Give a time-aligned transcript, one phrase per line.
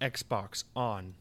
[0.00, 1.14] Xbox On.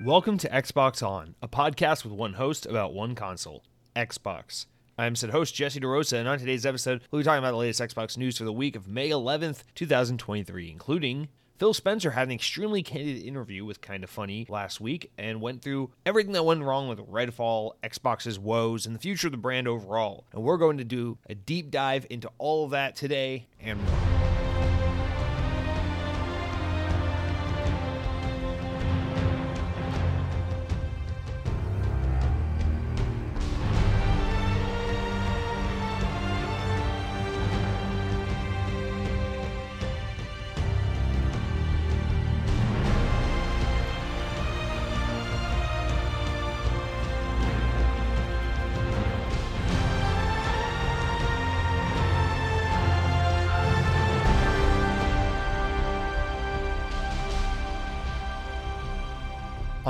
[0.00, 3.64] Welcome to Xbox On, a podcast with one host about one console,
[3.96, 4.66] Xbox.
[4.96, 7.80] I'm said host Jesse DeRosa, and on today's episode, we'll be talking about the latest
[7.80, 12.82] Xbox news for the week of May 11th, 2023, including Phil Spencer had an extremely
[12.82, 16.98] candid interview with Kinda Funny last week and went through everything that went wrong with
[17.00, 20.26] Redfall, Xbox's woes, and the future of the brand overall.
[20.32, 24.13] And we're going to do a deep dive into all of that today and more.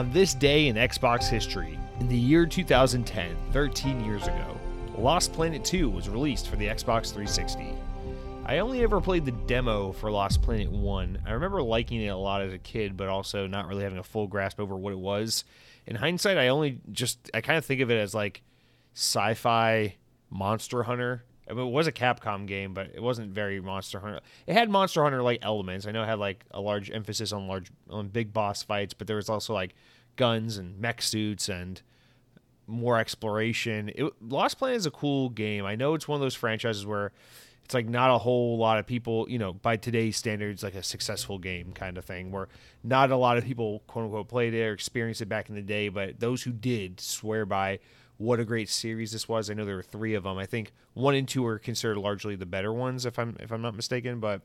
[0.04, 4.60] On this day in Xbox history, in the year 2010, 13 years ago,
[4.98, 7.74] Lost Planet 2 was released for the Xbox 360.
[8.44, 11.22] I only ever played the demo for Lost Planet 1.
[11.26, 14.02] I remember liking it a lot as a kid, but also not really having a
[14.02, 15.42] full grasp over what it was.
[15.86, 18.42] In hindsight, I only just, I kind of think of it as like
[18.92, 19.96] sci fi
[20.28, 21.24] Monster Hunter.
[21.48, 24.20] I mean, it was a Capcom game, but it wasn't very Monster Hunter.
[24.46, 25.86] It had Monster Hunter like elements.
[25.86, 29.06] I know it had like a large emphasis on large on big boss fights, but
[29.06, 29.74] there was also like
[30.16, 31.82] guns and mech suits and
[32.66, 33.90] more exploration.
[33.94, 35.64] It, Lost Planet is a cool game.
[35.64, 37.12] I know it's one of those franchises where
[37.64, 40.82] it's like not a whole lot of people, you know, by today's standards, like a
[40.82, 42.48] successful game kind of thing, where
[42.82, 45.62] not a lot of people, quote unquote, played it or experienced it back in the
[45.62, 47.78] day, but those who did swear by
[48.16, 49.50] what a great series this was.
[49.50, 50.38] I know there were three of them.
[50.38, 53.62] I think one and two are considered largely the better ones, if I'm if I'm
[53.62, 54.20] not mistaken.
[54.20, 54.42] But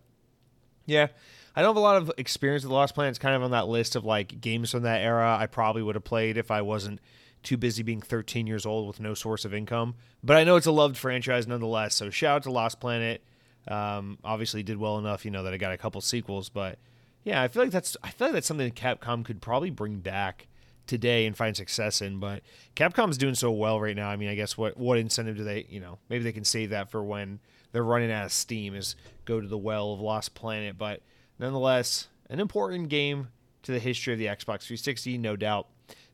[0.85, 1.07] yeah,
[1.55, 3.11] I don't have a lot of experience with Lost Planet.
[3.11, 5.95] It's kind of on that list of like games from that era I probably would
[5.95, 6.99] have played if I wasn't
[7.43, 9.95] too busy being 13 years old with no source of income.
[10.23, 11.95] But I know it's a loved franchise nonetheless.
[11.95, 13.23] So shout out to Lost Planet.
[13.67, 16.49] Um, obviously did well enough, you know, that I got a couple sequels.
[16.49, 16.79] But
[17.23, 20.47] yeah, I feel like that's I feel like that's something Capcom could probably bring back
[20.87, 22.19] today and find success in.
[22.19, 22.41] But
[22.75, 24.09] Capcom's doing so well right now.
[24.09, 25.65] I mean, I guess what what incentive do they?
[25.69, 27.39] You know, maybe they can save that for when
[27.71, 28.75] they're running out of steam.
[28.75, 28.95] Is
[29.25, 31.01] go to the well of Lost Planet, but
[31.39, 33.29] nonetheless, an important game
[33.63, 35.67] to the history of the Xbox 360, no doubt.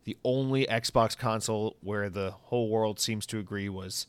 [0.06, 4.06] The only Xbox console where the whole world seems to agree was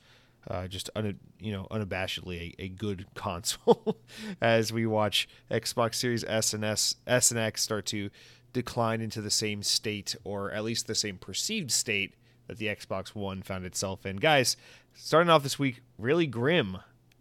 [0.48, 3.96] uh, just un, you know unabashedly a, a good console.
[4.40, 8.10] As we watch Xbox Series S and S, S and X start to
[8.52, 12.14] decline into the same state, or at least the same perceived state
[12.46, 14.16] that the Xbox One found itself in.
[14.16, 14.56] Guys,
[14.94, 16.78] starting off this week really grim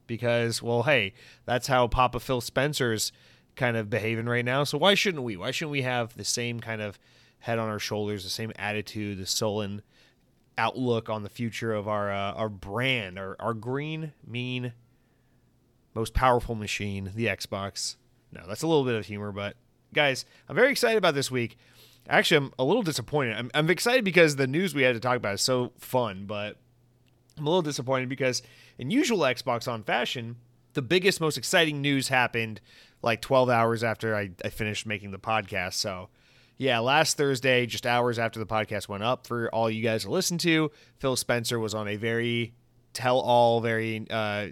[0.07, 1.13] because, well, hey,
[1.45, 3.12] that's how Papa Phil Spencer's
[3.55, 4.63] kind of behaving right now.
[4.63, 5.38] So why shouldn't we?
[5.38, 6.99] Why shouldn't we have the same kind of
[7.39, 9.81] head on our shoulders, the same attitude, the sullen
[10.57, 14.73] outlook on the future of our uh, our brand, our our green, mean,
[15.94, 17.95] most powerful machine, the Xbox.
[18.31, 19.55] No, that's a little bit of humor, but
[19.94, 21.57] guys, I'm very excited about this week.
[22.07, 23.35] Actually, I'm a little disappointed.
[23.38, 26.57] I'm, I'm excited because the news we had to talk about is so fun, but
[27.38, 28.44] I'm a little disappointed because
[28.77, 30.35] in usual Xbox on fashion,
[30.73, 32.61] the biggest, most exciting news happened
[33.01, 35.73] like 12 hours after I, I finished making the podcast.
[35.73, 36.09] So,
[36.57, 40.09] yeah, last Thursday, just hours after the podcast went up for all you guys to
[40.09, 42.53] listen to, Phil Spencer was on a very
[42.94, 44.47] tell all, very, uh,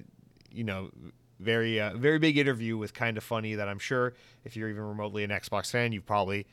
[0.51, 0.89] you know,
[1.39, 5.23] very, uh, very big interview with Kinda Funny that I'm sure if you're even remotely
[5.23, 6.45] an Xbox fan, you've probably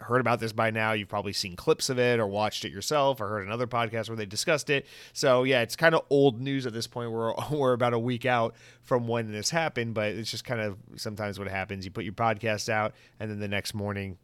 [0.00, 0.92] heard about this by now.
[0.92, 4.16] You've probably seen clips of it or watched it yourself or heard another podcast where
[4.16, 4.86] they discussed it.
[5.12, 7.12] So yeah, it's kind of old news at this point.
[7.12, 10.78] We're we're about a week out from when this happened, but it's just kind of
[10.96, 11.84] sometimes what happens.
[11.84, 14.18] You put your podcast out, and then the next morning.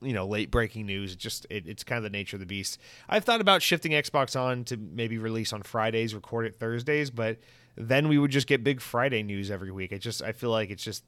[0.00, 1.14] You know, late breaking news.
[1.14, 2.78] It just it, it's kind of the nature of the beast.
[3.08, 7.38] I've thought about shifting Xbox on to maybe release on Fridays, record it Thursdays, but
[7.76, 9.94] then we would just get big Friday news every week.
[9.94, 11.04] I just I feel like it's just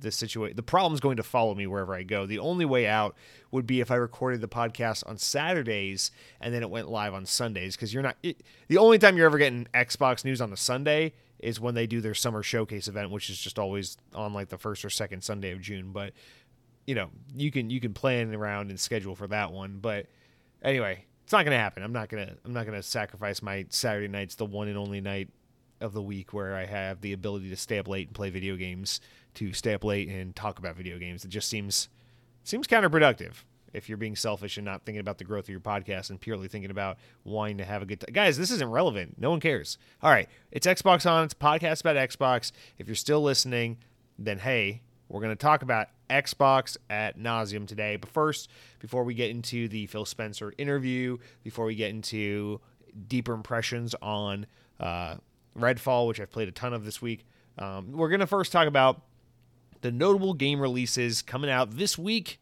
[0.00, 2.26] the situation the problem's going to follow me wherever I go.
[2.26, 3.16] The only way out
[3.50, 6.10] would be if I recorded the podcast on Saturdays
[6.40, 9.26] and then it went live on Sundays because you're not it, the only time you're
[9.26, 13.10] ever getting Xbox news on a Sunday is when they do their summer showcase event,
[13.10, 15.92] which is just always on like the first or second Sunday of June.
[15.92, 16.12] But
[16.86, 19.78] you know, you can you can plan around and schedule for that one.
[19.80, 20.06] But
[20.62, 21.82] anyway, it's not gonna happen.
[21.82, 25.28] I'm not gonna I'm not gonna sacrifice my Saturday nights, the one and only night
[25.80, 28.56] of the week where I have the ability to stay up late and play video
[28.56, 29.00] games
[29.36, 31.24] to stay up late and talk about video games.
[31.24, 31.88] It just seems
[32.44, 36.10] seems counterproductive if you're being selfish and not thinking about the growth of your podcast
[36.10, 38.12] and purely thinking about wanting to have a good time.
[38.12, 39.18] Guys, this isn't relevant.
[39.18, 39.78] No one cares.
[40.02, 41.24] All right, it's Xbox on.
[41.24, 42.52] It's a podcast about Xbox.
[42.78, 43.78] If you're still listening,
[44.18, 47.96] then hey, we're going to talk about Xbox at nauseum today.
[47.96, 52.60] But first, before we get into the Phil Spencer interview, before we get into
[53.08, 54.46] deeper impressions on
[54.80, 55.16] uh,
[55.58, 57.26] Redfall, which I've played a ton of this week,
[57.58, 59.02] um, we're going to first talk about
[59.80, 62.40] the notable game releases coming out this week.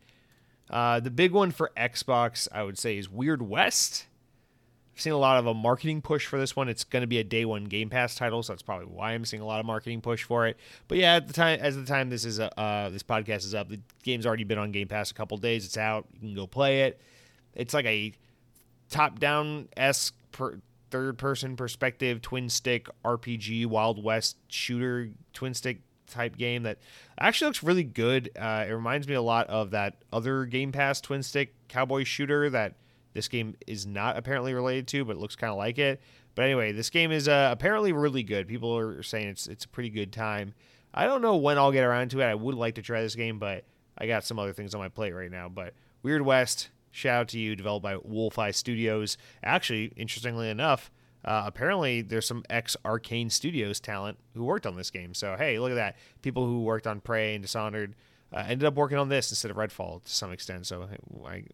[0.71, 4.07] Uh, the big one for Xbox, I would say, is Weird West.
[4.95, 6.69] I've seen a lot of a marketing push for this one.
[6.69, 9.25] It's going to be a day one Game Pass title, so that's probably why I'm
[9.25, 10.57] seeing a lot of marketing push for it.
[10.87, 13.55] But yeah, at the time, as the time this is uh, uh this podcast is
[13.55, 15.65] up, the game's already been on Game Pass a couple days.
[15.67, 16.07] It's out.
[16.15, 17.01] You can go play it.
[17.55, 18.13] It's like a
[18.89, 20.61] top down s per,
[20.91, 26.79] third person perspective twin stick RPG Wild West shooter twin stick type game that
[27.19, 28.31] actually looks really good.
[28.39, 32.51] Uh, it reminds me a lot of that other Game Pass twin stick cowboy shooter
[32.51, 32.75] that
[33.13, 36.01] this game is not apparently related to, but looks kind of like it.
[36.35, 38.49] But anyway, this game is uh, apparently really good.
[38.49, 40.55] People are saying it's it's a pretty good time.
[40.93, 42.25] I don't know when I'll get around to it.
[42.25, 43.65] I would like to try this game, but
[43.97, 45.49] I got some other things on my plate right now.
[45.49, 49.17] But Weird West, shout out to you, developed by WolfEye Studios.
[49.43, 50.91] Actually, interestingly enough,
[51.25, 55.15] uh, apparently there's some ex Arcane Studios talent who worked on this game.
[55.15, 55.97] So hey, look at that.
[56.23, 57.95] People who worked on Prey and Dishonored
[58.33, 60.67] uh, ended up working on this instead of Redfall to some extent.
[60.67, 60.89] So
[61.27, 61.45] I,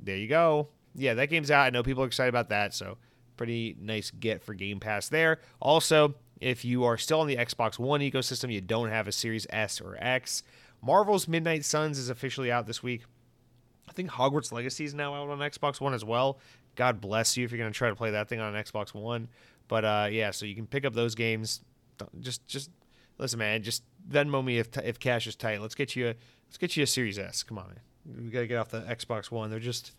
[0.00, 1.66] there you go yeah, that game's out.
[1.66, 2.98] I know people are excited about that, so
[3.36, 5.40] pretty nice get for Game Pass there.
[5.60, 9.46] Also, if you are still on the Xbox One ecosystem, you don't have a Series
[9.50, 10.42] S or X,
[10.82, 13.02] Marvel's Midnight Suns is officially out this week.
[13.88, 16.38] I think Hogwarts Legacy is now out on Xbox One as well.
[16.76, 18.94] God bless you if you're going to try to play that thing on an Xbox
[18.94, 19.28] One.
[19.68, 21.60] But uh, yeah, so you can pick up those games.
[22.20, 22.70] Just, just
[23.18, 23.62] listen, man.
[23.62, 25.60] Just Venmo me if if cash is tight.
[25.60, 26.14] Let's get you a
[26.48, 27.42] let's get you a Series S.
[27.42, 28.24] Come on, man.
[28.24, 29.50] We got to get off the Xbox One.
[29.50, 29.92] They're just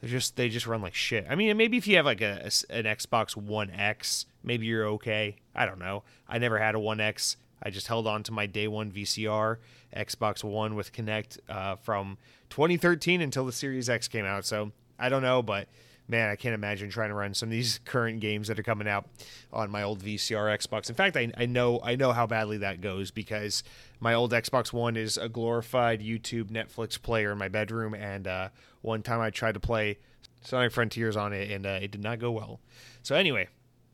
[0.00, 1.26] they just they just run like shit.
[1.28, 5.36] I mean, maybe if you have like a, an Xbox One X, maybe you're okay.
[5.54, 6.04] I don't know.
[6.28, 7.36] I never had a One X.
[7.62, 9.56] I just held on to my day one VCR
[9.96, 12.18] Xbox One with Kinect uh, from
[12.50, 14.44] 2013 until the Series X came out.
[14.44, 15.68] So I don't know, but
[16.08, 18.88] man, I can't imagine trying to run some of these current games that are coming
[18.88, 19.06] out
[19.52, 20.88] on my old VCR Xbox.
[20.88, 23.62] In fact, I, I know I know how badly that goes because
[24.00, 28.48] my old Xbox One is a glorified YouTube Netflix player in my bedroom, and uh,
[28.80, 29.98] one time I tried to play
[30.42, 32.60] Sonic Frontiers on it, and uh, it did not go well.
[33.02, 33.48] So anyway,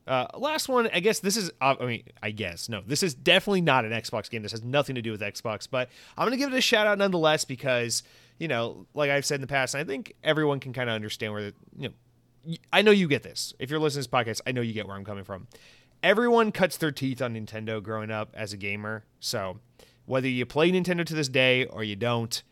[0.07, 0.89] uh, last one.
[0.93, 1.51] I guess this is.
[1.61, 2.83] Uh, I mean, I guess no.
[2.87, 4.43] This is definitely not an Xbox game.
[4.43, 6.99] This has nothing to do with Xbox, but I'm gonna give it a shout out
[6.99, 8.03] nonetheless because
[8.39, 11.33] you know, like I've said in the past, I think everyone can kind of understand
[11.33, 11.95] where the, you know.
[12.73, 13.55] I know you get this.
[13.59, 15.49] If you're listening to this podcast, I know you get where I'm coming from.
[16.03, 19.05] Everyone cuts their teeth on Nintendo growing up as a gamer.
[19.21, 19.61] So
[20.07, 22.43] whether you play Nintendo to this day or you don't,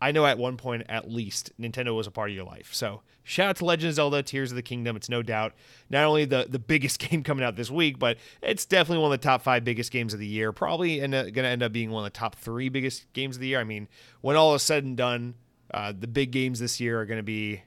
[0.00, 2.72] I know at one point at least Nintendo was a part of your life.
[2.72, 4.96] So shout out to Legend of Zelda: Tears of the Kingdom.
[4.96, 5.54] It's no doubt
[5.90, 9.20] not only the the biggest game coming out this week, but it's definitely one of
[9.20, 10.52] the top five biggest games of the year.
[10.52, 13.48] Probably going to end up being one of the top three biggest games of the
[13.48, 13.60] year.
[13.60, 13.88] I mean,
[14.20, 15.34] when all is said and done,
[15.74, 17.62] uh, the big games this year are going to be,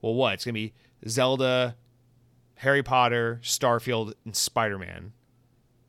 [0.00, 0.34] well, what?
[0.34, 0.72] It's going to be
[1.08, 1.76] Zelda,
[2.56, 5.12] Harry Potter, Starfield, and Spider Man.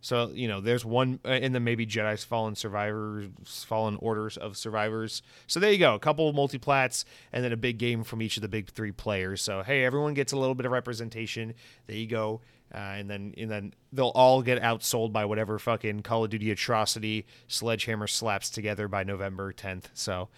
[0.02, 3.30] So you know, there's one uh, in the maybe Jedi's Fallen Survivors,
[3.68, 5.22] Fallen Orders of Survivors.
[5.48, 8.38] So there you go, a couple of multiplats, and then a big game from each
[8.38, 9.42] of the big three players.
[9.42, 11.54] So hey, everyone gets a little bit of representation.
[11.88, 12.42] There you go,
[12.74, 16.52] uh, and then and then they'll all get outsold by whatever fucking Call of Duty
[16.52, 19.86] atrocity Sledgehammer slaps together by November 10th.
[19.94, 20.30] So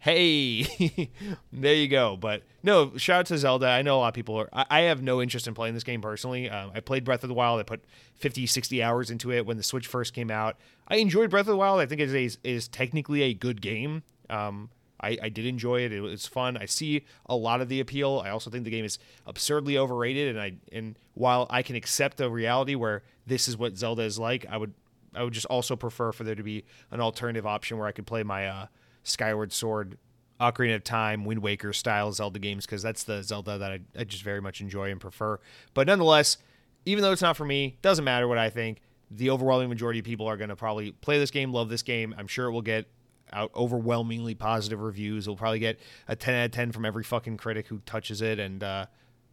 [0.00, 1.10] hey,
[1.52, 2.16] there you go.
[2.16, 3.66] But no, shout out to Zelda.
[3.68, 4.48] I know a lot of people are.
[4.52, 6.50] I, I have no interest in playing this game personally.
[6.50, 7.60] Um, I played Breath of the Wild.
[7.60, 7.84] I put
[8.16, 10.56] 50, 60 hours into it when the Switch first came out.
[10.88, 11.80] I enjoyed Breath of the Wild.
[11.80, 14.02] I think it is, a, is technically a good game.
[14.28, 14.70] Um,
[15.02, 15.92] I, I, did enjoy it.
[15.92, 16.56] It was fun.
[16.56, 18.22] I see a lot of the appeal.
[18.24, 20.28] I also think the game is absurdly overrated.
[20.28, 24.18] And I and while I can accept the reality where this is what Zelda is
[24.18, 24.74] like, I would
[25.14, 28.06] I would just also prefer for there to be an alternative option where I could
[28.06, 28.66] play my uh,
[29.02, 29.98] Skyward Sword,
[30.40, 34.04] Ocarina of Time, Wind Waker style Zelda games because that's the Zelda that I, I
[34.04, 35.38] just very much enjoy and prefer.
[35.74, 36.38] But nonetheless,
[36.86, 38.80] even though it's not for me, doesn't matter what I think.
[39.10, 42.14] The overwhelming majority of people are going to probably play this game, love this game.
[42.16, 42.86] I'm sure it will get
[43.32, 45.26] out overwhelmingly positive reviews.
[45.26, 45.78] It'll probably get
[46.08, 48.86] a 10 out of 10 from every fucking critic who touches it, and uh,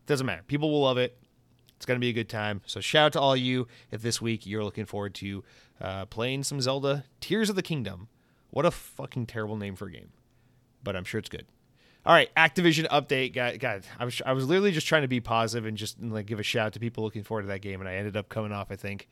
[0.08, 0.44] doesn't matter.
[0.48, 1.18] People will love it.
[1.76, 2.62] It's going to be a good time.
[2.66, 5.44] So shout out to all you if this week you're looking forward to
[5.80, 8.08] uh, playing some Zelda Tears of the Kingdom
[8.50, 10.10] what a fucking terrible name for a game.
[10.84, 11.46] But I'm sure it's good.
[12.06, 13.34] All right, Activision update.
[13.34, 16.26] God, God I was I was literally just trying to be positive and just like
[16.26, 18.30] give a shout out to people looking forward to that game, and I ended up
[18.30, 19.10] coming off, I think,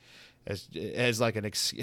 [0.48, 1.74] as as like an ex-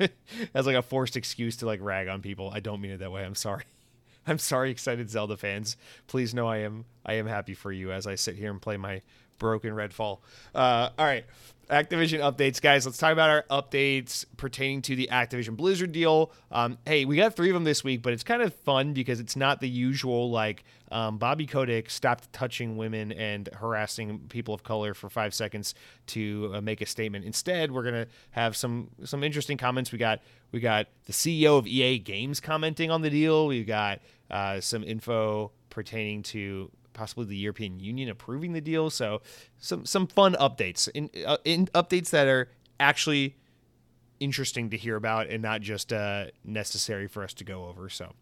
[0.54, 2.50] as like a forced excuse to like rag on people.
[2.52, 3.24] I don't mean it that way.
[3.24, 3.64] I'm sorry.
[4.26, 5.76] I'm sorry, excited Zelda fans.
[6.08, 8.76] Please know I am I am happy for you as I sit here and play
[8.76, 9.02] my
[9.38, 10.18] broken Redfall.
[10.54, 11.24] Uh, all right.
[11.70, 12.86] Activision updates, guys.
[12.86, 16.32] Let's talk about our updates pertaining to the Activision Blizzard deal.
[16.50, 19.20] Um, hey, we got three of them this week, but it's kind of fun because
[19.20, 24.62] it's not the usual like um, Bobby Kotick stopped touching women and harassing people of
[24.62, 25.74] color for five seconds
[26.06, 27.26] to uh, make a statement.
[27.26, 29.92] Instead, we're gonna have some some interesting comments.
[29.92, 30.20] We got
[30.52, 33.46] we got the CEO of EA Games commenting on the deal.
[33.46, 38.90] We've got uh, some info pertaining to possibly the European Union approving the deal.
[38.90, 39.22] So
[39.58, 42.50] some some fun updates in, uh, in updates that are
[42.80, 43.36] actually
[44.18, 47.88] interesting to hear about and not just uh, necessary for us to go over.
[47.88, 48.12] So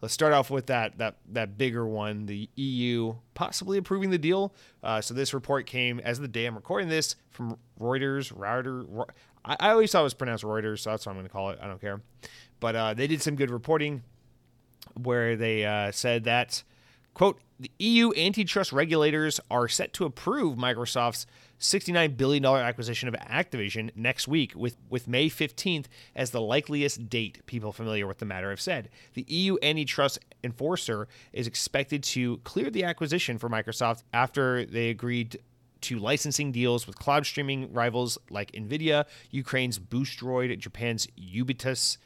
[0.00, 4.54] let's start off with that that that bigger one, the EU possibly approving the deal.
[4.84, 8.32] Uh, so this report came as the day I'm recording this from Reuters.
[8.34, 8.86] Router.
[9.44, 11.50] I, I always thought it was pronounced Reuters, so that's what I'm going to call
[11.50, 11.58] it.
[11.60, 12.00] I don't care.
[12.60, 14.04] But uh, they did some good reporting
[14.94, 16.62] where they uh, said that
[17.14, 21.26] quote the EU antitrust regulators are set to approve Microsoft's
[21.60, 25.84] $69 billion acquisition of Activision next week, with, with May 15th
[26.16, 28.88] as the likeliest date, people familiar with the matter have said.
[29.14, 35.38] The EU antitrust enforcer is expected to clear the acquisition for Microsoft after they agreed
[35.82, 41.98] to licensing deals with cloud streaming rivals like Nvidia, Ukraine's Boosteroid, Japan's Ubitus,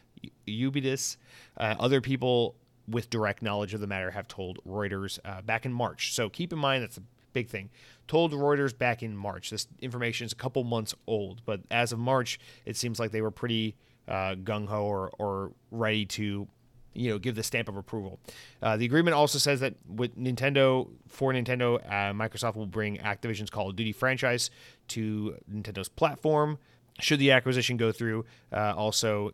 [0.46, 1.16] Ubitus,
[1.56, 2.56] uh, other people
[2.88, 6.14] with direct knowledge of the matter have told Reuters uh, back in March.
[6.14, 7.02] So keep in mind that's a
[7.32, 7.70] big thing.
[8.08, 9.50] Told Reuters back in March.
[9.50, 13.20] This information is a couple months old, but as of March, it seems like they
[13.20, 13.76] were pretty
[14.08, 16.48] uh, gung ho or, or ready to
[16.94, 18.18] you know give the stamp of approval.
[18.62, 23.50] Uh, the agreement also says that with Nintendo for Nintendo, uh, Microsoft will bring Activision's
[23.50, 24.50] Call of Duty franchise
[24.88, 26.58] to Nintendo's platform.
[26.98, 29.32] Should the acquisition go through, uh, also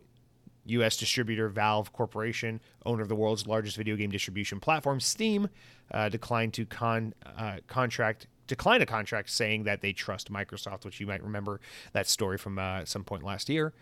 [0.65, 0.97] U.S.
[0.97, 5.49] distributor Valve Corporation, owner of the world's largest video game distribution platform, Steam,
[5.91, 10.99] uh, declined to con uh, contract decline a contract, saying that they trust Microsoft, which
[10.99, 11.59] you might remember
[11.93, 13.73] that story from uh, some point last year.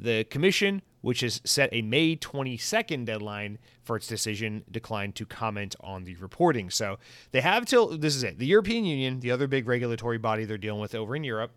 [0.00, 5.74] The commission, which has set a May 22nd deadline for its decision, declined to comment
[5.80, 6.70] on the reporting.
[6.70, 6.98] So
[7.32, 8.38] they have till this is it.
[8.38, 11.50] The European Union, the other big regulatory body they're dealing with over in Europe,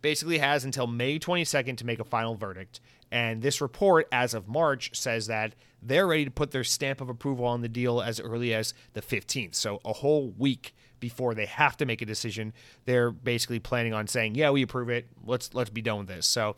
[0.00, 2.80] basically has until May 22nd to make a final verdict.
[3.10, 7.08] And this report, as of March, says that they're ready to put their stamp of
[7.08, 9.56] approval on the deal as early as the 15th.
[9.56, 12.52] So a whole week before they have to make a decision,
[12.84, 15.08] they're basically planning on saying, "Yeah, we approve it.
[15.24, 16.56] Let's let's be done with this." So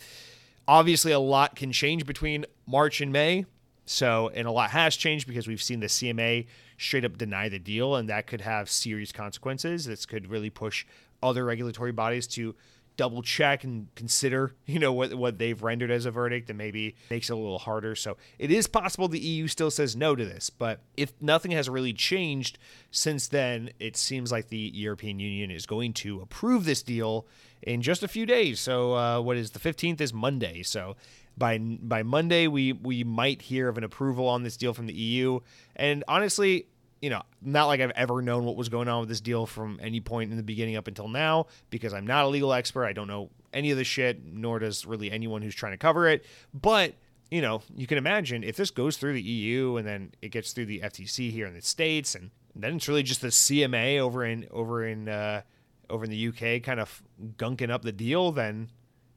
[0.67, 3.47] obviously, a lot can change between March and May.
[3.87, 6.47] So, and a lot has changed because we've seen the CMA
[6.79, 9.85] straight up deny the deal, and that could have serious consequences.
[9.85, 10.87] This could really push
[11.23, 12.55] other regulatory bodies to
[13.01, 16.95] double check and consider, you know, what what they've rendered as a verdict and maybe
[17.09, 17.95] makes it a little harder.
[17.97, 21.71] So it is possible the EU still says no to this, but if nothing has
[21.71, 22.59] really changed
[22.91, 27.27] since then, it seems like the European Union is going to approve this deal
[27.63, 28.61] in just a few days.
[28.61, 30.63] So uh, what is the 15th is Monday.
[30.63, 30.97] So
[31.39, 34.93] by by Monday we we might hear of an approval on this deal from the
[34.93, 35.41] EU.
[35.75, 36.67] And honestly,
[37.01, 39.79] you know, not like I've ever known what was going on with this deal from
[39.83, 42.85] any point in the beginning up until now because I'm not a legal expert.
[42.85, 46.07] I don't know any of the shit, nor does really anyone who's trying to cover
[46.07, 46.25] it.
[46.53, 46.95] But,
[47.31, 50.53] you know, you can imagine if this goes through the EU and then it gets
[50.53, 54.25] through the FTC here in the States and then it's really just the CMA over
[54.25, 55.43] in over in uh,
[55.89, 57.03] over in the UK kind of
[57.37, 58.71] gunking up the deal, then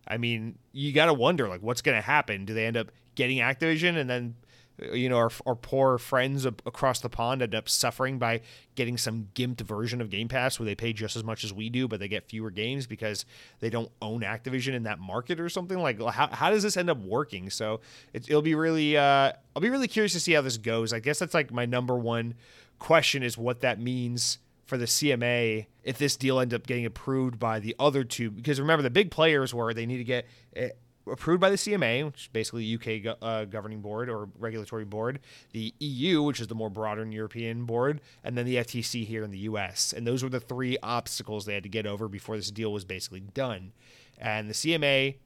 [0.08, 2.46] I mean, you got to wonder like what's going to happen.
[2.46, 4.36] Do they end up getting Activision and then
[4.80, 8.42] you know, our, our poor friends across the pond end up suffering by
[8.76, 11.70] getting some gimped version of Game Pass where they pay just as much as we
[11.70, 13.26] do, but they get fewer games because
[13.60, 15.78] they don't own Activision in that market or something.
[15.78, 17.50] Like, how, how does this end up working?
[17.50, 17.82] So
[18.14, 20.92] it, will be really, uh, I'll be really curious to see how this goes.
[20.92, 22.34] I guess that's like my number one
[22.80, 27.38] question is what that means for the CMA if this deal ends up getting approved
[27.38, 28.32] by the other two.
[28.32, 30.26] Because remember, the big players were they need to get
[30.56, 30.70] eh,
[31.12, 35.20] approved by the CMA, which is basically UK uh, governing board or regulatory board,
[35.52, 39.32] the EU, which is the more broader European board, and then the FTC here in
[39.32, 39.94] the US.
[39.94, 42.86] And those were the three obstacles they had to get over before this deal was
[42.86, 43.74] basically done.
[44.18, 45.18] And the CMA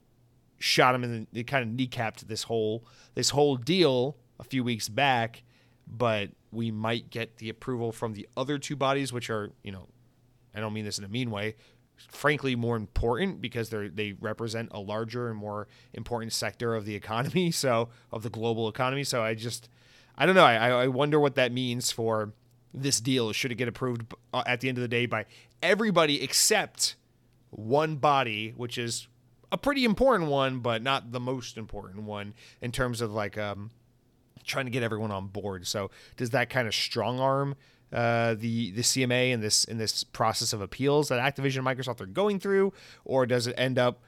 [0.59, 4.89] shot them and they kind of kneecapped this whole this whole deal a few weeks
[4.89, 5.43] back,
[5.85, 9.87] but we might get the approval from the other two bodies, which are, you know,
[10.55, 11.55] I don't mean this in a mean way,
[11.97, 16.95] frankly more important because they they represent a larger and more important sector of the
[16.95, 19.03] economy so of the global economy.
[19.03, 19.69] So i just
[20.17, 22.33] i don't know i, I wonder what that means for
[22.73, 23.31] this deal.
[23.31, 25.25] Should it get approved uh, at the end of the day by
[25.63, 26.95] everybody except
[27.49, 29.07] one body which is
[29.51, 33.71] a pretty important one but not the most important one in terms of like um
[34.47, 35.67] trying to get everyone on board.
[35.67, 37.55] So does that kind of strong arm
[37.91, 42.01] uh, the the CMA in this in this process of appeals that Activision and Microsoft
[42.01, 42.73] are going through,
[43.05, 44.01] or does it end up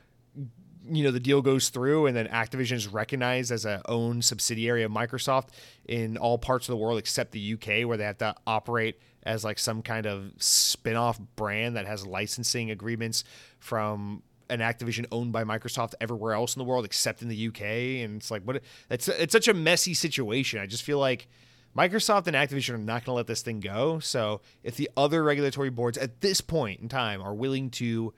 [0.92, 4.84] you know the deal goes through and then Activision is recognized as a own subsidiary
[4.84, 5.50] of Microsoft
[5.88, 9.44] in all parts of the world except the UK where they have to operate as
[9.44, 13.24] like some kind of spin-off brand that has licensing agreements
[13.60, 17.62] from an Activision owned by Microsoft everywhere else in the world except in the UK
[17.62, 20.60] and it's like what it's it's such a messy situation.
[20.60, 21.28] I just feel like
[21.76, 24.00] Microsoft and Activision are not going to let this thing go.
[24.00, 28.14] So if the other regulatory boards at this point in time are willing to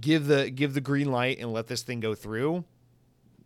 [0.00, 2.64] give the give the green light and let this thing go through,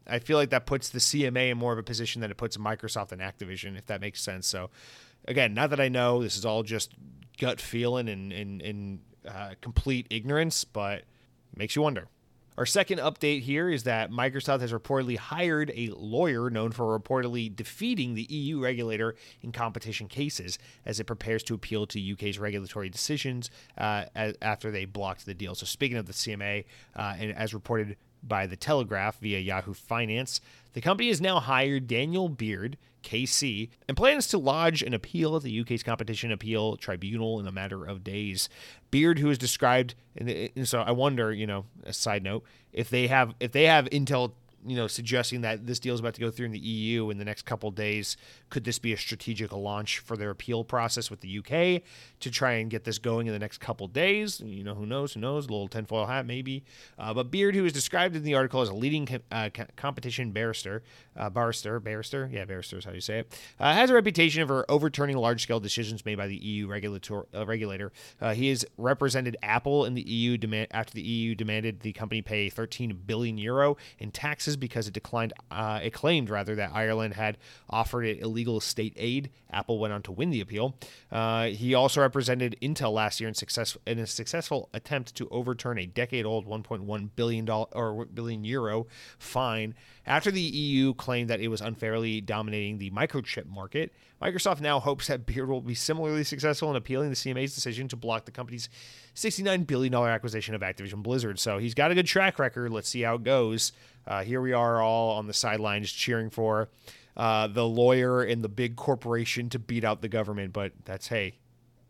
[0.07, 2.57] I feel like that puts the CMA in more of a position than it puts
[2.57, 4.47] Microsoft and Activision, if that makes sense.
[4.47, 4.71] So,
[5.27, 6.93] again, not that I know, this is all just
[7.39, 11.05] gut feeling and and, uh, complete ignorance, but
[11.57, 12.09] makes you wonder.
[12.57, 17.55] Our second update here is that Microsoft has reportedly hired a lawyer known for reportedly
[17.55, 22.89] defeating the EU regulator in competition cases as it prepares to appeal to UK's regulatory
[22.89, 25.57] decisions uh, as, after they blocked the deal.
[25.57, 30.41] So, speaking of the CMA, uh, and as reported by The Telegraph via Yahoo Finance,
[30.75, 35.43] the company has now hired Daniel Beard, KC, and plans to lodge an appeal at
[35.43, 38.49] the UK's Competition Appeal Tribunal in a matter of days.
[38.91, 43.07] Beard, who is described, and so I wonder, you know, a side note, if they
[43.07, 44.33] have if they have intel
[44.67, 47.19] you know, suggesting that this deal is about to go through in the EU in
[47.19, 48.17] the next couple days.
[48.51, 51.83] Could this be a strategic launch for their appeal process with the UK
[52.21, 54.41] to try and get this going in the next couple days?
[54.41, 55.15] You know, who knows?
[55.15, 55.47] Who knows?
[55.47, 56.65] A little tinfoil hat, maybe.
[56.99, 60.33] Uh, but Beard, who is described in the article as a leading com- uh, competition
[60.33, 60.83] barrister,
[61.17, 64.65] uh, barrister, barrister, yeah, barrister is how you say it, uh, has a reputation for
[64.69, 67.25] overturning large-scale decisions made by the EU regulator.
[67.35, 67.93] Uh, regulator.
[68.21, 72.23] Uh, he has represented Apple in the EU demand after the EU demanded the company
[72.23, 75.33] pay 13 billion euro in taxes because it declined.
[75.51, 79.31] Uh, it claimed rather that Ireland had offered it illegal state aid.
[79.51, 80.77] Apple went on to win the appeal.
[81.11, 85.79] Uh, he also represented Intel last year in success in a successful attempt to overturn
[85.79, 88.87] a decade-old 1.1 billion dollar or billion euro
[89.19, 89.75] fine
[90.07, 93.93] after the EU claimed that it was unfairly dominating the microchip market.
[94.21, 97.97] Microsoft now hopes that Beard will be similarly successful in appealing the CMA's decision to
[97.97, 98.69] block the company's
[99.15, 101.39] $69 billion acquisition of Activision Blizzard.
[101.39, 102.73] So he's got a good track record.
[102.73, 103.73] Let's see how it goes.
[104.07, 106.69] Uh, here we are all on the sidelines cheering for
[107.17, 110.53] uh, the lawyer and the big corporation to beat out the government.
[110.53, 111.39] But that's, hey,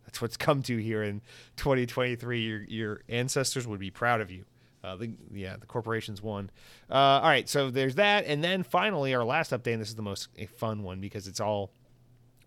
[0.06, 1.22] that's what's come to here in
[1.56, 2.40] 2023.
[2.40, 4.44] Your, your ancestors would be proud of you.
[4.84, 6.50] Uh, the, yeah, the corporations won.
[6.90, 9.72] Uh, all right, so there's that, and then finally, our last update.
[9.72, 11.72] And this is the most fun one because it's all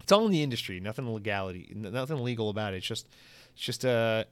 [0.01, 0.79] it's all in the industry.
[0.79, 2.77] Nothing legality, nothing legal about it.
[2.77, 3.09] It's just
[3.53, 4.25] it's just uh,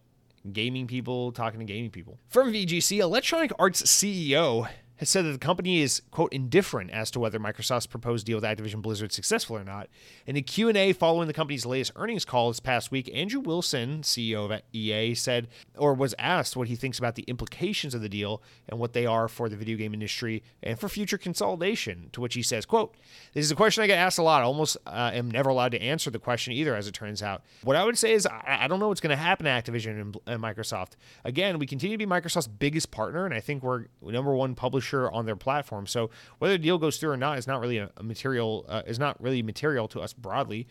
[0.52, 2.20] gaming people talking to gaming people.
[2.30, 7.20] From VGC, Electronic Arts CEO has said that the company is quote indifferent as to
[7.20, 9.90] whether Microsoft's proposed deal with Activision Blizzard is successful or not.
[10.26, 14.50] In a Q&A following the company's latest earnings call this past week, Andrew Wilson, CEO
[14.50, 18.42] of EA, said or was asked what he thinks about the implications of the deal
[18.70, 22.10] and what they are for the video game industry and for future consolidation.
[22.14, 22.96] To which he says, "quote
[23.34, 24.42] This is a question I get asked a lot.
[24.42, 27.44] I almost uh, am never allowed to answer the question either, as it turns out.
[27.64, 30.00] What I would say is I, I don't know what's going to happen to Activision
[30.00, 30.92] and, and Microsoft.
[31.26, 34.85] Again, we continue to be Microsoft's biggest partner, and I think we're number one publisher."
[34.86, 35.88] Publisher on their platform.
[35.88, 39.00] So whether the deal goes through or not is not really a material uh, is
[39.00, 40.68] not really material to us broadly.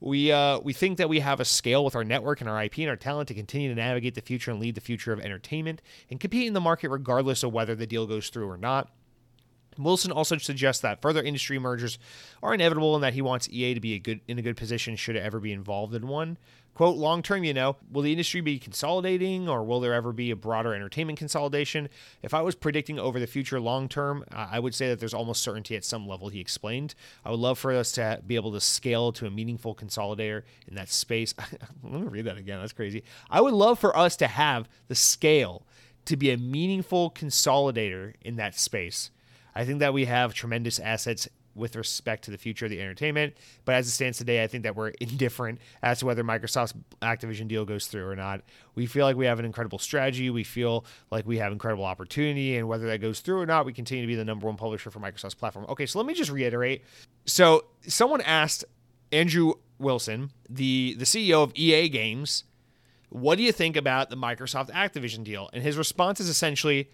[0.00, 2.78] We uh, we think that we have a scale with our network and our IP
[2.78, 5.82] and our talent to continue to navigate the future and lead the future of entertainment
[6.10, 8.90] and compete in the market regardless of whether the deal goes through or not.
[9.76, 12.00] Wilson also suggests that further industry mergers
[12.42, 14.96] are inevitable and that he wants EA to be a good in a good position
[14.96, 16.36] should it ever be involved in one.
[16.78, 20.30] Quote, long term, you know, will the industry be consolidating or will there ever be
[20.30, 21.88] a broader entertainment consolidation?
[22.22, 25.42] If I was predicting over the future long term, I would say that there's almost
[25.42, 26.94] certainty at some level, he explained.
[27.24, 30.76] I would love for us to be able to scale to a meaningful consolidator in
[30.76, 31.34] that space.
[31.82, 32.60] Let me read that again.
[32.60, 33.02] That's crazy.
[33.28, 35.66] I would love for us to have the scale
[36.04, 39.10] to be a meaningful consolidator in that space.
[39.52, 43.36] I think that we have tremendous assets with respect to the future of the entertainment.
[43.64, 47.48] But as it stands today, I think that we're indifferent as to whether Microsoft's Activision
[47.48, 48.42] deal goes through or not.
[48.74, 50.30] We feel like we have an incredible strategy.
[50.30, 52.56] We feel like we have incredible opportunity.
[52.56, 54.90] And whether that goes through or not, we continue to be the number one publisher
[54.90, 55.66] for Microsoft's platform.
[55.68, 56.84] Okay, so let me just reiterate.
[57.26, 58.64] So someone asked
[59.12, 62.44] Andrew Wilson, the, the CEO of EA Games,
[63.10, 65.48] what do you think about the Microsoft Activision deal?
[65.52, 66.90] And his response is essentially,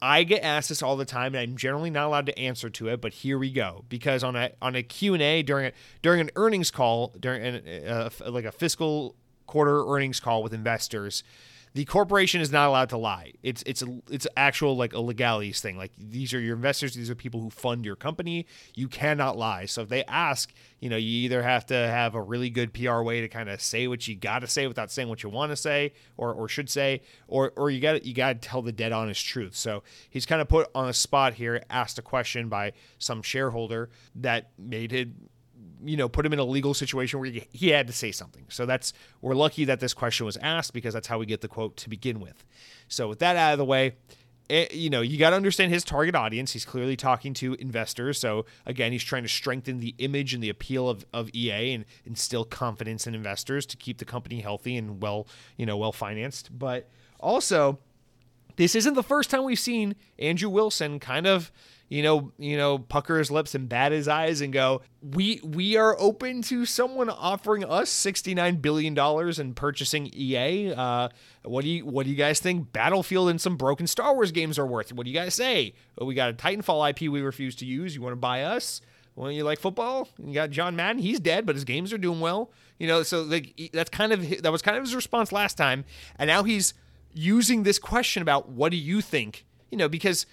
[0.00, 2.88] I get asked this all the time, and I'm generally not allowed to answer to
[2.88, 3.00] it.
[3.00, 6.20] But here we go, because on a on a Q and A during a, during
[6.20, 11.22] an earnings call during an, uh, like a fiscal quarter earnings call with investors,
[11.76, 13.34] the corporation is not allowed to lie.
[13.42, 15.76] It's it's it's actual like a legalities thing.
[15.76, 16.94] Like these are your investors.
[16.94, 18.46] These are people who fund your company.
[18.74, 19.66] You cannot lie.
[19.66, 23.02] So if they ask, you know, you either have to have a really good PR
[23.02, 25.52] way to kind of say what you got to say without saying what you want
[25.52, 28.72] to say or, or should say, or or you got you got to tell the
[28.72, 29.54] dead honest truth.
[29.54, 33.90] So he's kind of put on a spot here, asked a question by some shareholder
[34.14, 35.08] that made it
[35.84, 38.44] you know, put him in a legal situation where he had to say something.
[38.48, 41.48] So that's we're lucky that this question was asked because that's how we get the
[41.48, 42.44] quote to begin with.
[42.88, 43.96] So with that out of the way,
[44.48, 46.52] it, eh, you know, you got to understand his target audience.
[46.52, 48.18] He's clearly talking to investors.
[48.18, 51.84] So again, he's trying to strengthen the image and the appeal of, of EA and
[52.04, 56.56] instill confidence in investors to keep the company healthy and well, you know, well financed.
[56.56, 57.78] But also,
[58.56, 61.50] this isn't the first time we've seen Andrew Wilson kind of
[61.88, 65.76] you know, you know, pucker his lips and bat his eyes and go, "We we
[65.76, 70.72] are open to someone offering us sixty nine billion dollars and purchasing EA.
[70.72, 71.08] Uh,
[71.44, 72.72] what do you what do you guys think?
[72.72, 74.92] Battlefield and some broken Star Wars games are worth?
[74.92, 75.74] What do you guys say?
[75.96, 77.94] Well, we got a Titanfall IP we refuse to use.
[77.94, 78.80] You want to buy us?
[79.14, 80.08] Well, you like football?
[80.18, 81.00] You got John Madden.
[81.00, 82.50] He's dead, but his games are doing well.
[82.78, 85.84] You know, so like that's kind of that was kind of his response last time,
[86.18, 86.74] and now he's
[87.14, 89.46] using this question about what do you think?
[89.70, 90.26] You know, because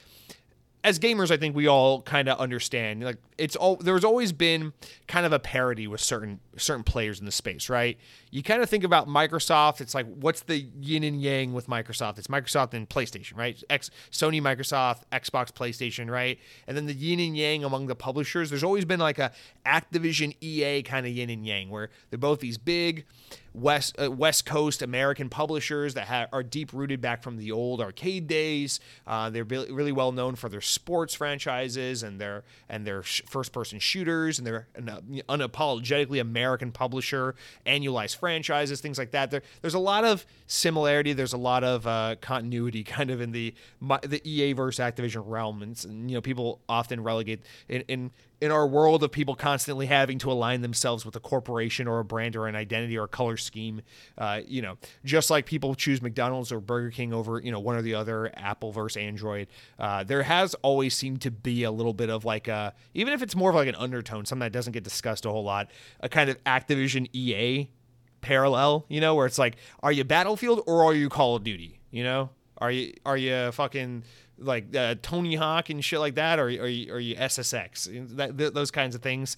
[0.83, 3.03] as gamers, I think we all kind of understand.
[3.03, 4.73] Like it's all there's always been
[5.07, 7.97] kind of a parity with certain certain players in the space, right?
[8.33, 9.79] You kind of think about Microsoft.
[9.79, 12.17] It's like what's the yin and yang with Microsoft?
[12.17, 13.63] It's Microsoft and PlayStation, right?
[13.69, 16.39] X, Sony, Microsoft, Xbox, PlayStation, right?
[16.65, 18.49] And then the yin and yang among the publishers.
[18.49, 19.31] There's always been like a
[19.67, 23.05] Activision, EA kind of yin and yang, where they're both these big
[23.53, 27.81] West uh, West Coast American publishers that ha- are deep rooted back from the old
[27.81, 28.79] arcade days.
[29.05, 33.21] Uh, they're be- really well known for their sports franchises and their and their sh-
[33.27, 39.31] first person shooters, and they're an uh, unapologetically American publisher, annualized franchises, things like that.
[39.31, 41.11] There, there's a lot of similarity.
[41.11, 45.61] There's a lot of uh, continuity, kind of in the the EA versus Activision realm,
[45.61, 48.11] and, you know people often relegate in, in
[48.43, 52.03] in our world of people constantly having to align themselves with a corporation or a
[52.03, 53.81] brand or an identity or a color scheme,
[54.17, 57.77] uh, you know, just like people choose McDonald's or Burger King over, you know, one
[57.77, 59.47] or the other, Apple versus Android,
[59.79, 63.21] uh, there has always seemed to be a little bit of like a, even if
[63.21, 66.09] it's more of like an undertone, something that doesn't get discussed a whole lot, a
[66.09, 67.69] kind of Activision EA
[68.23, 71.79] parallel, you know, where it's like, are you Battlefield or are you Call of Duty?
[71.91, 74.03] You know, are you are you fucking
[74.39, 78.37] like uh, Tony Hawk and shit like that, or are you, or you SSX, that,
[78.37, 79.37] th- those kinds of things,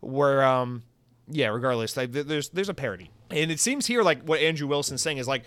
[0.00, 0.82] where um
[1.28, 5.02] yeah, regardless, like, there's there's a parody, and it seems here like what Andrew Wilson's
[5.02, 5.44] saying is like.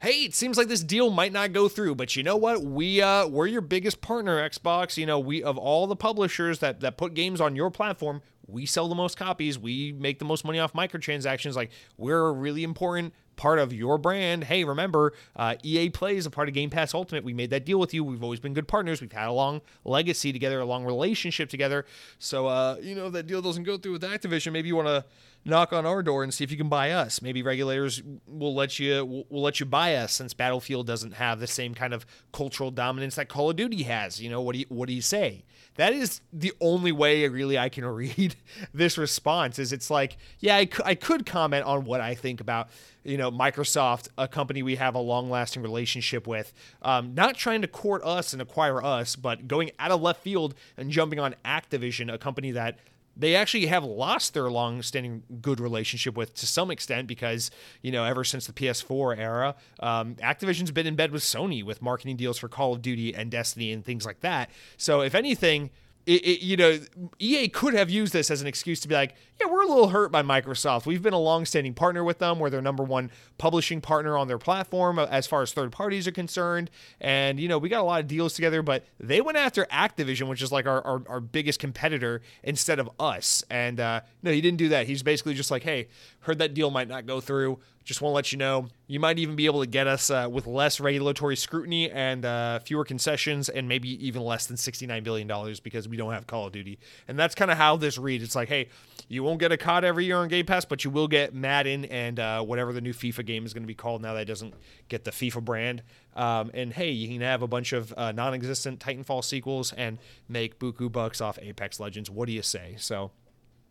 [0.00, 2.62] Hey, it seems like this deal might not go through, but you know what?
[2.62, 4.96] We uh we're your biggest partner, Xbox.
[4.96, 8.66] You know, we of all the publishers that that put games on your platform, we
[8.66, 9.58] sell the most copies.
[9.58, 11.54] We make the most money off microtransactions.
[11.54, 14.44] Like we're a really important part of your brand.
[14.44, 17.24] Hey, remember, uh, EA Play is a part of Game Pass Ultimate.
[17.24, 18.02] We made that deal with you.
[18.02, 19.00] We've always been good partners.
[19.00, 21.86] We've had a long legacy together, a long relationship together.
[22.18, 24.88] So, uh, you know, if that deal doesn't go through with Activision, maybe you want
[24.88, 25.04] to
[25.44, 27.22] knock on our door and see if you can buy us.
[27.22, 31.40] Maybe regulators will let you will, will let you buy us since Battlefield doesn't have
[31.40, 34.20] the same kind of cultural dominance that Call of Duty has.
[34.20, 35.44] You know, what do you what do you say?
[35.78, 38.34] That is the only way really I can read
[38.74, 42.68] this response is it's like, yeah, I, I could comment on what I think about
[43.04, 47.68] you know Microsoft, a company we have a long-lasting relationship with, um, not trying to
[47.68, 52.12] court us and acquire us, but going out of left field and jumping on Activision,
[52.12, 52.78] a company that
[53.18, 57.50] they actually have lost their long-standing good relationship with to some extent because
[57.82, 61.82] you know ever since the PS4 era, um, Activision's been in bed with Sony with
[61.82, 64.50] marketing deals for Call of Duty and Destiny and things like that.
[64.76, 65.70] So if anything,
[66.08, 66.78] it, it, you know,
[67.18, 69.90] EA could have used this as an excuse to be like, yeah, we're a little
[69.90, 70.86] hurt by Microsoft.
[70.86, 72.38] We've been a long-standing partner with them.
[72.38, 76.08] We're their number one publishing partner on their platform uh, as far as third parties
[76.08, 76.70] are concerned.
[76.98, 80.28] And, you know, we got a lot of deals together, but they went after Activision,
[80.28, 83.44] which is like our, our, our biggest competitor, instead of us.
[83.50, 84.86] And, uh, no, he didn't do that.
[84.86, 85.88] He's basically just like, hey,
[86.20, 87.58] heard that deal might not go through.
[87.88, 90.28] Just want to let you know, you might even be able to get us uh,
[90.30, 95.56] with less regulatory scrutiny and uh, fewer concessions, and maybe even less than $69 billion
[95.64, 96.78] because we don't have Call of Duty.
[97.08, 98.22] And that's kind of how this reads.
[98.22, 98.68] It's like, hey,
[99.08, 101.86] you won't get a COD every year on Game Pass, but you will get Madden
[101.86, 104.52] and uh, whatever the new FIFA game is going to be called now that doesn't
[104.90, 105.82] get the FIFA brand.
[106.14, 109.96] Um, and hey, you can have a bunch of uh, non existent Titanfall sequels and
[110.28, 112.10] make buku bucks off Apex Legends.
[112.10, 112.74] What do you say?
[112.76, 113.12] So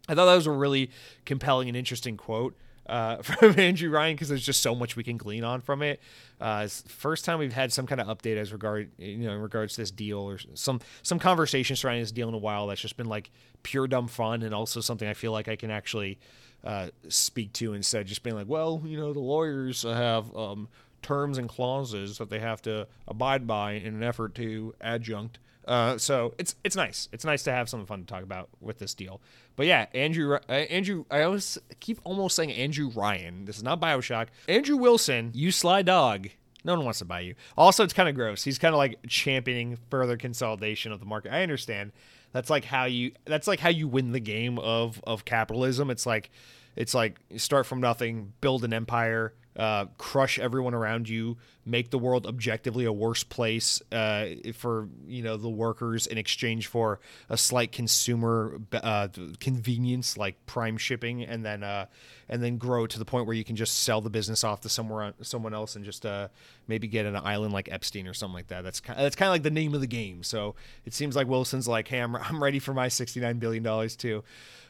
[0.09, 0.89] I thought that was a really
[1.23, 2.55] compelling and interesting quote
[2.87, 6.01] uh, from Andrew Ryan because there's just so much we can glean on from it.
[6.39, 9.75] Uh, first time we've had some kind of update as regard you know in regards
[9.75, 12.97] to this deal or some some conversation surrounding this deal in a while that's just
[12.97, 13.31] been like
[13.63, 16.19] pure dumb fun and also something I feel like I can actually
[16.63, 20.67] uh, speak to instead of just being like, well, you know, the lawyers have um,
[21.01, 25.39] terms and clauses that they have to abide by in an effort to adjunct.
[25.67, 27.09] Uh, so it's it's nice.
[27.11, 29.21] It's nice to have something fun to talk about with this deal.
[29.57, 33.43] But yeah, Andrew uh, Andrew I always keep almost saying Andrew Ryan.
[33.43, 34.27] This is not BioShock.
[34.47, 36.29] Andrew Wilson, you sly dog.
[36.63, 37.35] No one wants to buy you.
[37.57, 38.43] Also, it's kind of gross.
[38.43, 41.33] He's kind of like championing further consolidation of the market.
[41.33, 41.91] I understand.
[42.31, 45.89] That's like how you that's like how you win the game of of capitalism.
[45.89, 46.29] It's like
[46.75, 51.89] it's like you start from nothing, build an empire, uh, crush everyone around you, make
[51.89, 56.99] the world objectively a worse place uh, for you know the workers in exchange for
[57.27, 59.07] a slight consumer uh,
[59.39, 61.87] convenience like prime shipping, and then uh,
[62.29, 64.69] and then grow to the point where you can just sell the business off to
[64.69, 66.27] somewhere someone else and just uh,
[66.67, 68.63] maybe get an island like Epstein or something like that.
[68.63, 70.21] That's kind of, that's kind of like the name of the game.
[70.21, 70.53] So
[70.85, 73.95] it seems like Wilson's like, hey, I'm I'm ready for my sixty nine billion dollars
[73.95, 74.23] too.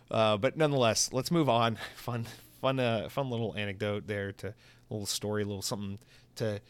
[0.09, 1.77] But nonetheless, let's move on.
[1.97, 2.25] Fun,
[2.61, 4.53] fun, uh, fun little anecdote there to
[4.89, 5.99] little story, little something
[6.35, 6.61] to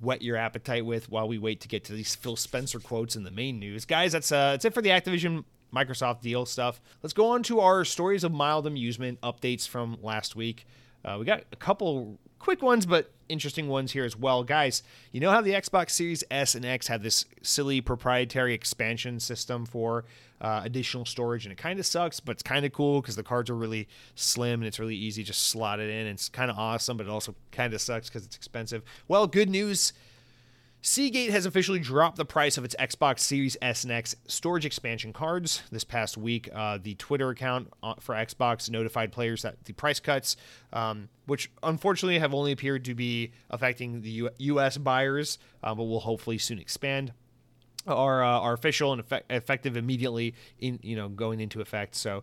[0.00, 3.24] whet your appetite with while we wait to get to these Phil Spencer quotes in
[3.24, 3.84] the main news.
[3.84, 6.80] Guys, that's uh, that's it for the Activision Microsoft deal stuff.
[7.02, 10.66] Let's go on to our stories of mild amusement updates from last week.
[11.04, 14.42] Uh, we got a couple quick ones, but interesting ones here as well.
[14.44, 19.20] Guys, you know how the Xbox Series S and X have this silly proprietary expansion
[19.20, 20.04] system for
[20.40, 23.22] uh, additional storage, and it kind of sucks, but it's kind of cool because the
[23.22, 26.06] cards are really slim and it's really easy to slot it in.
[26.06, 28.82] It's kind of awesome, but it also kind of sucks because it's expensive.
[29.08, 29.92] Well, good news.
[30.82, 35.12] Seagate has officially dropped the price of its Xbox Series S and X storage expansion
[35.12, 36.48] cards this past week.
[36.54, 40.36] Uh, the Twitter account uh, for Xbox notified players that the price cuts,
[40.72, 44.78] um, which unfortunately have only appeared to be affecting the U- U.S.
[44.78, 47.12] buyers, uh, but will hopefully soon expand
[47.86, 51.94] are uh, are official and effect- effective immediately in you know going into effect.
[51.94, 52.18] So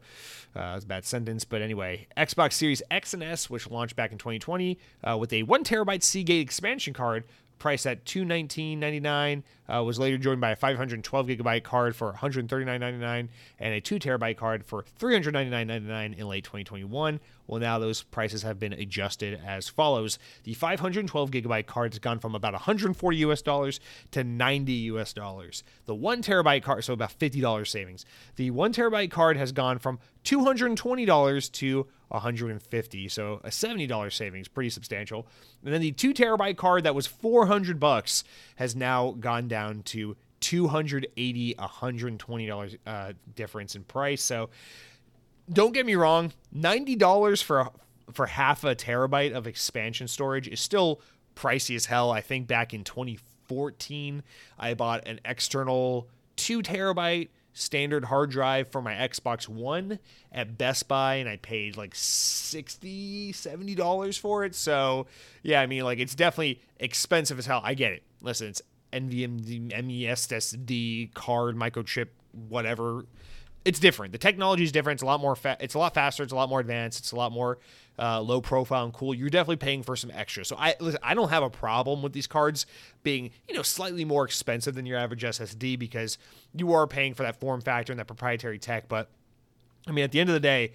[0.56, 4.12] uh, that's a bad sentence, but anyway, Xbox Series X and S, which launched back
[4.12, 7.24] in 2020 uh, with a one terabyte Seagate expansion card,
[7.60, 13.28] priced at 219.99 uh, was later joined by a 512 gigabyte card for 139.99
[13.60, 18.60] and a 2 terabyte card for 399.99 in late 2021 well now those prices have
[18.60, 20.20] been adjusted as follows.
[20.44, 23.80] The 512 gigabyte card has gone from about 140 us dollars
[24.12, 25.64] to 90 us dollars.
[25.86, 28.06] The 1 terabyte card so about $50 savings.
[28.36, 34.70] The 1 terabyte card has gone from $220 to 150 so a $70 savings pretty
[34.70, 35.28] substantial.
[35.64, 38.24] And then the 2 terabyte card that was 400 bucks
[38.56, 44.22] has now gone down to 280 $120 uh, difference in price.
[44.22, 44.50] So
[45.52, 47.70] don't get me wrong $90 for
[48.14, 51.02] for half a terabyte of expansion storage is still
[51.36, 52.12] pricey as hell.
[52.12, 54.24] I think back in 2014
[54.60, 60.00] i bought an external 2 terabyte standard hard drive for my Xbox One
[60.32, 64.56] at Best Buy and I paid like 60 70 dollars for it.
[64.56, 65.08] So,
[65.44, 67.62] yeah, I mean like it's definitely expensive as hell.
[67.64, 68.04] I get it.
[68.22, 68.62] Listen, it's
[68.94, 72.08] NVMe SSD card microchip
[72.50, 73.06] whatever
[73.66, 74.14] it's different.
[74.14, 74.98] The technology is different.
[74.98, 75.36] It's a lot more.
[75.36, 76.24] Fa- it's a lot faster.
[76.24, 77.00] It's a lot more advanced.
[77.00, 77.58] It's a lot more
[78.00, 79.14] uh, low profile and cool.
[79.14, 80.46] You're definitely paying for some extra.
[80.46, 82.66] So I listen, I don't have a problem with these cards
[83.04, 86.18] being you know slightly more expensive than your average SSD because
[86.54, 88.88] you are paying for that form factor and that proprietary tech.
[88.88, 89.10] But
[89.88, 90.74] I mean, at the end of the day.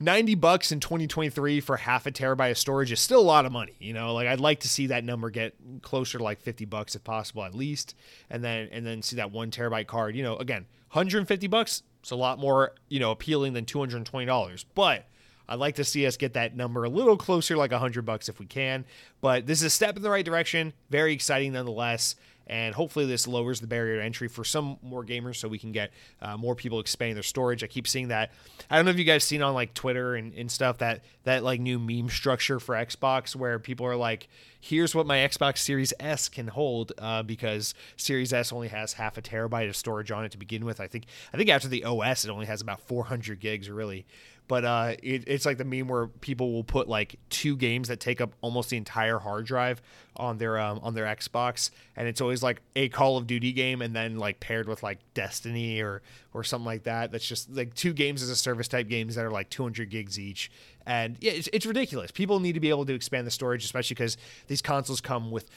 [0.00, 3.50] 90 bucks in 2023 for half a terabyte of storage is still a lot of
[3.50, 6.66] money you know like i'd like to see that number get closer to like 50
[6.66, 7.96] bucks if possible at least
[8.30, 12.10] and then and then see that one terabyte card you know again 150 bucks it's
[12.10, 14.64] a lot more, you know, appealing than $220.
[14.74, 15.06] But
[15.48, 18.38] I'd like to see us get that number a little closer, like 100 bucks if
[18.38, 18.84] we can.
[19.20, 20.72] But this is a step in the right direction.
[20.90, 22.16] Very exciting nonetheless.
[22.48, 25.70] And hopefully this lowers the barrier to entry for some more gamers so we can
[25.70, 25.90] get
[26.22, 27.62] uh, more people expanding their storage.
[27.62, 28.32] I keep seeing that.
[28.70, 31.44] I don't know if you guys seen on like twitter and, and stuff that that
[31.44, 34.28] like new meme structure for xbox where people are like
[34.60, 39.18] here's what my xbox series s can hold uh, because series s only has half
[39.18, 40.80] a terabyte of storage on it to begin with.
[40.80, 44.06] I think i think after the os it only has about 400 gigs really
[44.48, 48.00] but uh, it, it's like the meme where people will put like two games that
[48.00, 49.82] take up almost the entire hard drive
[50.16, 53.82] on their um, on their Xbox, and it's always like a Call of Duty game,
[53.82, 57.12] and then like paired with like Destiny or or something like that.
[57.12, 60.18] That's just like two games as a service type games that are like 200 gigs
[60.18, 60.50] each,
[60.86, 62.10] and yeah, it's, it's ridiculous.
[62.10, 65.50] People need to be able to expand the storage, especially because these consoles come with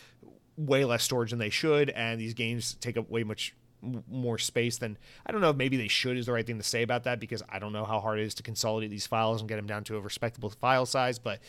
[0.58, 3.56] way less storage than they should, and these games take up way much
[4.10, 6.84] more space than I don't know maybe they should is the right thing to say
[6.84, 9.50] about that because I don't know how hard it is to consolidate these files and
[9.50, 11.18] get them down to a respectable file size.
[11.20, 11.40] But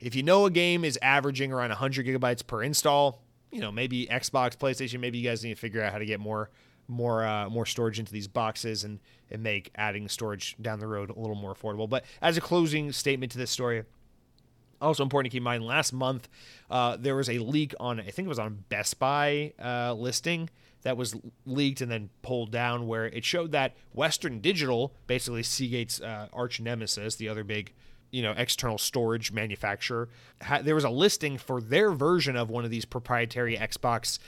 [0.00, 4.06] if you know a game is averaging around 100 gigabytes per install, you know maybe
[4.06, 6.50] Xbox, PlayStation, maybe you guys need to figure out how to get more
[6.88, 9.00] more uh, more storage into these boxes and
[9.30, 11.88] and make adding storage down the road a little more affordable.
[11.88, 13.82] But as a closing statement to this story,
[14.80, 16.28] Also important to keep in mind, last month
[16.70, 20.48] uh, there was a leak on, I think it was on Best Buy uh, listing
[20.86, 26.00] that was leaked and then pulled down where it showed that Western Digital, basically Seagate's
[26.00, 27.72] uh, arch nemesis, the other big
[28.12, 30.08] you know external storage manufacturer
[30.40, 34.20] ha- there was a listing for their version of one of these proprietary xbox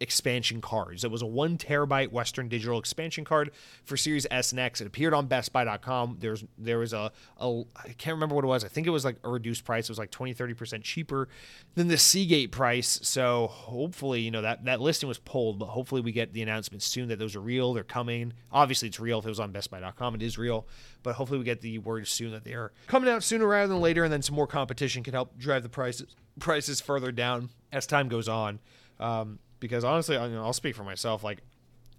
[0.00, 1.04] expansion cards.
[1.04, 3.50] It was a one terabyte Western Digital expansion card
[3.84, 4.80] for Series S and X.
[4.80, 6.18] It appeared on BestBuy.com.
[6.20, 8.64] There's there was a, a I can't remember what it was.
[8.64, 9.84] I think it was like a reduced price.
[9.84, 11.28] It was like 20, 30 percent cheaper
[11.74, 13.00] than the Seagate price.
[13.02, 16.82] So hopefully, you know that that listing was pulled, but hopefully we get the announcement
[16.82, 17.72] soon that those are real.
[17.72, 18.32] They're coming.
[18.52, 19.18] Obviously, it's real.
[19.18, 20.66] If it was on BestBuy.com, it is real.
[21.02, 23.80] But hopefully, we get the word soon that they are coming out sooner rather than
[23.80, 27.86] later, and then some more competition can help drive the prices prices further down as
[27.86, 28.58] time goes on.
[28.98, 31.24] Um, because honestly, I, will speak for myself.
[31.24, 31.38] Like,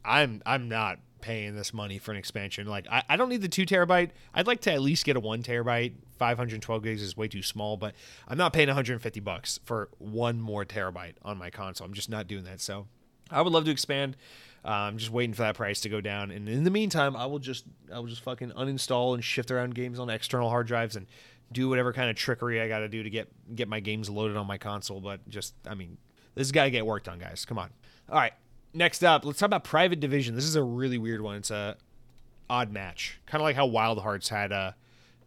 [0.03, 2.67] I'm I'm not paying this money for an expansion.
[2.67, 4.11] Like, I, I don't need the two terabyte.
[4.35, 5.93] I'd like to at least get a one terabyte.
[6.19, 7.95] 512 gigs is way too small, but
[8.27, 11.87] I'm not paying 150 bucks for one more terabyte on my console.
[11.87, 12.61] I'm just not doing that.
[12.61, 12.85] So,
[13.31, 14.15] I would love to expand.
[14.63, 17.25] Uh, I'm just waiting for that price to go down, and in the meantime, I
[17.25, 20.95] will just I will just fucking uninstall and shift around games on external hard drives
[20.95, 21.07] and
[21.51, 24.37] do whatever kind of trickery I got to do to get get my games loaded
[24.37, 25.01] on my console.
[25.01, 25.97] But just I mean,
[26.35, 27.45] this has got to get worked on, guys.
[27.45, 27.71] Come on.
[28.09, 28.33] All right.
[28.73, 30.35] Next up, let's talk about Private Division.
[30.35, 31.37] This is a really weird one.
[31.37, 31.77] It's a
[32.49, 34.73] odd match, kind of like how Wild Hearts had uh,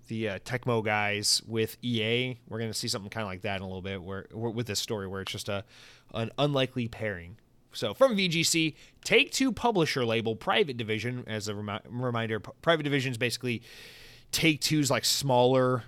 [0.08, 2.38] the uh, Tecmo guys with EA.
[2.48, 4.80] We're gonna see something kind of like that in a little bit, where, with this
[4.80, 5.64] story, where it's just a
[6.12, 7.38] an unlikely pairing.
[7.72, 11.24] So from VGC, Take Two publisher label Private Division.
[11.26, 13.62] As a remi- reminder, Private Division is basically
[14.30, 15.84] Take Two's like smaller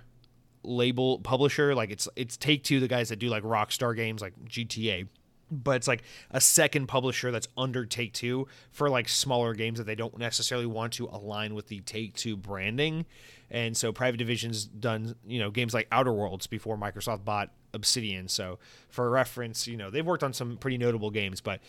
[0.63, 1.75] label publisher.
[1.75, 5.07] Like it's it's Take Two, the guys that do like Rockstar games like GTA.
[5.53, 9.85] But it's like a second publisher that's under Take Two for like smaller games that
[9.85, 13.05] they don't necessarily want to align with the Take Two branding.
[13.49, 18.29] And so Private Division's done, you know, games like Outer Worlds before Microsoft bought Obsidian.
[18.29, 21.59] So for reference, you know, they've worked on some pretty notable games, but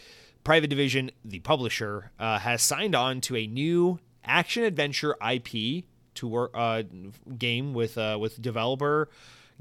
[0.44, 6.27] Private Division, the publisher, uh, has signed on to a new action adventure IP to
[6.29, 6.83] work uh,
[7.38, 9.09] game with uh, with developer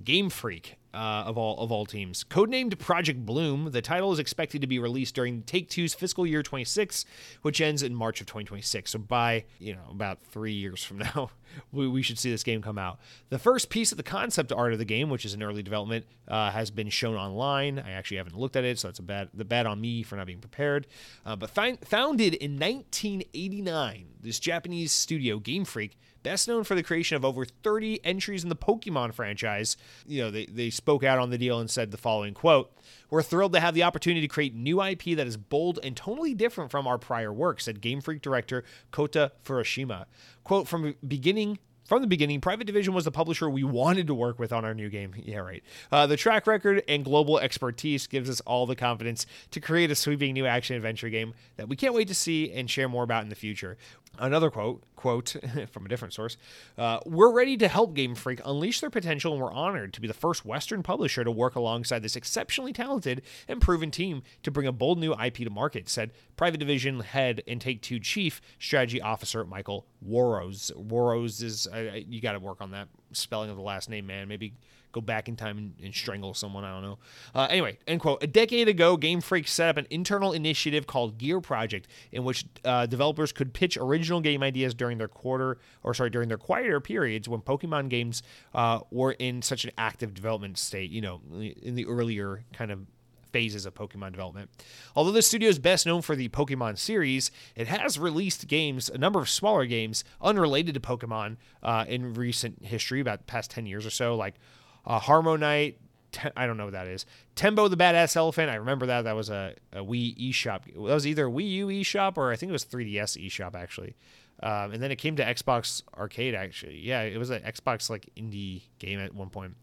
[0.03, 2.23] Game Freak uh, of all of all teams.
[2.23, 6.43] Codenamed Project Bloom, the title is expected to be released during Take Two's fiscal year
[6.43, 7.05] 26,
[7.41, 8.91] which ends in March of 2026.
[8.91, 11.31] So by you know about three years from now,
[11.71, 12.99] we, we should see this game come out.
[13.29, 16.05] The first piece of the concept art of the game, which is in early development,
[16.27, 17.79] uh, has been shown online.
[17.79, 20.15] I actually haven't looked at it, so it's a bad the bad on me for
[20.15, 20.87] not being prepared.
[21.25, 27.15] Uh, but founded in 1989, this Japanese studio Game Freak best known for the creation
[27.15, 29.77] of over 30 entries in the Pokemon franchise.
[30.05, 32.75] You know, they, they spoke out on the deal and said the following quote,
[33.11, 36.33] We're thrilled to have the opportunity to create new IP that is bold and totally
[36.33, 40.05] different from our prior work, said Game Freak director Kota Furushima.
[40.43, 44.39] Quote, from beginning from the beginning, Private Division was the publisher we wanted to work
[44.39, 45.13] with on our new game.
[45.17, 45.61] Yeah, right.
[45.91, 49.95] Uh, the track record and global expertise gives us all the confidence to create a
[49.95, 53.23] sweeping new action adventure game that we can't wait to see and share more about
[53.23, 53.77] in the future.
[54.19, 55.35] Another quote, quote
[55.71, 56.37] from a different source,
[56.77, 60.07] uh, we're ready to help Game Freak unleash their potential and we're honored to be
[60.07, 64.67] the first Western publisher to work alongside this exceptionally talented and proven team to bring
[64.67, 69.01] a bold new IP to market, said Private Division head and Take Two chief strategy
[69.01, 70.71] officer Michael Worosz.
[70.73, 74.27] Worosz is, uh, you got to work on that spelling of the last name, man.
[74.27, 74.53] Maybe
[74.91, 76.63] go back in time and, and strangle someone.
[76.63, 76.99] I don't know.
[77.33, 78.23] Uh, anyway, end quote.
[78.23, 82.45] A decade ago, Game Freak set up an internal initiative called Gear Project, in which
[82.65, 86.79] uh, developers could pitch original game ideas during their quarter, or sorry, during their quieter
[86.79, 88.23] periods when Pokemon games
[88.53, 90.91] uh, were in such an active development state.
[90.91, 91.21] You know,
[91.61, 92.85] in the earlier kind of
[93.31, 94.49] phases of Pokemon development.
[94.95, 98.97] Although the studio is best known for the Pokemon series, it has released games, a
[98.97, 103.85] number of smaller games unrelated to Pokemon uh, in recent history, about past 10 years
[103.85, 104.35] or so, like
[104.85, 105.75] uh, HarmoKnight.
[106.11, 107.05] Te- I don't know what that is.
[107.35, 108.49] Tembo the Badass Elephant.
[108.49, 109.03] I remember that.
[109.03, 110.65] That was a, a Wii eShop.
[110.65, 113.95] That was either Wii U eShop or I think it was 3DS eShop actually.
[114.43, 116.79] Um, and then it came to Xbox Arcade actually.
[116.79, 119.55] Yeah, it was an Xbox like indie game at one point.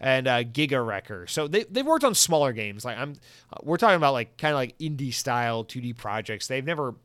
[0.00, 1.26] And uh, Giga Wrecker.
[1.28, 2.84] So they they've worked on smaller games.
[2.84, 3.14] Like I'm,
[3.62, 6.48] we're talking about like kind of like indie style 2D projects.
[6.48, 6.96] They've never,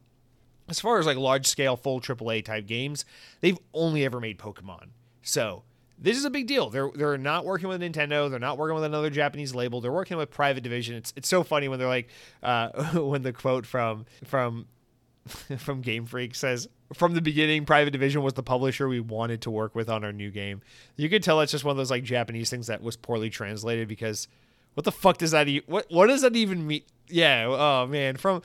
[0.67, 3.05] as far as like large scale full AAA type games,
[3.41, 4.87] they've only ever made Pokemon.
[5.21, 5.63] So
[6.01, 6.69] this is a big deal.
[6.69, 8.29] They're they're not working with Nintendo.
[8.29, 9.81] They're not working with another Japanese label.
[9.81, 10.95] They're working with Private Division.
[10.95, 12.09] It's it's so funny when they're like
[12.41, 14.67] uh, when the quote from from
[15.57, 19.51] from Game Freak says from the beginning Private Division was the publisher we wanted to
[19.51, 20.61] work with on our new game.
[20.95, 23.87] You could tell it's just one of those like Japanese things that was poorly translated
[23.87, 24.27] because
[24.73, 26.83] what the fuck does that e- what what does that even mean?
[27.07, 28.41] Yeah, oh man, from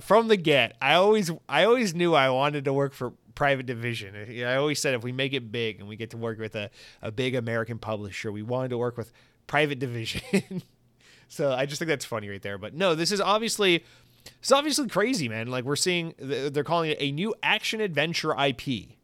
[0.00, 4.16] from the get, I always I always knew I wanted to work for private division.
[4.44, 6.70] I always said if we make it big and we get to work with a,
[7.00, 9.12] a big American publisher, we wanted to work with
[9.46, 10.64] private division.
[11.28, 12.58] so I just think that's funny right there.
[12.58, 13.84] But no, this is obviously
[14.40, 15.46] it's obviously crazy, man.
[15.46, 18.96] Like we're seeing they're calling it a new action adventure IP.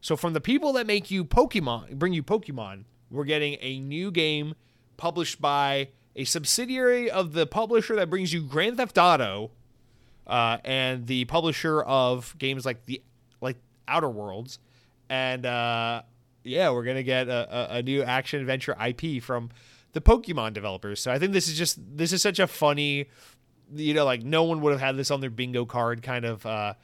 [0.00, 4.10] So from the people that make you Pokemon, bring you Pokemon, we're getting a new
[4.10, 4.54] game
[4.96, 9.50] published by a subsidiary of the publisher that brings you Grand Theft Auto,
[10.26, 13.02] uh, and the publisher of games like the
[13.88, 14.58] Outer Worlds,
[15.08, 16.02] and uh,
[16.44, 19.50] yeah, we're gonna get a, a, new action adventure IP from
[19.92, 21.00] the Pokemon developers.
[21.00, 23.08] So I think this is just this is such a funny,
[23.74, 26.44] you know, like no one would have had this on their bingo card kind of.
[26.46, 26.74] Uh,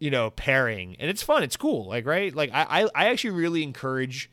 [0.00, 1.42] you know, pairing, and it's fun.
[1.42, 1.86] It's cool.
[1.86, 2.34] Like, right?
[2.34, 4.28] Like, I, I, I actually really encourage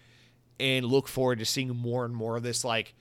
[0.60, 2.94] and look forward to seeing more and more of this, like,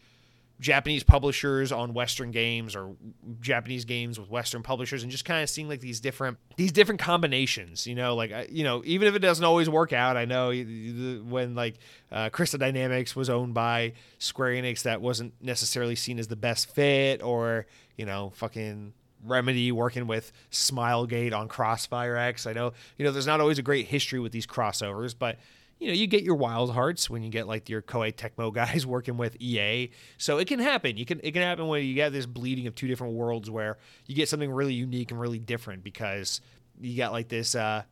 [0.60, 2.94] Japanese publishers on Western games or
[3.40, 7.00] Japanese games with Western publishers, and just kind of seeing like these different these different
[7.00, 7.86] combinations.
[7.86, 11.54] You know, like you know, even if it doesn't always work out, I know when
[11.54, 11.76] like
[12.12, 16.70] uh, Crystal Dynamics was owned by Square Enix, that wasn't necessarily seen as the best
[16.70, 18.92] fit, or you know, fucking
[19.24, 22.46] Remedy working with Smilegate on Crossfire X.
[22.46, 25.38] I know, you know, there's not always a great history with these crossovers, but
[25.80, 28.86] you know, you get your wild hearts when you get like your Koei Tecmo guys
[28.86, 29.90] working with EA.
[30.18, 30.96] So it can happen.
[30.96, 33.78] You can it can happen when you get this bleeding of two different worlds where
[34.06, 36.42] you get something really unique and really different because
[36.80, 37.82] you got like this uh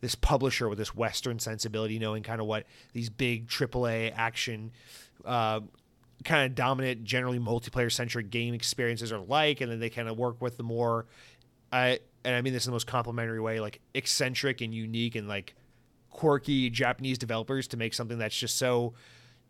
[0.00, 4.70] this publisher with this western sensibility knowing kind of what these big AAA action
[5.24, 5.60] uh
[6.24, 10.18] kind of dominant generally multiplayer centric game experiences are like and then they kind of
[10.18, 11.06] work with the more
[11.72, 15.26] I and I mean this in the most complimentary way like eccentric and unique and
[15.28, 15.54] like
[16.14, 18.94] quirky Japanese developers to make something that's just so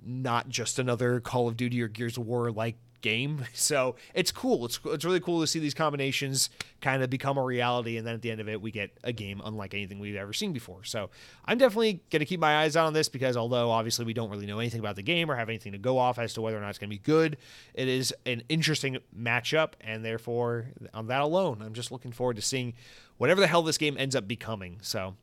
[0.05, 3.45] not just another Call of Duty or Gears of War like game.
[3.55, 4.65] So it's cool.
[4.67, 6.51] It's it's really cool to see these combinations
[6.81, 9.13] kind of become a reality, and then at the end of it, we get a
[9.13, 10.85] game unlike anything we've ever seen before.
[10.85, 11.11] So
[11.45, 14.59] I'm definitely gonna keep my eyes on this because although obviously we don't really know
[14.59, 16.71] anything about the game or have anything to go off as to whether or not
[16.71, 17.37] it's gonna be good,
[17.75, 22.43] it is an interesting matchup, and therefore on that alone, I'm just looking forward to
[22.43, 22.75] seeing
[23.17, 24.79] whatever the hell this game ends up becoming.
[24.83, 25.15] So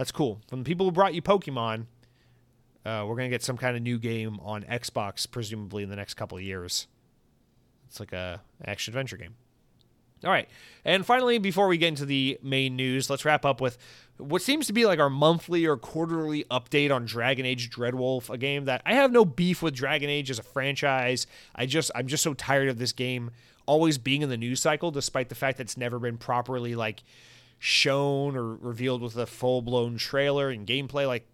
[0.00, 0.40] that's cool.
[0.48, 1.84] From the people who brought you Pokemon,
[2.86, 6.14] uh, we're gonna get some kind of new game on Xbox, presumably in the next
[6.14, 6.86] couple of years.
[7.86, 9.34] It's like a action adventure game.
[10.24, 10.48] All right,
[10.86, 13.76] and finally, before we get into the main news, let's wrap up with
[14.16, 18.38] what seems to be like our monthly or quarterly update on Dragon Age Dreadwolf, a
[18.38, 21.26] game that I have no beef with Dragon Age as a franchise.
[21.54, 23.32] I just I'm just so tired of this game
[23.66, 27.02] always being in the news cycle, despite the fact that it's never been properly like
[27.60, 31.06] shown or revealed with a full blown trailer and gameplay.
[31.06, 31.28] Like,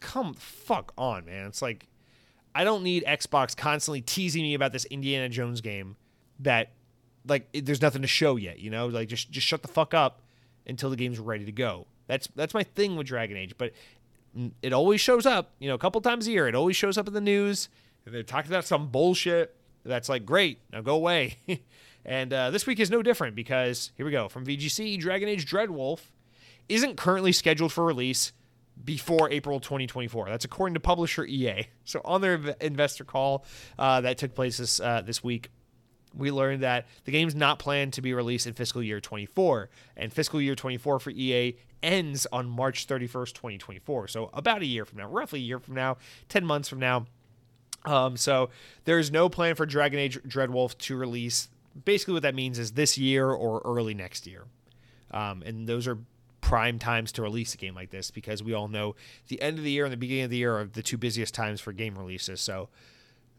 [0.00, 1.46] come fuck on, man.
[1.46, 1.86] It's like
[2.54, 5.96] I don't need Xbox constantly teasing me about this Indiana Jones game
[6.40, 6.72] that
[7.26, 8.58] like it, there's nothing to show yet.
[8.58, 10.20] You know, like just just shut the fuck up
[10.66, 11.86] until the game's ready to go.
[12.08, 13.72] That's that's my thing with Dragon Age, but
[14.60, 15.52] it always shows up.
[15.60, 17.68] You know, a couple times a year, it always shows up in the news.
[18.04, 19.54] They're talking about some bullshit
[19.84, 21.36] that's like, great, now go away.
[22.04, 25.50] And uh, this week is no different because here we go from VGC Dragon Age
[25.50, 26.00] Dreadwolf
[26.68, 28.32] isn't currently scheduled for release
[28.82, 30.28] before April 2024.
[30.28, 31.66] That's according to publisher EA.
[31.84, 33.44] So on their investor call
[33.78, 35.50] uh, that took place this uh, this week,
[36.14, 40.12] we learned that the game's not planned to be released in fiscal year 24, and
[40.12, 44.08] fiscal year 24 for EA ends on March 31st, 2024.
[44.08, 45.98] So about a year from now, roughly a year from now,
[46.28, 47.06] 10 months from now.
[47.84, 48.50] Um, so
[48.84, 51.48] there's no plan for Dragon Age Dreadwolf to release
[51.84, 54.44] basically what that means is this year or early next year.
[55.10, 55.98] Um, and those are
[56.40, 58.96] prime times to release a game like this because we all know
[59.28, 61.34] the end of the year and the beginning of the year are the two busiest
[61.34, 62.40] times for game releases.
[62.40, 62.68] So,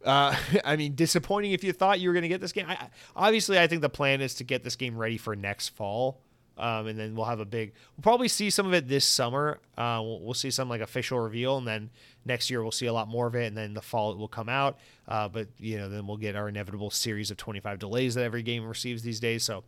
[0.05, 0.35] uh,
[0.65, 2.65] I mean, disappointing if you thought you were going to get this game.
[2.67, 6.21] I, obviously, I think the plan is to get this game ready for next fall.
[6.61, 7.73] Um, and then we'll have a big.
[7.97, 9.59] We'll probably see some of it this summer.
[9.75, 11.89] Uh, we'll, we'll, see some like official reveal, and then
[12.23, 14.27] next year we'll see a lot more of it, and then the fall it will
[14.27, 14.77] come out.
[15.07, 18.43] Uh, but you know, then we'll get our inevitable series of 25 delays that every
[18.43, 19.43] game receives these days.
[19.43, 19.63] So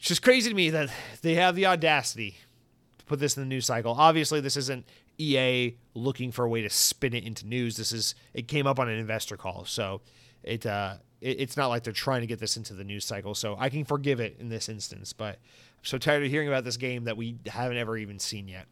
[0.00, 0.90] it's just crazy to me that
[1.22, 2.38] they have the audacity
[2.98, 3.94] to put this in the news cycle.
[3.96, 4.84] Obviously, this isn't
[5.16, 7.76] EA looking for a way to spin it into news.
[7.76, 10.00] This is it came up on an investor call, so
[10.42, 13.34] it uh, it, it's not like they're trying to get this into the news cycle.
[13.34, 15.12] So I can forgive it in this instance.
[15.12, 18.48] But I'm so tired of hearing about this game that we haven't ever even seen
[18.48, 18.66] yet.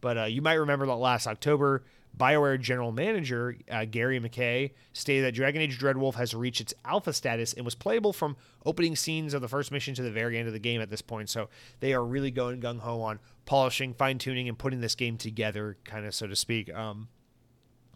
[0.00, 1.84] But uh, you might remember that last October,
[2.16, 7.12] BioWare general manager uh, Gary McKay stated that Dragon Age Dreadwolf has reached its alpha
[7.12, 8.36] status and was playable from
[8.66, 11.02] opening scenes of the first mission to the very end of the game at this
[11.02, 11.28] point.
[11.28, 11.48] So
[11.80, 15.76] they are really going gung ho on polishing, fine tuning, and putting this game together,
[15.84, 16.72] kind of so to speak.
[16.74, 17.08] Um,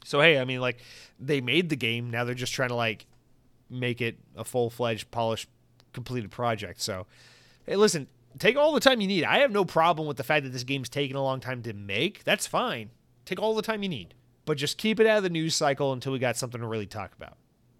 [0.04, 0.78] so hey, I mean, like
[1.18, 3.06] they made the game, now they're just trying to like
[3.74, 5.48] make it a full fledged, polished,
[5.92, 6.80] completed project.
[6.80, 7.06] So,
[7.66, 8.06] hey, listen,
[8.38, 9.24] take all the time you need.
[9.24, 11.72] I have no problem with the fact that this game's taking a long time to
[11.72, 12.24] make.
[12.24, 12.90] That's fine.
[13.24, 14.14] Take all the time you need,
[14.44, 16.86] but just keep it out of the news cycle until we got something to really
[16.86, 17.36] talk about.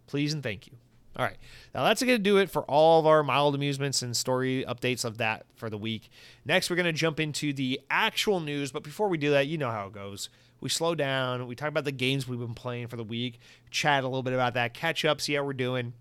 [0.07, 0.75] Please and thank you.
[1.17, 1.37] All right.
[1.75, 5.05] Now that's going to do it for all of our mild amusements and story updates
[5.05, 6.11] of that for the week.
[6.45, 8.73] Next, we're going to jump into the actual news.
[8.73, 10.29] But before we do that, you know how it goes.
[10.65, 11.47] We slow down.
[11.47, 13.39] We talk about the games we've been playing for the week,
[13.71, 15.93] chat a little bit about that, catch up, see how we're doing.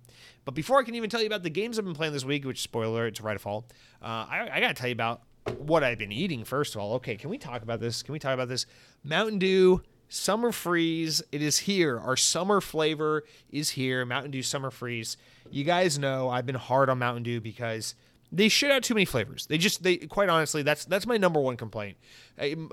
[0.46, 2.46] But before I can even tell you about the games I've been playing this week,
[2.46, 3.66] which spoiler, it's Redfall,
[4.02, 5.22] uh, I, I got to tell you about
[5.58, 6.94] what I've been eating first of all.
[6.94, 8.04] Okay, can we talk about this?
[8.04, 8.66] Can we talk about this?
[9.04, 11.22] Mountain Dew Summer Freeze.
[11.34, 12.00] It is here.
[12.00, 14.06] Our summer flavor is here.
[14.06, 15.18] Mountain Dew Summer Freeze.
[15.52, 17.96] You guys know I've been hard on Mountain Dew because
[18.34, 19.46] they shit out too many flavors.
[19.46, 21.98] They just they quite honestly that's that's my number one complaint.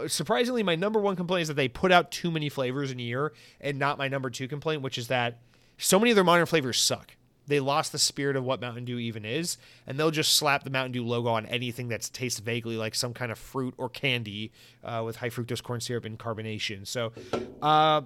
[0.07, 3.03] surprisingly, my number one complaint is that they put out too many flavors in a
[3.03, 5.39] year, and not my number two complaint, which is that
[5.79, 7.17] so many of their modern flavors suck
[7.51, 10.71] they lost the spirit of what Mountain Dew even is, and they'll just slap the
[10.71, 14.53] Mountain Dew logo on anything that tastes vaguely like some kind of fruit or candy
[14.85, 16.87] uh, with high fructose corn syrup and carbonation.
[16.87, 17.13] So,
[17.61, 18.03] uh,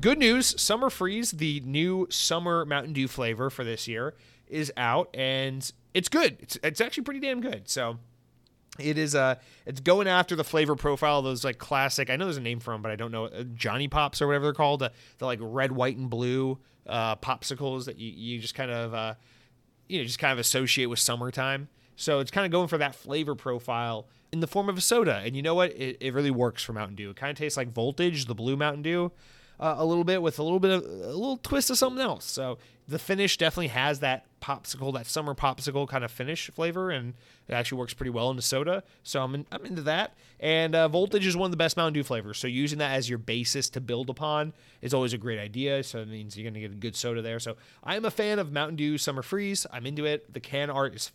[0.00, 4.14] good news: Summer Freeze, the new summer Mountain Dew flavor for this year,
[4.46, 6.36] is out, and it's good.
[6.40, 7.68] It's it's actually pretty damn good.
[7.68, 7.98] So.
[8.78, 12.10] It is uh it's going after the flavor profile of those like classic.
[12.10, 14.26] I know there's a name for them, but I don't know uh, Johnny Pops or
[14.26, 14.80] whatever they're called.
[14.80, 18.92] The, the like red, white, and blue uh, popsicles that you, you just kind of
[18.92, 19.14] uh,
[19.88, 21.68] you know just kind of associate with summertime.
[21.96, 25.22] So it's kind of going for that flavor profile in the form of a soda.
[25.24, 25.72] And you know what?
[25.72, 27.10] It, it really works for Mountain Dew.
[27.10, 29.10] It kind of tastes like Voltage, the blue Mountain Dew,
[29.58, 32.26] uh, a little bit with a little bit of a little twist of something else.
[32.26, 32.58] So
[32.88, 37.14] the finish definitely has that popsicle, that summer popsicle kind of finish flavor, and
[37.48, 38.84] it actually works pretty well into soda.
[39.02, 40.14] So I'm in, I'm into that.
[40.38, 42.38] And uh, Voltage is one of the best Mountain Dew flavors.
[42.38, 45.82] So using that as your basis to build upon is always a great idea.
[45.82, 47.40] So it means you're going to get a good soda there.
[47.40, 49.66] So I'm a fan of Mountain Dew Summer Freeze.
[49.72, 50.32] I'm into it.
[50.32, 51.10] The can art is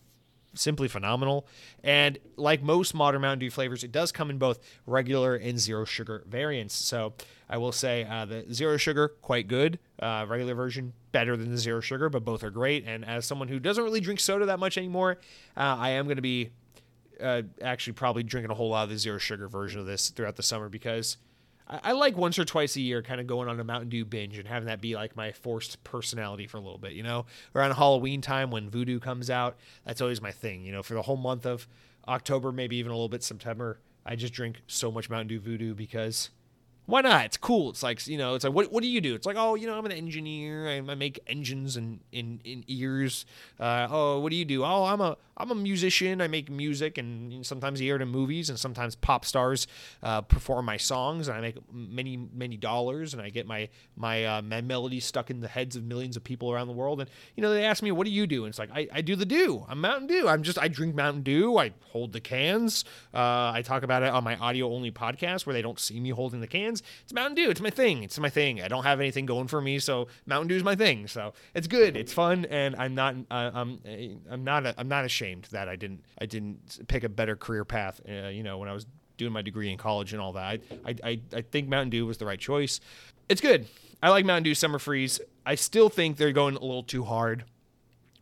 [0.53, 1.47] simply phenomenal.
[1.83, 5.85] And like most modern Mountain Dew flavors, it does come in both regular and zero
[5.85, 6.75] sugar variants.
[6.75, 7.13] So
[7.49, 9.79] I will say uh, the zero sugar, quite good.
[9.99, 12.85] Uh, regular version, better than the zero sugar, but both are great.
[12.85, 15.19] And as someone who doesn't really drink soda that much anymore,
[15.57, 16.51] uh, I am going to be
[17.21, 20.35] uh, actually probably drinking a whole lot of the zero sugar version of this throughout
[20.35, 21.17] the summer because
[21.71, 24.05] I, I like once or twice a year kind of going on a Mountain Dew
[24.05, 27.25] binge and having that be like my forced personality for a little bit, you know?
[27.55, 31.01] Around Halloween time when Voodoo comes out, that's always my thing, you know, for the
[31.01, 31.67] whole month of
[32.07, 33.79] October, maybe even a little bit September.
[34.05, 36.29] I just drink so much Mountain Dew Voodoo because
[36.87, 37.25] why not?
[37.25, 37.69] It's cool.
[37.69, 39.13] It's like you know, it's like what what do you do?
[39.13, 40.67] It's like oh, you know, I'm an engineer.
[40.67, 43.25] I, I make engines and in, in, in ears.
[43.59, 44.63] Uh, oh, what do you do?
[44.63, 46.21] Oh, I'm a I'm a musician.
[46.21, 49.65] I make music, and sometimes it in movies, and sometimes pop stars
[50.03, 54.23] uh, perform my songs, and I make many many dollars, and I get my my
[54.23, 57.01] uh, my melodies stuck in the heads of millions of people around the world.
[57.01, 59.01] And you know, they ask me, "What do you do?" And it's like I, I
[59.01, 59.65] do the Dew.
[59.67, 60.27] I'm Mountain Dew.
[60.27, 61.57] I'm just I drink Mountain Dew.
[61.57, 62.85] I hold the cans.
[63.11, 66.11] Uh, I talk about it on my audio only podcast where they don't see me
[66.11, 66.83] holding the cans.
[67.03, 67.49] It's Mountain Dew.
[67.49, 68.03] It's my thing.
[68.03, 68.61] It's my thing.
[68.61, 71.07] I don't have anything going for me, so Mountain Dew is my thing.
[71.07, 71.97] So it's good.
[71.97, 73.79] It's fun, and I'm not uh, I'm
[74.29, 77.65] I'm not I'm not ashamed ashamed that I didn't I didn't pick a better career
[77.65, 78.01] path.
[78.07, 78.85] Uh, you know, when I was
[79.17, 80.61] doing my degree in college and all that.
[80.85, 82.79] I, I I think Mountain Dew was the right choice.
[83.29, 83.67] It's good.
[84.01, 85.21] I like Mountain Dew Summer Freeze.
[85.45, 87.45] I still think they're going a little too hard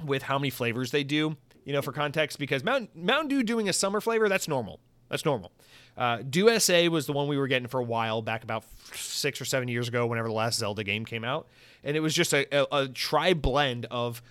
[0.04, 1.38] with how many flavors they do.
[1.66, 4.80] You know, for context, because Mountain Mountain Dew doing a summer flavor that's normal.
[5.10, 5.52] That's normal.
[5.98, 9.42] Uh, Dew SA was the one we were getting for a while back about six
[9.42, 11.48] or seven years ago, whenever the last Zelda game came out,
[11.84, 14.22] and it was just a, a, a tri blend of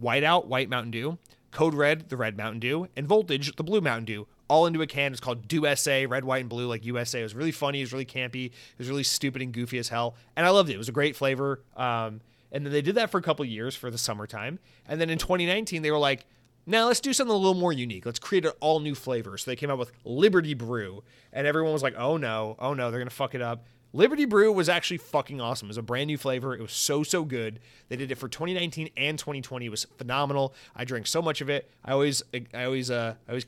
[0.00, 1.18] whiteout white Mountain Dew
[1.56, 4.86] Code Red, the red Mountain Dew, and Voltage, the blue Mountain Dew, all into a
[4.86, 5.12] can.
[5.12, 7.20] It's called Dew SA, red, white, and blue, like USA.
[7.20, 7.80] It was really funny.
[7.80, 8.48] It was really campy.
[8.48, 10.16] It was really stupid and goofy as hell.
[10.36, 10.74] And I loved it.
[10.74, 11.62] It was a great flavor.
[11.74, 12.20] Um,
[12.52, 14.58] and then they did that for a couple years for the summertime.
[14.86, 16.26] And then in 2019, they were like,
[16.66, 18.04] now let's do something a little more unique.
[18.04, 19.38] Let's create an all new flavor.
[19.38, 21.04] So they came out with Liberty Brew.
[21.32, 23.64] And everyone was like, oh no, oh no, they're to fuck it up.
[23.96, 25.66] Liberty Brew was actually fucking awesome.
[25.66, 26.54] It was a brand new flavor.
[26.54, 27.60] It was so so good.
[27.88, 29.64] They did it for 2019 and 2020.
[29.64, 30.54] It was phenomenal.
[30.74, 31.70] I drank so much of it.
[31.82, 32.22] I always
[32.52, 33.46] I always uh I always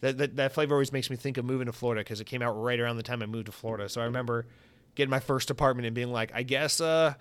[0.00, 2.42] that that, that flavor always makes me think of moving to Florida because it came
[2.42, 3.88] out right around the time I moved to Florida.
[3.88, 4.46] So I remember
[4.96, 7.14] getting my first apartment and being like, I guess uh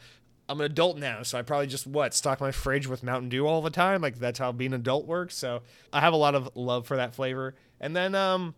[0.49, 3.45] I'm an adult now, so I probably just what stock my fridge with Mountain Dew
[3.45, 4.01] all the time.
[4.01, 5.35] Like that's how being an adult works.
[5.35, 5.61] So
[5.93, 7.53] I have a lot of love for that flavor.
[7.79, 8.55] And then um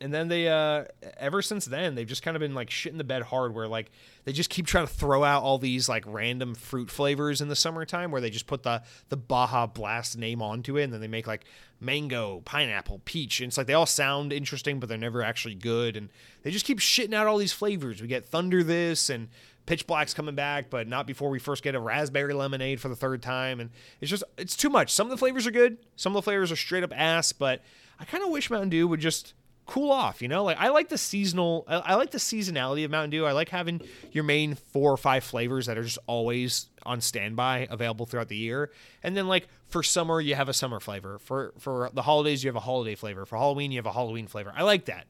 [0.00, 0.84] and then they uh
[1.16, 3.66] ever since then they've just kind of been like shit in the bed hard where
[3.66, 3.90] like
[4.24, 7.56] they just keep trying to throw out all these like random fruit flavors in the
[7.56, 11.08] summertime where they just put the the baja blast name onto it and then they
[11.08, 11.44] make like
[11.80, 13.40] mango pineapple peach.
[13.40, 15.96] And it's like they all sound interesting but they're never actually good.
[15.96, 16.08] And
[16.42, 18.00] they just keep shitting out all these flavors.
[18.00, 19.28] We get thunder this and
[19.66, 22.96] pitch black's coming back but not before we first get a raspberry lemonade for the
[22.96, 23.60] third time.
[23.60, 23.70] And
[24.00, 24.92] it's just it's too much.
[24.92, 25.78] Some of the flavors are good.
[25.96, 27.62] Some of the flavors are straight up ass but
[28.00, 29.34] i kind of wish mountain dew would just
[29.68, 30.20] cool off.
[30.20, 31.64] You know, like I like the seasonal.
[31.68, 33.24] I, like the seasonality of Mountain Dew.
[33.26, 37.68] I like having your main four or five flavors that are just always on standby
[37.70, 38.72] available throughout the year.
[39.04, 41.18] And then like for summer you have a summer flavor.
[41.20, 43.24] For for the holidays you have a holiday flavor.
[43.24, 44.52] For Halloween you have a Halloween flavor.
[44.56, 45.06] I like that.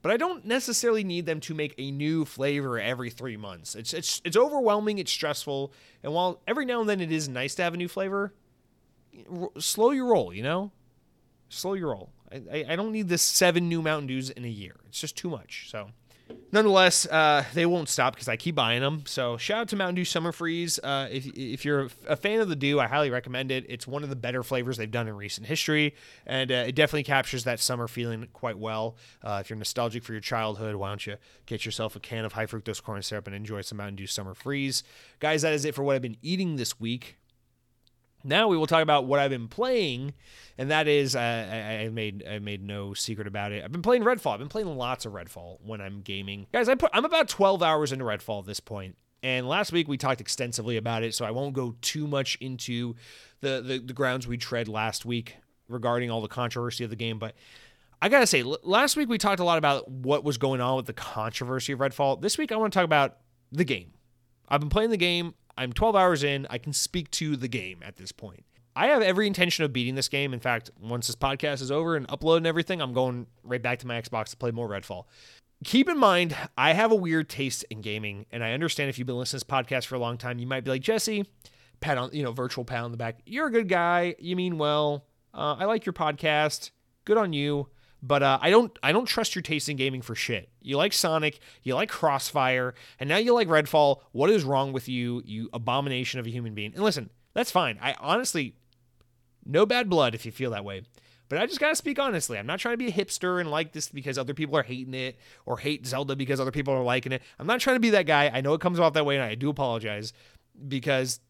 [0.00, 3.74] But I don't necessarily need them to make a new flavor every 3 months.
[3.74, 5.72] It's it's it's overwhelming, it's stressful,
[6.04, 8.32] and while every now and then it is nice to have a new flavor,
[9.58, 10.70] slow your roll, you know?
[11.48, 12.12] Slow your roll.
[12.32, 14.76] I, I don't need this seven new Mountain Dews in a year.
[14.88, 15.68] It's just too much.
[15.70, 15.90] So
[16.52, 19.04] nonetheless, uh, they won't stop because I keep buying them.
[19.06, 20.78] So shout out to Mountain Dew Summer Freeze.
[20.78, 23.66] Uh, if, if you're a fan of the Dew, I highly recommend it.
[23.68, 25.94] It's one of the better flavors they've done in recent history,
[26.26, 28.96] and uh, it definitely captures that summer feeling quite well.
[29.22, 31.16] Uh, if you're nostalgic for your childhood, why don't you
[31.46, 34.34] get yourself a can of high fructose corn syrup and enjoy some Mountain Dew Summer
[34.34, 34.82] Freeze?
[35.20, 37.16] Guys, that is it for what I've been eating this week.
[38.28, 40.12] Now we will talk about what I've been playing,
[40.58, 43.64] and that is uh, I, I, made I made no secret about it.
[43.64, 44.34] I've been playing Redfall.
[44.34, 46.68] I've been playing lots of Redfall when I'm gaming, guys.
[46.68, 49.96] I put, I'm about 12 hours into Redfall at this point, and last week we
[49.96, 52.94] talked extensively about it, so I won't go too much into
[53.40, 55.36] the the, the grounds we tread last week
[55.68, 57.34] regarding all the controversy of the game, but.
[58.00, 60.86] I gotta say, last week we talked a lot about what was going on with
[60.86, 62.22] the controversy of Redfall.
[62.22, 63.16] This week I want to talk about
[63.50, 63.90] the game.
[64.48, 65.34] I've been playing the game.
[65.58, 66.46] I'm 12 hours in.
[66.48, 68.44] I can speak to the game at this point.
[68.76, 70.32] I have every intention of beating this game.
[70.32, 73.86] In fact, once this podcast is over and uploading everything, I'm going right back to
[73.88, 75.06] my Xbox to play more Redfall.
[75.64, 79.06] Keep in mind, I have a weird taste in gaming, and I understand if you've
[79.08, 81.26] been listening to this podcast for a long time, you might be like, Jesse,
[81.80, 83.18] pat on, you know, virtual pat on the back.
[83.26, 84.14] You're a good guy.
[84.20, 85.06] You mean well.
[85.34, 86.70] Uh, I like your podcast.
[87.04, 87.68] Good on you.
[88.02, 90.50] But uh, I don't I don't trust your taste in gaming for shit.
[90.62, 94.00] You like Sonic, you like Crossfire, and now you like Redfall.
[94.12, 96.72] What is wrong with you, you abomination of a human being?
[96.74, 97.78] And listen, that's fine.
[97.82, 98.54] I honestly,
[99.44, 100.82] no bad blood if you feel that way.
[101.28, 102.38] But I just gotta speak honestly.
[102.38, 104.94] I'm not trying to be a hipster and like this because other people are hating
[104.94, 107.22] it or hate Zelda because other people are liking it.
[107.38, 108.30] I'm not trying to be that guy.
[108.32, 110.12] I know it comes off that way, and I do apologize
[110.68, 111.20] because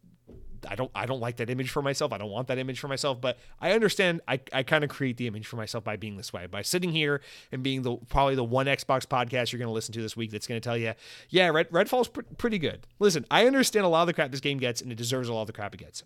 [0.68, 2.12] I don't I don't like that image for myself.
[2.12, 5.16] I don't want that image for myself, but I understand I, I kind of create
[5.16, 6.46] the image for myself by being this way.
[6.46, 7.20] By sitting here
[7.52, 10.30] and being the probably the one Xbox podcast you're going to listen to this week
[10.30, 10.94] that's going to tell you,
[11.28, 12.86] yeah, Red Redfall's pr- pretty good.
[12.98, 15.34] Listen, I understand a lot of the crap this game gets and it deserves a
[15.34, 16.02] lot of the crap it gets.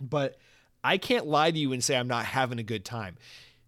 [0.00, 0.36] But
[0.82, 3.16] I can't lie to you and say I'm not having a good time.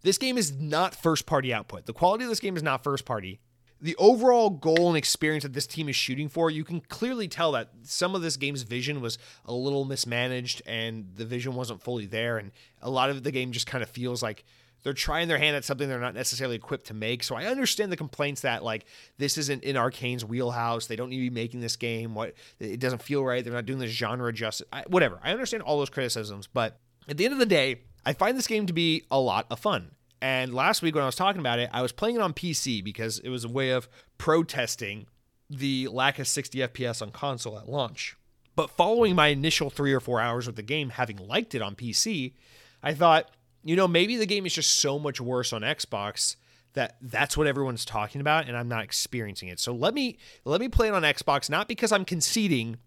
[0.01, 1.85] This game is not first party output.
[1.85, 3.39] The quality of this game is not first party
[3.83, 7.51] the overall goal and experience that this team is shooting for, you can clearly tell
[7.51, 12.05] that some of this game's vision was a little mismanaged and the vision wasn't fully
[12.05, 12.37] there.
[12.37, 14.45] And a lot of the game just kind of feels like
[14.83, 17.23] they're trying their hand at something they're not necessarily equipped to make.
[17.23, 18.85] So I understand the complaints that like
[19.17, 20.87] this isn't in Arkane's wheelhouse.
[20.87, 22.15] They don't need to be making this game.
[22.15, 23.43] What it doesn't feel right.
[23.43, 24.65] They're not doing this genre justice.
[24.71, 25.19] I, whatever.
[25.21, 26.79] I understand all those criticisms, but
[27.09, 29.59] at the end of the day, I find this game to be a lot of
[29.59, 29.91] fun.
[30.23, 32.81] And last week when I was talking about it, I was playing it on PC
[32.81, 35.07] because it was a way of protesting
[35.49, 38.15] the lack of 60 FPS on console at launch.
[38.55, 41.75] But following my initial three or four hours with the game, having liked it on
[41.75, 42.35] PC,
[42.81, 43.31] I thought,
[43.65, 46.37] you know, maybe the game is just so much worse on Xbox
[46.71, 49.59] that that's what everyone's talking about and I'm not experiencing it.
[49.59, 52.77] So let me let me play it on Xbox not because I'm conceding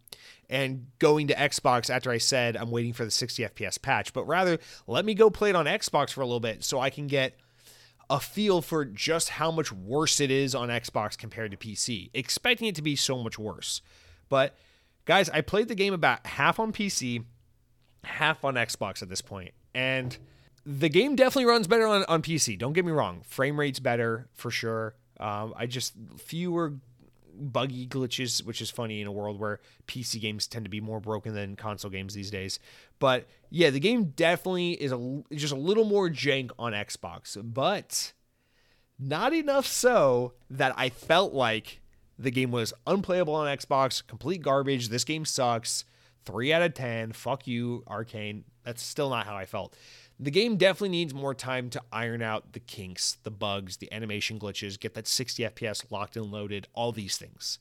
[0.48, 4.24] and going to Xbox after I said I'm waiting for the 60 FPS patch, but
[4.24, 7.06] rather let me go play it on Xbox for a little bit so I can
[7.06, 7.38] get
[8.08, 12.68] a feel for just how much worse it is on Xbox compared to PC, expecting
[12.68, 13.82] it to be so much worse.
[14.28, 14.56] But
[15.04, 17.24] guys, I played the game about half on PC,
[18.04, 20.16] half on Xbox at this point, and
[20.64, 22.58] the game definitely runs better on, on PC.
[22.58, 24.94] Don't get me wrong, frame rate's better for sure.
[25.18, 26.74] Um, I just fewer
[27.38, 31.00] buggy glitches, which is funny in a world where PC games tend to be more
[31.00, 32.58] broken than console games these days.
[32.98, 38.12] But yeah, the game definitely is a, just a little more jank on Xbox, but
[38.98, 41.80] not enough so that I felt like
[42.18, 44.88] the game was unplayable on Xbox, complete garbage.
[44.88, 45.84] This game sucks.
[46.24, 47.12] Three out of 10.
[47.12, 48.42] Fuck you, Arkane.
[48.64, 49.76] That's still not how I felt.
[50.18, 54.38] The game definitely needs more time to iron out the kinks, the bugs, the animation
[54.38, 57.58] glitches, get that 60 FPS locked and loaded, all these things.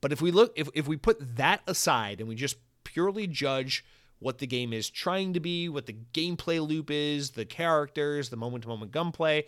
[0.00, 3.84] But if we look if, if we put that aside and we just purely judge
[4.18, 8.36] what the game is trying to be, what the gameplay loop is, the characters, the
[8.36, 9.44] moment to moment gunplay,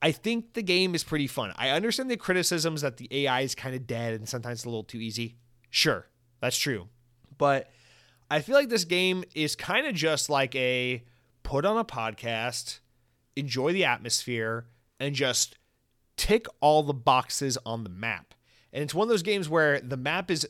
[0.00, 1.52] I think the game is pretty fun.
[1.56, 4.84] I understand the criticisms that the AI is kind of dead and sometimes a little
[4.84, 5.36] too easy.
[5.70, 6.06] Sure,
[6.40, 6.88] that's true.
[7.36, 7.70] But
[8.30, 11.02] I feel like this game is kind of just like a
[11.44, 12.80] put on a podcast,
[13.36, 14.66] enjoy the atmosphere,
[14.98, 15.56] and just
[16.16, 18.34] tick all the boxes on the map.
[18.72, 20.48] And it's one of those games where the map is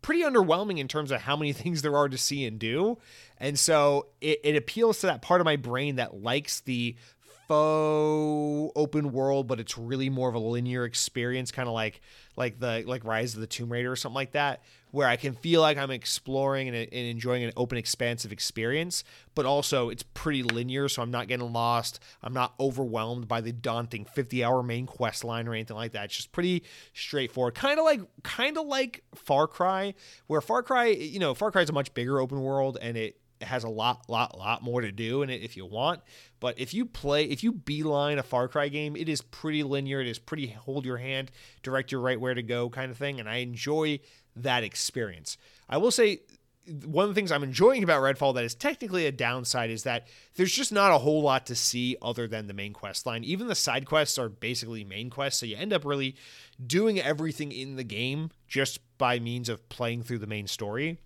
[0.00, 2.96] pretty underwhelming in terms of how many things there are to see and do.
[3.36, 6.96] And so it, it appeals to that part of my brain that likes the
[7.46, 12.00] faux open world, but it's really more of a linear experience, kind of like
[12.36, 15.34] like the like Rise of the Tomb Raider or something like that, where I can
[15.34, 20.42] feel like I'm exploring and, and, enjoying an open, expansive experience, but also it's pretty
[20.42, 22.00] linear, so I'm not getting lost.
[22.22, 26.06] I'm not overwhelmed by the daunting 50 hour main quest line or anything like that.
[26.06, 26.64] It's just pretty
[26.94, 27.54] straightforward.
[27.54, 29.94] Kind of like, kind of like Far Cry,
[30.26, 33.20] where Far Cry, you know, Far Cry is a much bigger open world and it
[33.42, 36.00] has a lot, lot, lot more to do in it if you want.
[36.40, 40.00] But if you play, if you beeline a Far Cry game, it is pretty linear.
[40.00, 41.30] It is pretty hold your hand,
[41.62, 43.20] direct you right where to go kind of thing.
[43.20, 44.00] And I enjoy
[44.42, 45.36] that experience.
[45.68, 46.20] I will say
[46.84, 50.06] one of the things I'm enjoying about Redfall that is technically a downside is that
[50.36, 53.24] there's just not a whole lot to see other than the main quest line.
[53.24, 56.16] Even the side quests are basically main quests, so you end up really
[56.64, 60.98] doing everything in the game just by means of playing through the main story.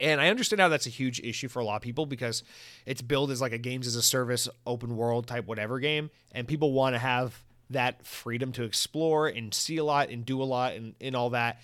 [0.00, 2.42] And I understand how that's a huge issue for a lot of people because
[2.84, 6.48] it's billed as like a games as a service, open world type whatever game, and
[6.48, 10.44] people want to have that freedom to explore and see a lot and do a
[10.44, 11.60] lot and, and all that.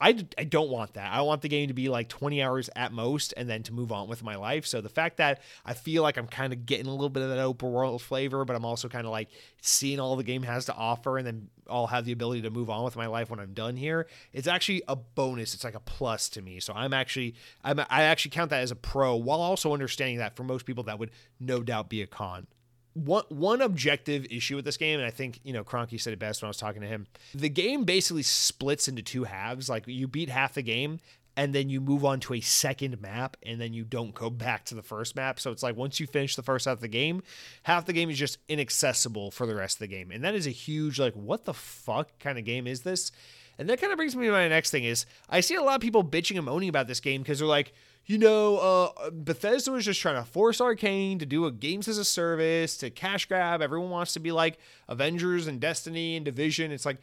[0.00, 1.12] I, I don't want that.
[1.12, 3.92] I want the game to be like 20 hours at most and then to move
[3.92, 4.66] on with my life.
[4.66, 7.30] So the fact that I feel like I'm kind of getting a little bit of
[7.30, 9.28] that open world flavor, but I'm also kind of like
[9.62, 12.70] seeing all the game has to offer and then I'll have the ability to move
[12.70, 14.06] on with my life when I'm done here.
[14.32, 15.54] It's actually a bonus.
[15.54, 16.60] It's like a plus to me.
[16.60, 20.36] So I'm actually I'm, I actually count that as a pro while also understanding that
[20.36, 22.46] for most people that would no doubt be a con
[22.94, 26.18] one one objective issue with this game, and I think you know Cronky said it
[26.18, 27.06] best when I was talking to him.
[27.34, 29.68] The game basically splits into two halves.
[29.68, 31.00] Like you beat half the game,
[31.36, 34.64] and then you move on to a second map, and then you don't go back
[34.66, 35.40] to the first map.
[35.40, 37.22] So it's like once you finish the first half of the game,
[37.64, 40.46] half the game is just inaccessible for the rest of the game, and that is
[40.46, 43.10] a huge like what the fuck kind of game is this?
[43.58, 45.76] And that kind of brings me to my next thing is I see a lot
[45.76, 47.72] of people bitching and moaning about this game because they're like
[48.06, 51.98] you know, uh, Bethesda was just trying to force Arkane to do a games as
[51.98, 53.62] a service, to cash grab.
[53.62, 56.70] Everyone wants to be like Avengers and Destiny and Division.
[56.70, 56.98] It's like,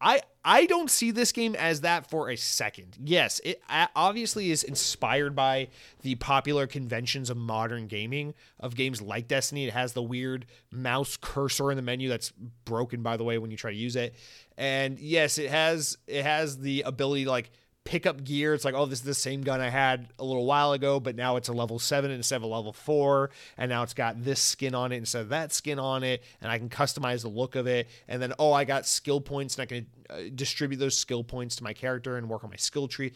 [0.00, 2.96] I I don't see this game as that for a second.
[3.02, 5.68] Yes, it obviously is inspired by
[6.02, 9.66] the popular conventions of modern gaming of games like Destiny.
[9.66, 12.30] It has the weird mouse cursor in the menu that's
[12.64, 14.14] broken by the way when you try to use it.
[14.56, 17.50] And yes, it has it has the ability to like
[17.88, 18.52] pick up gear.
[18.52, 21.16] It's like, oh, this is the same gun I had a little while ago, but
[21.16, 23.30] now it's a level seven instead of a level four.
[23.56, 26.22] And now it's got this skin on it instead of that skin on it.
[26.42, 27.88] And I can customize the look of it.
[28.06, 31.56] And then, oh, I got skill points and I can uh, distribute those skill points
[31.56, 33.14] to my character and work on my skill tree.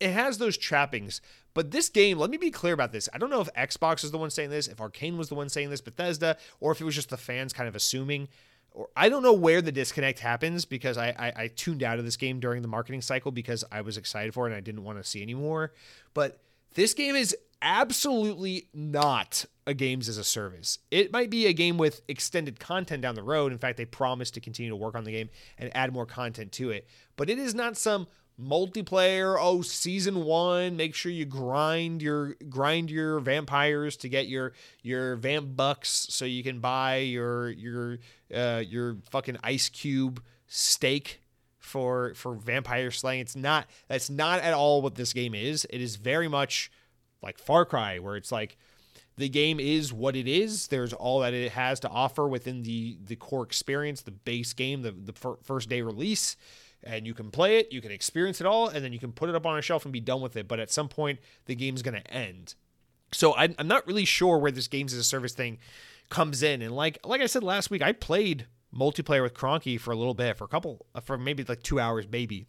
[0.00, 1.20] It has those trappings.
[1.52, 3.10] But this game, let me be clear about this.
[3.12, 5.50] I don't know if Xbox is the one saying this, if Arkane was the one
[5.50, 8.28] saying this, Bethesda, or if it was just the fans kind of assuming
[8.74, 12.04] or I don't know where the disconnect happens because I, I, I tuned out of
[12.04, 14.84] this game during the marketing cycle because I was excited for it and I didn't
[14.84, 15.72] want to see anymore.
[16.12, 16.40] But
[16.74, 20.80] this game is absolutely not a games as a service.
[20.90, 23.52] It might be a game with extended content down the road.
[23.52, 26.52] In fact, they promise to continue to work on the game and add more content
[26.52, 26.86] to it.
[27.16, 28.08] But it is not some
[28.40, 29.36] multiplayer.
[29.38, 35.16] Oh season one make sure you grind your grind your vampires to get your your
[35.16, 37.98] vamp bucks so you can buy your your
[38.34, 41.20] uh your fucking ice cube steak
[41.58, 43.20] for for vampire slaying.
[43.20, 45.66] It's not that's not at all what this game is.
[45.70, 46.70] It is very much
[47.22, 48.56] like far cry where it's like
[49.16, 50.66] the game is what it is.
[50.68, 54.82] There's all that it has to offer within the the core experience the base game
[54.82, 56.36] the the first day release
[56.86, 59.28] and you can play it, you can experience it all, and then you can put
[59.28, 60.46] it up on a shelf and be done with it.
[60.48, 62.54] But at some point, the game's going to end.
[63.12, 65.58] So I'm, I'm not really sure where this games as a service thing
[66.10, 66.62] comes in.
[66.62, 70.14] And like like I said last week, I played multiplayer with Cronky for a little
[70.14, 72.46] bit, for a couple, for maybe like two hours, maybe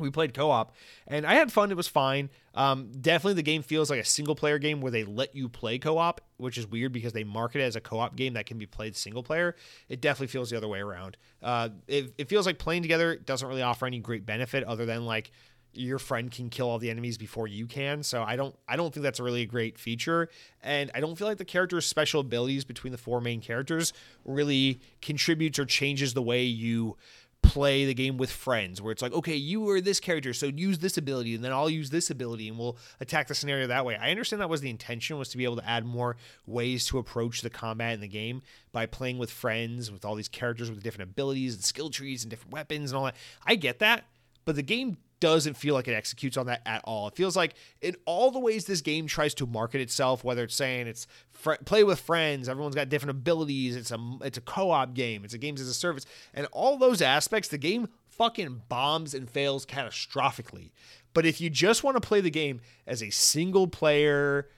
[0.00, 0.74] we played co-op
[1.06, 2.30] and i had fun it was fine.
[2.52, 5.78] Um, definitely the game feels like a single player game where they let you play
[5.78, 8.66] co-op which is weird because they market it as a co-op game that can be
[8.66, 9.54] played single player
[9.88, 11.16] it definitely feels the other way around.
[11.42, 15.06] Uh, it, it feels like playing together doesn't really offer any great benefit other than
[15.06, 15.30] like
[15.72, 18.92] your friend can kill all the enemies before you can so i don't i don't
[18.92, 20.28] think that's really a great feature
[20.62, 23.92] and i don't feel like the character's special abilities between the four main characters
[24.24, 26.96] really contributes or changes the way you
[27.42, 30.78] play the game with friends where it's like, okay, you are this character, so use
[30.78, 33.96] this ability, and then I'll use this ability, and we'll attack the scenario that way.
[33.96, 36.16] I understand that was the intention was to be able to add more
[36.46, 40.28] ways to approach the combat in the game by playing with friends with all these
[40.28, 43.16] characters with different abilities and skill trees and different weapons and all that.
[43.44, 44.04] I get that,
[44.44, 47.08] but the game doesn't feel like it executes on that at all.
[47.08, 50.54] It feels like in all the ways this game tries to market itself, whether it's
[50.54, 54.94] saying it's fr- play with friends, everyone's got different abilities, it's a it's a co-op
[54.94, 59.14] game, it's a games as a service, and all those aspects, the game fucking bombs
[59.14, 60.70] and fails catastrophically.
[61.14, 64.48] But if you just want to play the game as a single player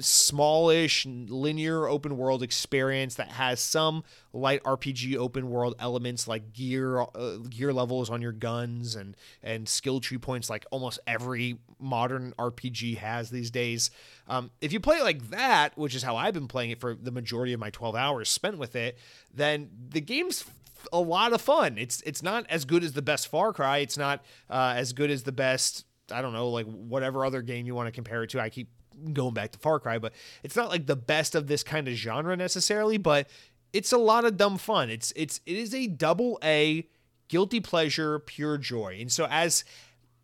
[0.00, 7.00] smallish linear open world experience that has some light RPG open world elements like gear
[7.00, 12.32] uh, gear levels on your guns and and skill tree points like almost every modern
[12.38, 13.90] RPG has these days.
[14.28, 16.94] Um, if you play it like that, which is how I've been playing it for
[16.94, 18.98] the majority of my 12 hours spent with it,
[19.32, 20.44] then the game's
[20.92, 21.78] a lot of fun.
[21.78, 23.78] It's it's not as good as the best Far Cry.
[23.78, 27.66] It's not uh, as good as the best I don't know like whatever other game
[27.66, 28.40] you want to compare it to.
[28.40, 28.68] I keep
[29.12, 31.94] going back to Far Cry, but it's not like the best of this kind of
[31.94, 32.98] genre necessarily.
[32.98, 33.28] But
[33.72, 34.90] it's a lot of dumb fun.
[34.90, 36.88] It's it's it is a double A
[37.28, 38.98] guilty pleasure, pure joy.
[39.00, 39.64] And so as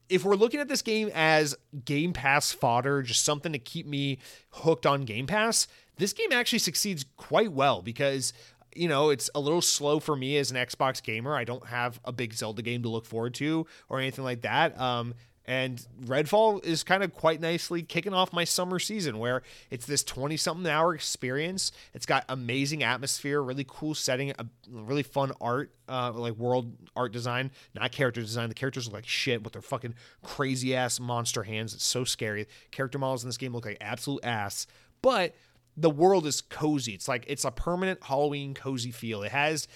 [0.08, 4.18] if we're looking at this game as Game Pass fodder, just something to keep me
[4.50, 5.66] hooked on Game Pass,
[5.96, 8.32] this game actually succeeds quite well because
[8.74, 11.36] you know, it's a little slow for me as an Xbox gamer.
[11.36, 14.78] I don't have a big Zelda game to look forward to or anything like that.
[14.80, 15.14] Um,
[15.44, 20.04] and Redfall is kind of quite nicely kicking off my summer season where it's this
[20.04, 21.72] 20 something hour experience.
[21.94, 27.12] It's got amazing atmosphere, really cool setting, a really fun art, uh, like world art
[27.12, 28.48] design, not character design.
[28.48, 31.74] The characters look like shit with their fucking crazy ass monster hands.
[31.74, 32.46] It's so scary.
[32.70, 34.66] Character models in this game look like absolute ass.
[35.02, 35.34] But
[35.76, 36.92] the world is cozy.
[36.92, 39.22] It's like it's a permanent Halloween cozy feel.
[39.22, 39.66] It has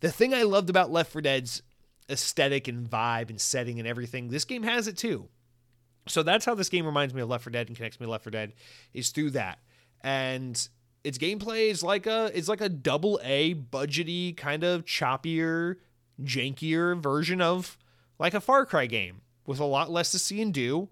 [0.00, 1.62] the thing I loved about Left 4 Dead's
[2.12, 4.28] aesthetic and vibe and setting and everything.
[4.28, 5.28] This game has it too.
[6.08, 8.10] So that's how this game reminds me of Left 4 Dead and connects me to
[8.10, 8.52] Left 4 Dead
[8.92, 9.58] is through that.
[10.02, 10.68] And
[11.04, 15.76] its gameplay is like a it's like a double A budgety kind of choppier,
[16.22, 17.78] jankier version of
[18.18, 20.88] like a Far Cry game with a lot less to see and do,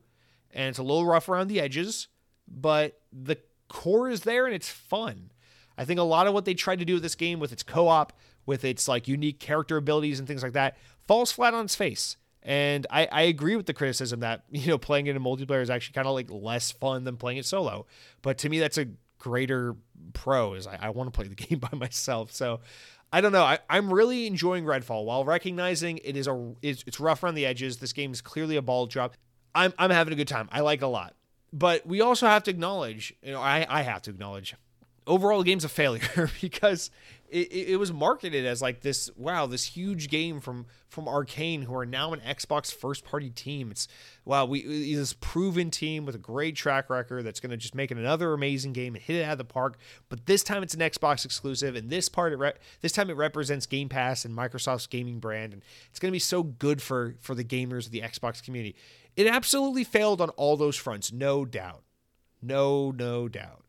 [0.51, 2.09] and it's a little rough around the edges,
[2.49, 3.37] but the
[3.69, 5.31] core is there and it's fun.
[5.79, 7.63] I think a lot of what they tried to do with this game, with its
[7.63, 8.13] co op,
[8.51, 10.77] with its like unique character abilities and things like that,
[11.07, 12.17] falls flat on its face.
[12.43, 15.71] And I, I agree with the criticism that, you know, playing it in multiplayer is
[15.71, 17.87] actually kind of like less fun than playing it solo.
[18.23, 18.89] But to me, that's a
[19.19, 19.77] greater
[20.15, 22.33] pro is I, I want to play the game by myself.
[22.33, 22.59] So
[23.13, 23.45] I don't know.
[23.45, 27.47] I, am really enjoying Redfall while recognizing it is a it's, it's rough around the
[27.47, 27.79] edges.
[27.79, 29.15] This game is clearly a ball drop.
[29.55, 30.49] I'm I'm having a good time.
[30.51, 31.15] I like a lot.
[31.53, 34.55] But we also have to acknowledge, you know, I, I have to acknowledge,
[35.07, 36.91] overall the game's a failure because
[37.31, 41.75] it, it, was marketed as like this wow this huge game from from Arkane who
[41.77, 43.71] are now an Xbox first party team.
[43.71, 43.87] It's
[44.25, 47.91] wow we this proven team with a great track record that's going to just make
[47.91, 49.79] another amazing game and hit it out of the park.
[50.09, 53.17] But this time it's an Xbox exclusive, and this part it re- this time it
[53.17, 57.15] represents Game Pass and Microsoft's gaming brand, and it's going to be so good for
[57.21, 58.75] for the gamers of the Xbox community.
[59.17, 61.83] It absolutely failed on all those fronts, no doubt.
[62.43, 63.65] No, no doubt.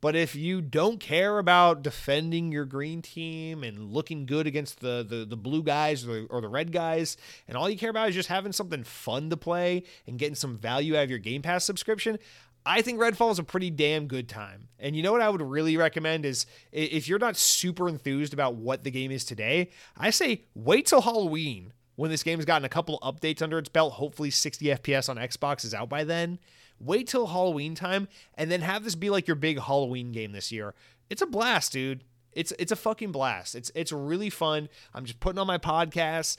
[0.00, 5.04] But if you don't care about defending your green team and looking good against the
[5.06, 8.08] the, the blue guys or the, or the red guys, and all you care about
[8.08, 11.42] is just having something fun to play and getting some value out of your Game
[11.42, 12.18] Pass subscription,
[12.64, 14.68] I think Redfall is a pretty damn good time.
[14.78, 18.54] And you know what I would really recommend is if you're not super enthused about
[18.54, 22.64] what the game is today, I say wait till Halloween when this game has gotten
[22.64, 23.94] a couple updates under its belt.
[23.94, 26.38] Hopefully, 60 FPS on Xbox is out by then.
[26.80, 30.50] Wait till Halloween time and then have this be like your big Halloween game this
[30.50, 30.74] year.
[31.10, 32.04] It's a blast, dude.
[32.32, 33.54] It's it's a fucking blast.
[33.54, 34.68] It's it's really fun.
[34.94, 36.36] I'm just putting on my podcast,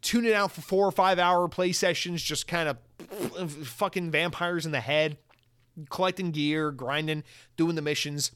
[0.00, 4.72] tuning out for four or five hour play sessions, just kind of fucking vampires in
[4.72, 5.18] the head,
[5.90, 7.24] collecting gear, grinding,
[7.56, 8.30] doing the missions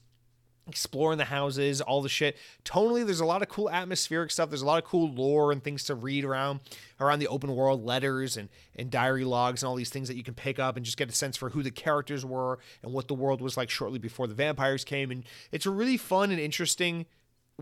[0.69, 2.37] exploring the houses, all the shit.
[2.65, 4.51] Tonally, there's a lot of cool atmospheric stuff.
[4.51, 6.61] There's a lot of cool lore and things to read around
[7.01, 10.23] around the open world, letters and and diary logs and all these things that you
[10.23, 13.09] can pick up and just get a sense for who the characters were and what
[13.09, 15.11] the world was like shortly before the vampires came.
[15.11, 17.07] And it's a really fun and interesting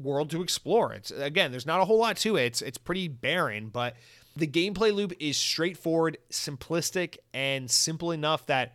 [0.00, 0.92] world to explore.
[0.92, 2.44] It's again, there's not a whole lot to it.
[2.44, 3.96] It's it's pretty barren, but
[4.36, 8.74] the gameplay loop is straightforward, simplistic, and simple enough that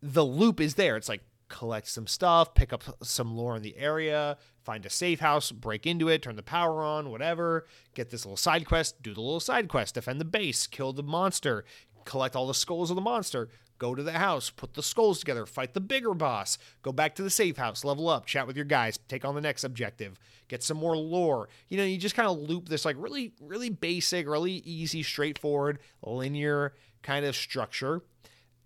[0.00, 0.96] the loop is there.
[0.96, 5.20] It's like collect some stuff, pick up some lore in the area, find a safe
[5.20, 9.12] house, break into it, turn the power on, whatever, get this little side quest, do
[9.12, 11.64] the little side quest, defend the base, kill the monster,
[12.06, 15.44] collect all the skulls of the monster, go to the house, put the skulls together,
[15.44, 18.64] fight the bigger boss, go back to the safe house, level up, chat with your
[18.64, 21.50] guys, take on the next objective, get some more lore.
[21.68, 25.80] You know, you just kind of loop this like really, really basic, really easy, straightforward,
[26.02, 26.72] linear
[27.02, 28.02] kind of structure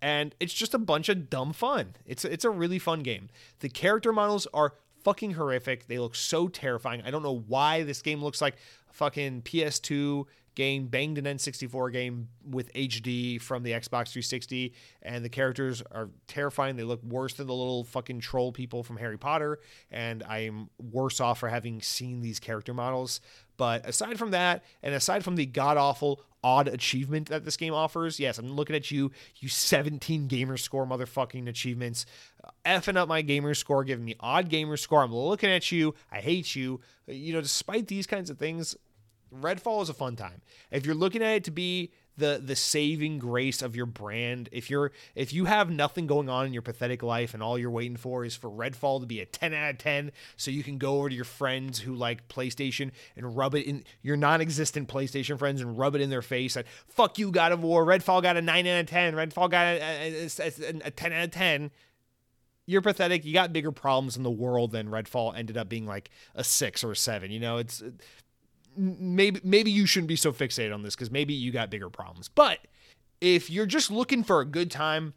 [0.01, 1.95] and it's just a bunch of dumb fun.
[2.05, 3.29] It's it's a really fun game.
[3.59, 4.73] The character models are
[5.03, 5.87] fucking horrific.
[5.87, 7.01] They look so terrifying.
[7.05, 8.55] I don't know why this game looks like
[8.89, 10.25] a fucking PS2
[10.57, 14.73] game banged an N64 game with HD from the Xbox 360
[15.03, 16.75] and the characters are terrifying.
[16.75, 19.59] They look worse than the little fucking troll people from Harry Potter
[19.91, 23.21] and I'm worse off for having seen these character models.
[23.55, 27.73] But aside from that and aside from the god awful odd achievement that this game
[27.73, 28.21] offers.
[28.21, 32.05] Yes, I'm looking at you, you 17 gamer score motherfucking achievements,
[32.41, 35.03] uh, effing up my gamer score, giving me odd gamer score.
[35.03, 35.93] I'm looking at you.
[36.09, 36.79] I hate you.
[37.05, 38.77] You know, despite these kinds of things,
[39.35, 40.41] Redfall is a fun time.
[40.71, 44.49] If you're looking at it to be the the saving grace of your brand.
[44.51, 47.71] If you're if you have nothing going on in your pathetic life and all you're
[47.71, 50.77] waiting for is for Redfall to be a 10 out of 10 so you can
[50.77, 55.37] go over to your friends who like PlayStation and rub it in your non-existent PlayStation
[55.37, 58.37] friends and rub it in their face that fuck you God of War, Redfall got
[58.37, 61.71] a 9 out of 10, Redfall got a, a, a, a 10 out of 10
[62.67, 63.25] you're pathetic.
[63.25, 66.83] You got bigger problems in the world than Redfall ended up being like a six
[66.83, 67.31] or a seven.
[67.31, 67.81] You know, it's
[68.77, 72.29] maybe maybe you shouldn't be so fixated on this because maybe you got bigger problems.
[72.29, 72.59] But
[73.21, 75.13] if you're just looking for a good time,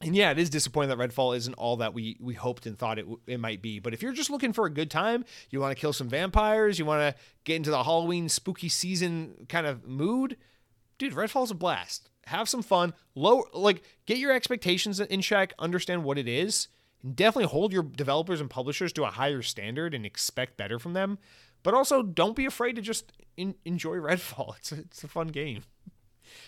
[0.00, 2.98] and yeah, it is disappointing that Redfall isn't all that we we hoped and thought
[2.98, 3.78] it it might be.
[3.78, 6.78] But if you're just looking for a good time, you want to kill some vampires,
[6.78, 10.36] you want to get into the Halloween spooky season kind of mood,
[10.98, 12.10] dude, Redfall's a blast.
[12.26, 12.92] Have some fun.
[13.14, 16.68] Low like get your expectations in check, understand what it is,
[17.02, 20.92] and definitely hold your developers and publishers to a higher standard and expect better from
[20.92, 21.18] them.
[21.62, 24.56] But also, don't be afraid to just in, enjoy Redfall.
[24.58, 25.64] It's a, it's a fun game.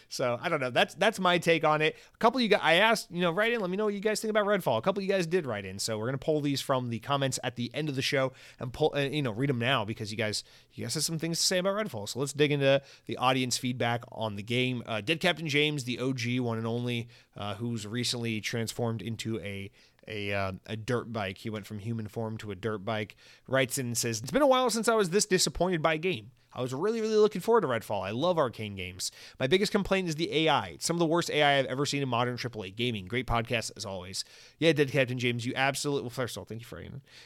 [0.09, 0.71] So I don't know.
[0.71, 1.97] That's that's my take on it.
[2.15, 3.61] A couple you guys, I asked, you know, write in.
[3.61, 4.79] Let me know what you guys think about Redfall.
[4.79, 7.39] A couple you guys did write in, so we're gonna pull these from the comments
[7.45, 10.11] at the end of the show and pull, uh, you know, read them now because
[10.11, 10.45] you guys,
[10.75, 12.09] you guys have some things to say about Redfall.
[12.09, 14.83] So let's dig into the audience feedback on the game.
[14.87, 19.71] Uh, Dead Captain James, the OG one and only, uh, who's recently transformed into a
[20.11, 21.39] a uh, a dirt bike.
[21.39, 23.17] He went from human form to a dirt bike.
[23.47, 25.99] Writes in and says, "It's been a while since I was this disappointed by a
[25.99, 26.33] game.
[26.53, 28.03] I was really, really looking forward to Redfall.
[28.03, 29.13] I love Arkane games.
[29.39, 30.73] My biggest complaint is the AI.
[30.75, 33.07] It's some of the worst AI I've ever seen in modern AAA gaming.
[33.07, 34.25] Great podcast as always.
[34.59, 36.03] Yeah, Dead Captain James, you absolutely.
[36.03, 36.83] Well, first of all, thank you for.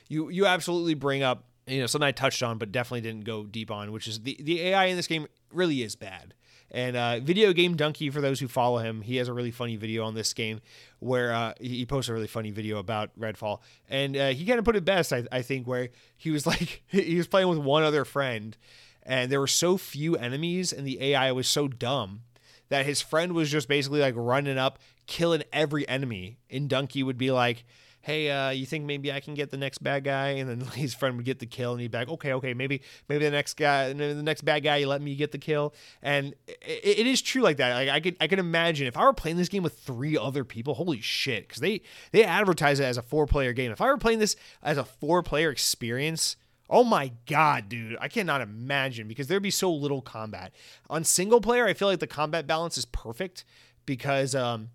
[0.09, 3.45] You you absolutely bring up you know something I touched on, but definitely didn't go
[3.45, 6.35] deep on, which is the the AI in this game really is bad.
[6.75, 10.15] And uh, VideoGameDunkey, for those who follow him, he has a really funny video on
[10.15, 10.61] this game
[10.99, 13.61] where uh, he posts a really funny video about Redfall.
[13.89, 16.83] And uh, he kind of put it best, I, I think, where he was like,
[16.89, 18.57] he was playing with one other friend,
[19.05, 22.23] and there were so few enemies, and the AI was so dumb
[22.71, 26.39] that his friend was just basically like running up, killing every enemy.
[26.51, 27.65] And Dunkey would be like,
[28.05, 30.29] hey, uh, you think maybe I can get the next bad guy?
[30.29, 32.83] And then his friend would get the kill, and he'd be like, okay, okay, maybe
[33.09, 35.75] maybe the next guy, the next bad guy, you let me get the kill.
[36.03, 37.75] And it, it is true like that.
[37.75, 40.45] Like I could I can imagine if I were playing this game with three other
[40.45, 41.81] people, holy shit, because they
[42.13, 43.73] they advertise it as a four player game.
[43.73, 46.37] If I were playing this as a four player experience.
[46.71, 47.99] Oh my god, dude.
[48.01, 50.51] I cannot imagine because there'd be so little combat.
[50.89, 53.45] On single player, I feel like the combat balance is perfect
[53.85, 54.71] because um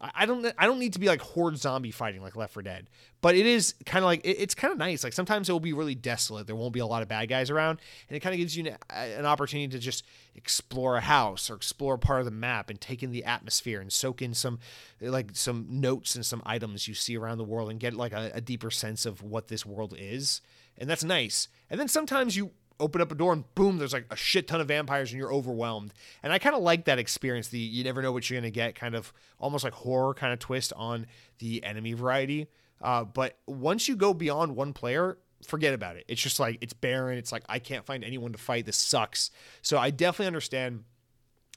[0.00, 2.88] I don't I don't need to be like horde zombie fighting like Left 4 Dead,
[3.20, 5.04] but it is kind of like it, it's kind of nice.
[5.04, 6.46] Like sometimes it will be really desolate.
[6.46, 8.66] There won't be a lot of bad guys around, and it kind of gives you
[8.66, 12.70] an, uh, an, opportunity to just explore a house or explore part of the map
[12.70, 14.58] and take in the atmosphere and soak in some
[15.02, 18.30] like some notes and some items you see around the world and get like a,
[18.32, 20.40] a deeper sense of what this world is,
[20.78, 21.48] and that's nice.
[21.68, 24.60] And then sometimes you open up a door and boom, there's like a shit ton
[24.60, 25.92] of vampires and you're overwhelmed.
[26.22, 27.48] And I kind of like that experience.
[27.48, 30.38] The you never know what you're gonna get, kind of almost like horror kind of
[30.38, 31.06] twist on
[31.38, 32.48] the enemy variety.
[32.82, 36.04] Uh, but once you go beyond one player, forget about it.
[36.08, 37.18] It's just like it's barren.
[37.18, 38.66] It's like I can't find anyone to fight.
[38.66, 39.30] This sucks.
[39.62, 40.84] So I definitely understand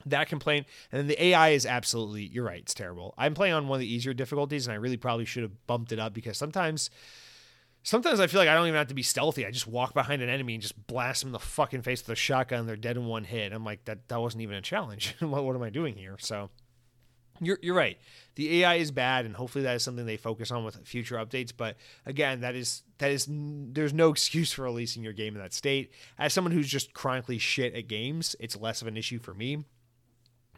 [0.06, 0.66] that complaint.
[0.92, 3.14] And then the AI is absolutely, you're right, it's terrible.
[3.16, 5.92] I'm playing on one of the easier difficulties, and I really probably should have bumped
[5.92, 6.90] it up because sometimes
[7.84, 9.44] Sometimes I feel like I don't even have to be stealthy.
[9.44, 12.08] I just walk behind an enemy and just blast them in the fucking face with
[12.08, 12.66] a shotgun.
[12.66, 13.52] They're dead in one hit.
[13.52, 15.14] I'm like, that that wasn't even a challenge.
[15.20, 16.16] what, what am I doing here?
[16.18, 16.48] So
[17.40, 17.98] you're you're right.
[18.36, 21.52] The AI is bad, and hopefully that is something they focus on with future updates.
[21.54, 21.76] But
[22.06, 25.92] again, that is that is there's no excuse for releasing your game in that state.
[26.18, 29.64] As someone who's just chronically shit at games, it's less of an issue for me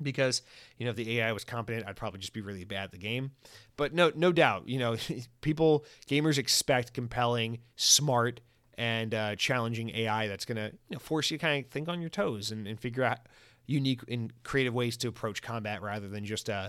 [0.02, 0.42] because
[0.78, 2.98] you know if the AI was competent, I'd probably just be really bad at the
[2.98, 3.32] game.
[3.76, 4.96] But no, no doubt, you know,
[5.40, 8.40] people gamers expect compelling, smart,
[8.78, 11.88] and uh, challenging AI that's going to you know, force you to kind of think
[11.88, 13.20] on your toes and, and, figure out
[13.66, 16.68] unique and creative ways to approach combat rather than just uh,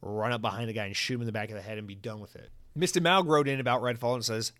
[0.00, 1.86] run up behind a guy and shoot him in the back of the head and
[1.86, 2.50] be done with it.
[2.76, 3.02] Mr.
[3.02, 4.52] Mal wrote in about Redfall and says,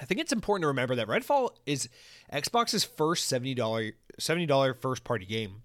[0.00, 1.88] I think it's important to remember that Redfall is
[2.32, 5.62] Xbox's first $70, $70 first party game.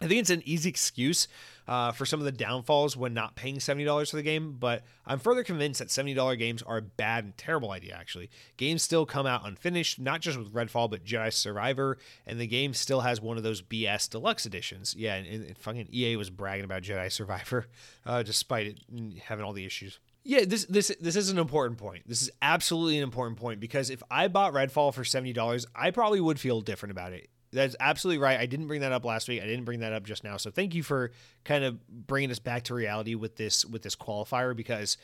[0.00, 1.28] I think it's an easy excuse
[1.68, 5.20] uh, for some of the downfalls when not paying $70 for the game, but I'm
[5.20, 8.28] further convinced that $70 games are a bad and terrible idea, actually.
[8.56, 12.74] Games still come out unfinished, not just with Redfall, but Jedi Survivor, and the game
[12.74, 14.94] still has one of those BS deluxe editions.
[14.98, 17.68] Yeah, and, and fucking EA was bragging about Jedi Survivor,
[18.06, 18.80] uh, despite it
[19.22, 20.00] having all the issues.
[20.26, 22.08] Yeah, this this this is an important point.
[22.08, 25.90] This is absolutely an important point because if I bought Redfall for seventy dollars, I
[25.90, 28.38] probably would feel different about it That's absolutely right.
[28.38, 29.42] I didn't bring that up last week.
[29.42, 30.36] I didn't bring that up just now.
[30.36, 31.12] So thank you for
[31.44, 34.96] kind of bringing us back to reality with this with this qualifier because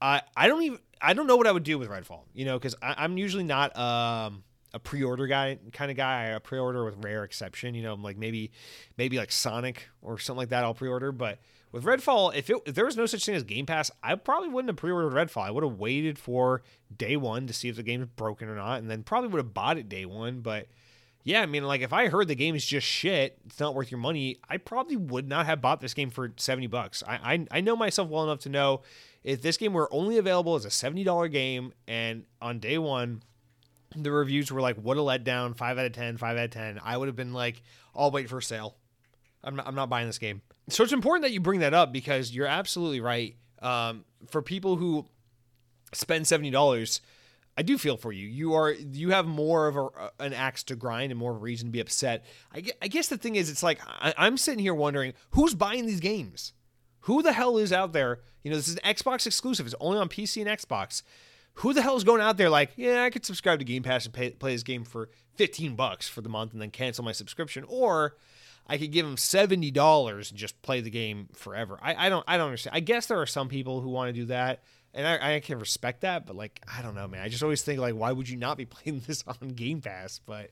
[0.00, 2.22] I I don't even I don't know what I would do with Redfall.
[2.34, 6.34] You know, because I'm usually not um a pre-order guy kind of guy.
[6.34, 7.74] I pre-order with rare exception.
[7.74, 8.52] You know, like maybe
[8.96, 10.64] maybe like Sonic or something like that.
[10.64, 11.38] I'll pre-order, but
[11.72, 14.48] with Redfall, if, it, if there was no such thing as Game Pass, I probably
[14.48, 15.42] wouldn't have pre-ordered Redfall.
[15.42, 16.62] I would have waited for
[16.94, 19.38] day one to see if the game is broken or not, and then probably would
[19.38, 20.40] have bought it day one.
[20.40, 20.66] But
[21.22, 23.90] yeah, I mean, like if I heard the game is just shit, it's not worth
[23.90, 27.02] your money, I probably would not have bought this game for seventy bucks.
[27.06, 28.82] I I, I know myself well enough to know
[29.22, 33.22] if this game were only available as a seventy dollar game, and on day one
[33.96, 35.56] the reviews were like, "What a letdown!
[35.56, 36.80] Five out of 10, 5 out of ten.
[36.82, 37.62] I would have been like,
[37.94, 38.76] "I'll wait for sale.
[39.42, 41.92] I'm not, I'm not buying this game." So it's important that you bring that up
[41.92, 43.36] because you're absolutely right.
[43.60, 45.06] Um, for people who
[45.92, 47.00] spend seventy dollars,
[47.56, 48.26] I do feel for you.
[48.26, 51.40] You are you have more of a, an axe to grind and more of a
[51.40, 52.24] reason to be upset.
[52.54, 55.86] I, I guess the thing is, it's like I, I'm sitting here wondering who's buying
[55.86, 56.52] these games.
[57.04, 58.20] Who the hell is out there?
[58.42, 59.66] You know, this is an Xbox exclusive.
[59.66, 61.02] It's only on PC and Xbox
[61.54, 64.04] who the hell is going out there like, yeah, I could subscribe to Game Pass
[64.06, 67.12] and pay, play this game for 15 bucks for the month and then cancel my
[67.12, 68.16] subscription, or
[68.66, 71.78] I could give them seventy dollars and just play the game forever.
[71.82, 72.76] I, I don't I don't understand.
[72.76, 74.62] I guess there are some people who want to do that,
[74.94, 77.22] and I, I can respect that, but like I don't know, man.
[77.22, 80.20] I just always think like, why would you not be playing this on Game Pass?
[80.24, 80.50] But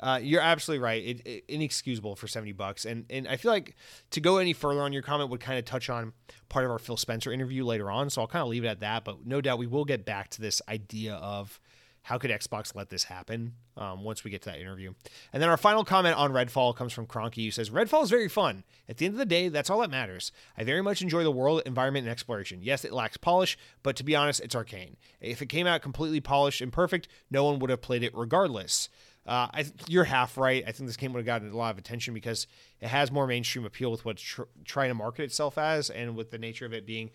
[0.00, 1.04] uh, you're absolutely right.
[1.04, 2.84] It, it, inexcusable for 70 bucks.
[2.84, 3.76] And and I feel like
[4.10, 6.12] to go any further on your comment would kind of touch on
[6.48, 8.10] part of our Phil Spencer interview later on.
[8.10, 9.04] So I'll kind of leave it at that.
[9.04, 11.60] But no doubt we will get back to this idea of
[12.02, 14.92] how could Xbox let this happen um, once we get to that interview.
[15.32, 18.28] And then our final comment on Redfall comes from Cronky, who says, Redfall is very
[18.28, 18.64] fun.
[18.88, 20.32] At the end of the day, that's all that matters.
[20.56, 22.60] I very much enjoy the world, environment, and exploration.
[22.62, 24.96] Yes, it lacks polish, but to be honest, it's Arkane.
[25.20, 28.88] If it came out completely polished and perfect, no one would have played it regardless.
[29.26, 30.64] Uh, I, you're half right.
[30.66, 32.46] I think this game would have gotten a lot of attention because
[32.80, 36.30] it has more mainstream appeal with what's tr- trying to market itself as, and with
[36.30, 37.10] the nature of it being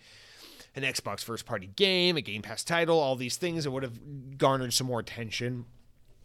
[0.76, 4.38] an Xbox first party game, a Game Pass title, all these things, it would have
[4.38, 5.66] garnered some more attention.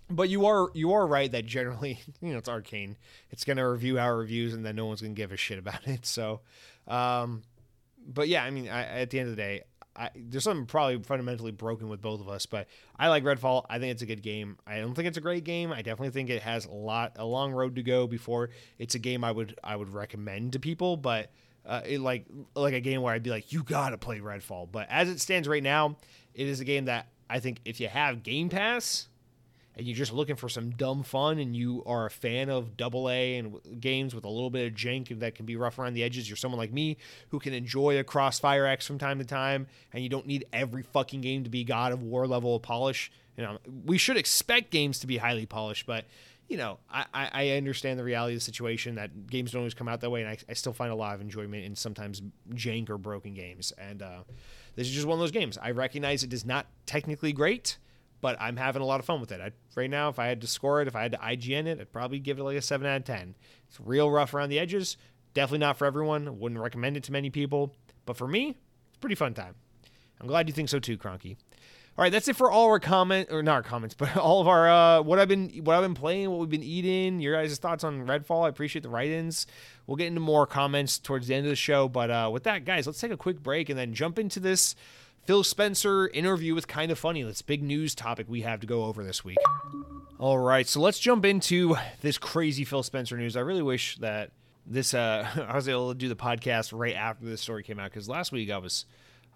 [0.08, 2.96] But you are you are right that generally, you know, it's Arkane.
[3.30, 6.04] It's gonna review our reviews, and then no one's gonna give a shit about it.
[6.04, 6.40] So,
[6.88, 7.42] um,
[8.06, 9.62] but yeah, I mean, I, at the end of the day,
[9.94, 13.66] I, there's something probably fundamentally broken with both of us, but I like Redfall.
[13.68, 14.56] I think it's a good game.
[14.66, 15.72] I don't think it's a great game.
[15.72, 18.98] I definitely think it has a lot, a long road to go before it's a
[18.98, 20.96] game I would I would recommend to people.
[20.96, 21.30] But
[21.66, 24.68] uh, it like like a game where I'd be like, you gotta play Redfall.
[24.70, 25.96] But as it stands right now,
[26.34, 29.08] it is a game that I think if you have Game Pass,
[29.76, 33.08] and you're just looking for some dumb fun and you are a fan of double
[33.08, 36.02] A and games with a little bit of jank that can be rough around the
[36.02, 36.98] edges, you're someone like me
[37.28, 40.82] who can enjoy a Crossfire X from time to time and you don't need every
[40.82, 43.10] fucking game to be God of War level of polish.
[43.36, 46.04] You know, we should expect games to be highly polished, but
[46.50, 49.88] you know, I, I understand the reality of the situation that games don't always come
[49.88, 52.20] out that way, and I, I still find a lot of enjoyment in sometimes
[52.52, 53.72] jank or broken games.
[53.78, 54.24] And uh,
[54.74, 55.56] this is just one of those games.
[55.62, 57.78] I recognize it is not technically great
[58.20, 59.40] but I'm having a lot of fun with it.
[59.40, 61.80] I, right now, if I had to score it, if I had to IGN it,
[61.80, 63.34] I'd probably give it like a 7 out of 10.
[63.68, 64.96] It's real rough around the edges.
[65.32, 66.38] Definitely not for everyone.
[66.38, 67.74] Wouldn't recommend it to many people.
[68.04, 68.56] But for me,
[68.88, 69.54] it's pretty fun time.
[70.20, 71.36] I'm glad you think so too, Cronky.
[71.98, 74.48] All right, that's it for all our comment or not our comments, but all of
[74.48, 77.58] our uh, what I've been what I've been playing, what we've been eating, your guys'
[77.58, 78.46] thoughts on Redfall.
[78.46, 79.46] I appreciate the write-ins.
[79.86, 82.64] We'll get into more comments towards the end of the show, but uh, with that,
[82.64, 84.74] guys, let's take a quick break and then jump into this
[85.24, 87.22] Phil Spencer interview with Kinda Funny.
[87.22, 89.38] That's big news topic we have to go over this week.
[90.18, 93.36] All right, so let's jump into this crazy Phil Spencer news.
[93.36, 94.30] I really wish that
[94.66, 97.90] this uh, I was able to do the podcast right after this story came out
[97.90, 98.86] because last week I was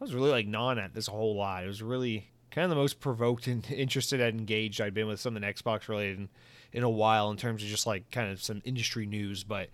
[0.00, 1.64] I was really like gnawing at this whole lot.
[1.64, 5.20] It was really kind of the most provoked and interested and engaged I'd been with
[5.20, 6.28] something Xbox related in,
[6.72, 9.68] in a while in terms of just like kind of some industry news, but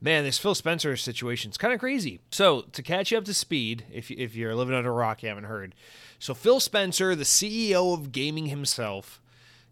[0.00, 2.20] man, this Phil Spencer situation is kind of crazy.
[2.30, 5.28] So, to catch you up to speed, if, if you're living under a rock, you
[5.28, 5.74] haven't heard.
[6.18, 9.20] So, Phil Spencer, the CEO of gaming himself,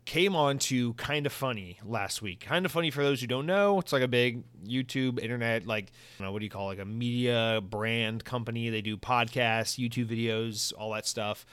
[0.07, 2.47] came on to Kinda Funny last week.
[2.49, 6.33] Kinda Funny, for those who don't know, it's like a big YouTube, internet, like, know,
[6.33, 8.71] what do you call it, like a media brand company.
[8.71, 11.45] They do podcasts, YouTube videos, all that stuff.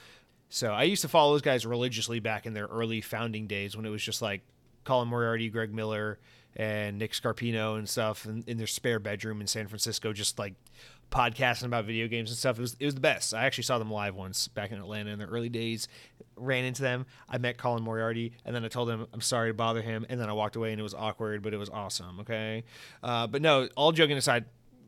[0.54, 3.84] So, I used to follow those guys religiously back in their early founding days when
[3.84, 4.42] it was just like
[4.84, 6.20] Colin Moriarty, Greg Miller,
[6.54, 10.54] and Nick Scarpino and stuff in, in, their spare bedroom in San Francisco, just like
[11.10, 12.56] podcasting about video games and stuff.
[12.56, 13.34] It was it was the best.
[13.34, 15.88] I actually saw them live once back in Atlanta in the early days.
[16.36, 17.06] Ran into them.
[17.28, 20.20] I met Colin Moriarty, and then I told him I'm sorry to bother him, and
[20.20, 22.20] then I walked away, and it was awkward, but it was awesome.
[22.20, 22.62] Okay,
[23.02, 24.44] uh, but no, all joking aside.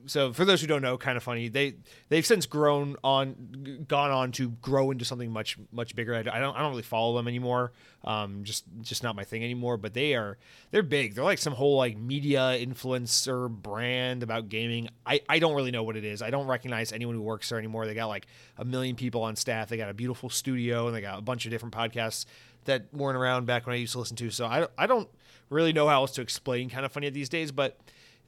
[0.06, 1.48] So for those who don't know, kind of funny.
[1.48, 1.74] They
[2.08, 6.14] they've since grown on, gone on to grow into something much much bigger.
[6.14, 7.72] I, I don't I don't really follow them anymore.
[8.04, 9.76] Um, just just not my thing anymore.
[9.76, 10.38] But they are
[10.70, 11.14] they're big.
[11.14, 14.88] They're like some whole like media influencer brand about gaming.
[15.04, 16.22] I I don't really know what it is.
[16.22, 17.86] I don't recognize anyone who works there anymore.
[17.86, 18.26] They got like
[18.56, 19.68] a million people on staff.
[19.68, 22.26] They got a beautiful studio and they got a bunch of different podcasts
[22.64, 24.30] that weren't around back when I used to listen to.
[24.30, 25.08] So I I don't
[25.50, 27.78] really know how else to explain kind of funny these days, but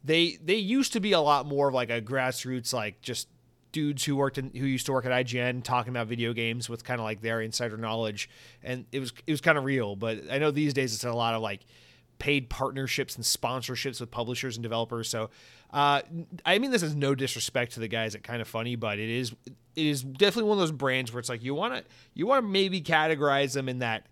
[0.04, 3.28] they they used to be a lot more of like a grassroots like just
[3.72, 6.84] dudes who worked in who used to work at IGN talking about video games with
[6.84, 8.28] kind of like their insider knowledge.
[8.62, 9.96] And it was it was kind of real.
[9.96, 11.60] But I know these days it's a lot of like
[12.18, 15.08] paid partnerships and sponsorships with publishers and developers.
[15.08, 15.30] So
[15.72, 16.02] uh,
[16.44, 19.10] I mean this is no disrespect to the guys at kind of funny but it
[19.10, 21.84] is it is definitely one of those brands where it's like you want to
[22.14, 24.06] you want to maybe categorize them in that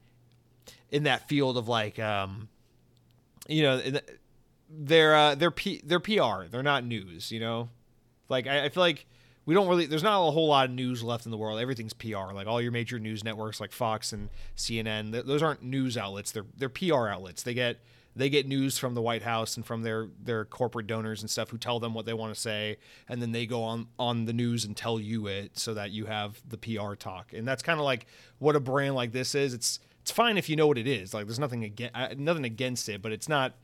[0.91, 2.49] in that field of like um
[3.49, 3.81] you know
[4.69, 6.47] they're uh, they're P- they're PR.
[6.51, 7.31] They're not news.
[7.31, 7.69] You know,
[8.29, 9.07] like I, I, feel like
[9.45, 9.87] we don't really.
[9.87, 11.61] There's not a whole lot of news left in the world.
[11.61, 12.33] Everything's PR.
[12.33, 16.33] Like all your major news networks, like Fox and CNN, th- those aren't news outlets.
[16.33, 17.43] They're they're PR outlets.
[17.43, 17.79] They get
[18.17, 21.51] they get news from the White House and from their their corporate donors and stuff
[21.51, 22.79] who tell them what they want to say,
[23.09, 26.07] and then they go on on the news and tell you it so that you
[26.07, 27.33] have the PR talk.
[27.33, 28.07] And that's kind of like
[28.39, 29.55] what a brand like this is.
[29.55, 31.13] It's it's fine if you know what it is.
[31.13, 33.55] Like there's nothing against nothing against it, but it's not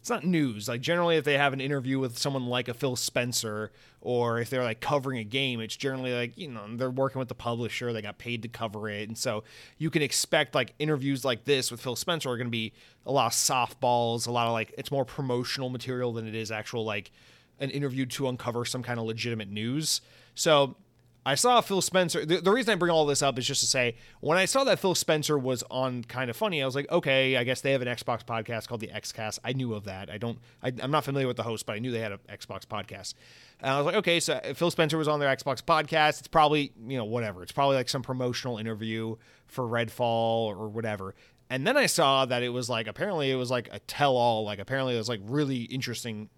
[0.00, 0.66] it's not news.
[0.66, 3.70] Like generally, if they have an interview with someone like a Phil Spencer,
[4.00, 7.28] or if they're like covering a game, it's generally like you know they're working with
[7.28, 9.44] the publisher, they got paid to cover it, and so
[9.76, 12.72] you can expect like interviews like this with Phil Spencer are going to be
[13.04, 16.50] a lot of softballs, a lot of like it's more promotional material than it is
[16.50, 17.10] actual like
[17.58, 20.00] an interview to uncover some kind of legitimate news.
[20.34, 20.76] So
[21.24, 22.24] I saw Phil Spencer.
[22.24, 24.64] The, the, reason I bring all this up is just to say when I saw
[24.64, 27.82] that Phil Spencer was on Kinda Funny, I was like, okay, I guess they have
[27.82, 29.38] an Xbox podcast called the XCast.
[29.44, 30.08] I knew of that.
[30.08, 30.38] I don't.
[30.62, 33.14] I, am not familiar with the host, but I knew they had an Xbox podcast.
[33.60, 36.20] And I was like, okay, so Phil Spencer was on their Xbox podcast.
[36.20, 37.42] It's probably you know whatever.
[37.42, 39.16] It's probably like some promotional interview
[39.46, 41.14] for Redfall or whatever.
[41.50, 44.44] And then I saw that it was like apparently it was like a tell all.
[44.44, 46.30] Like apparently it was like really interesting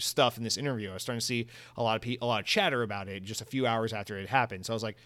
[0.00, 0.90] stuff in this interview.
[0.90, 1.46] I was starting to see
[1.76, 4.18] a lot of pe- a lot of chatter about it just a few hours after
[4.18, 4.66] it happened.
[4.66, 4.96] So I was like,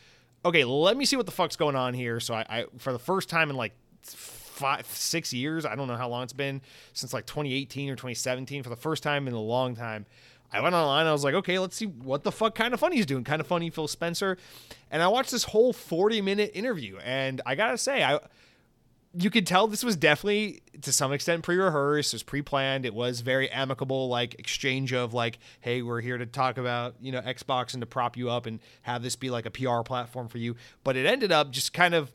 [0.44, 2.20] okay, let me see what the fuck's going on here.
[2.20, 3.72] So I, I for the first time in like
[4.02, 6.62] five six years, I don't know how long it's been
[6.92, 8.62] since like 2018 or 2017.
[8.62, 10.06] For the first time in a long time.
[10.52, 11.06] I went online.
[11.06, 13.24] I was like, okay, let's see what the fuck kind of funny he's doing.
[13.24, 14.38] Kind of funny, Phil Spencer,
[14.88, 18.20] and I watched this whole forty minute interview, and I gotta say, I
[19.16, 22.12] you could tell this was definitely to some extent pre-rehearsed.
[22.12, 22.84] It was pre-planned.
[22.84, 27.12] It was very amicable like exchange of like hey we're here to talk about you
[27.12, 30.28] know xbox and to prop you up and have this be like a pr platform
[30.28, 30.56] for you.
[30.82, 32.12] But it ended up just kind of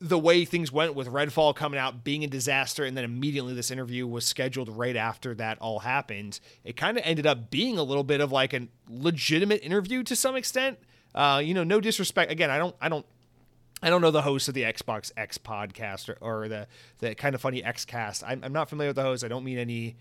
[0.00, 3.70] the way things went with redfall coming out being a disaster and then immediately this
[3.70, 6.38] interview was scheduled right after that all happened.
[6.64, 10.16] It kind of ended up being a little bit of like a legitimate interview to
[10.16, 10.78] some extent.
[11.14, 12.32] Uh, you know no disrespect.
[12.32, 13.04] Again i don't i don't
[13.82, 16.66] I don't know the host of the Xbox X podcast or, or the
[16.98, 18.24] the kind of funny XCast.
[18.26, 19.24] I'm, I'm not familiar with the host.
[19.24, 19.96] I don't mean any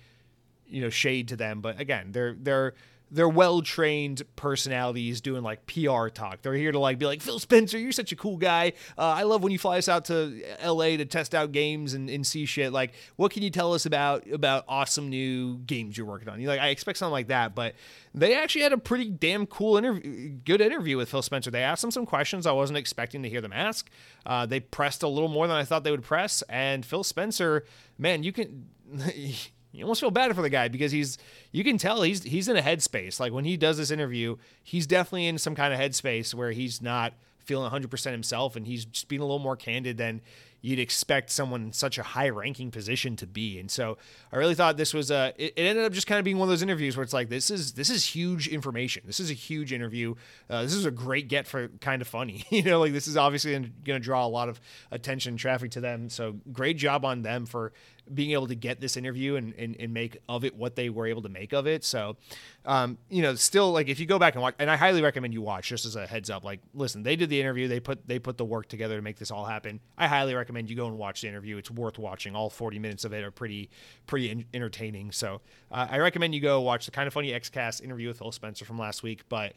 [0.68, 2.74] you know shade to them, but again, they're they're
[3.10, 6.42] they're well trained personalities doing like PR talk.
[6.42, 8.74] They're here to like be like Phil Spencer, you're such a cool guy.
[8.98, 10.98] Uh, I love when you fly us out to L.A.
[10.98, 12.74] to test out games and, and see shit.
[12.74, 16.42] Like, what can you tell us about about awesome new games you're working on?
[16.42, 17.76] You like, I expect something like that, but
[18.14, 21.52] they actually had a pretty damn cool interview, good interview with Phil Spencer.
[21.52, 23.90] They asked him some questions I wasn't expecting to hear them ask.
[24.26, 27.66] Uh, they pressed a little more than I thought they would press, and Phil Spencer,
[27.98, 28.68] man, you can.
[29.72, 31.18] you almost feel bad for the guy because he's
[31.52, 33.20] you can tell he's he's in a headspace.
[33.20, 36.82] Like when he does this interview, he's definitely in some kind of headspace where he's
[36.82, 37.14] not
[37.48, 40.22] feeling 100% himself and he's just being a little more candid than
[40.62, 43.58] you'd expect someone in such a high ranking position to be.
[43.58, 43.98] And so
[44.34, 46.48] I really thought this was a it, it, ended up just kind of being one
[46.48, 49.04] of those interviews where it's like this is this is huge information.
[49.06, 50.16] This is a huge interview.
[50.50, 52.44] Uh, this is a great get for kind of funny.
[52.50, 54.60] you know, like this is obviously going to draw a lot of
[54.92, 56.10] attention traffic to them.
[56.10, 57.72] So great job on them for
[58.14, 61.08] being able to get this interview and, and, and make of it what they were
[61.08, 61.84] able to make of it.
[61.84, 62.18] So,
[62.66, 65.34] um, you know, still like if you go back and watch, and I highly recommend
[65.34, 68.08] you watch just as a heads up, like, listen, they did the interview, they put,
[68.08, 69.80] they put the work together to make this all happen.
[69.98, 71.58] I highly recommend you go and watch the interview.
[71.58, 72.36] It's worth watching.
[72.36, 73.70] All 40 minutes of it are pretty,
[74.06, 75.12] pretty in- entertaining.
[75.12, 78.32] So, uh, I recommend you go watch the kind of funny XCast interview with Phil
[78.32, 79.54] Spencer from last week, but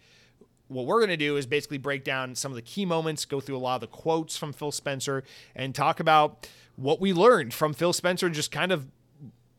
[0.71, 3.41] what we're going to do is basically break down some of the key moments, go
[3.41, 5.25] through a lot of the quotes from Phil Spencer,
[5.57, 8.87] and talk about what we learned from Phil Spencer just kind of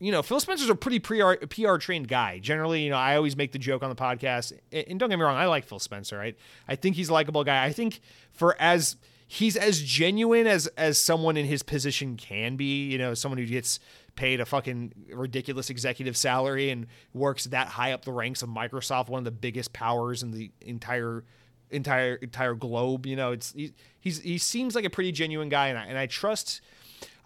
[0.02, 2.40] you know, Phil Spencer's a pretty PR, PR trained guy.
[2.40, 5.24] Generally, you know, I always make the joke on the podcast, and don't get me
[5.24, 6.18] wrong, I like Phil Spencer.
[6.18, 6.36] Right?
[6.66, 7.64] I think he's a likable guy.
[7.64, 8.00] I think
[8.32, 8.96] for as
[9.28, 12.90] he's as genuine as as someone in his position can be.
[12.90, 13.78] You know, someone who gets
[14.16, 19.08] paid a fucking ridiculous executive salary and works that high up the ranks of Microsoft,
[19.08, 21.24] one of the biggest powers in the entire
[21.70, 23.06] entire entire globe.
[23.06, 25.96] You know, it's he, he's he seems like a pretty genuine guy, and I, and
[25.96, 26.60] I trust.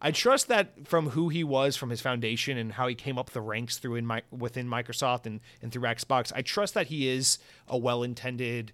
[0.00, 3.30] I trust that from who he was, from his foundation, and how he came up
[3.30, 6.32] the ranks through in my, within Microsoft and, and through Xbox.
[6.34, 8.72] I trust that he is a well-intended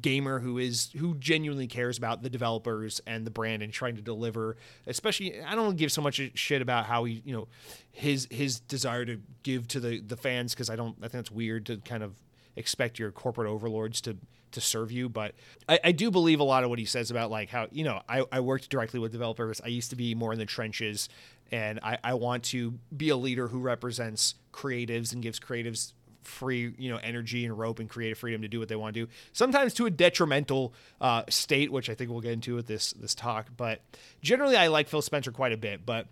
[0.00, 4.00] gamer who is who genuinely cares about the developers and the brand and trying to
[4.00, 4.56] deliver
[4.86, 7.46] especially i don't give so much shit about how he you know
[7.92, 11.30] his his desire to give to the the fans because i don't i think that's
[11.30, 12.14] weird to kind of
[12.56, 14.16] expect your corporate overlords to
[14.52, 15.34] to serve you but
[15.68, 18.02] I, I do believe a lot of what he says about like how you know
[18.08, 19.60] I, I worked directly with developers.
[19.64, 21.08] I used to be more in the trenches
[21.50, 25.92] and I, I want to be a leader who represents creatives and gives creatives
[26.26, 29.06] free, you know, energy and rope and creative freedom to do what they want to
[29.06, 29.12] do.
[29.32, 33.14] Sometimes to a detrimental uh, state, which I think we'll get into with this this
[33.14, 33.48] talk.
[33.56, 33.80] But
[34.22, 35.84] generally, I like Phil Spencer quite a bit.
[35.84, 36.06] But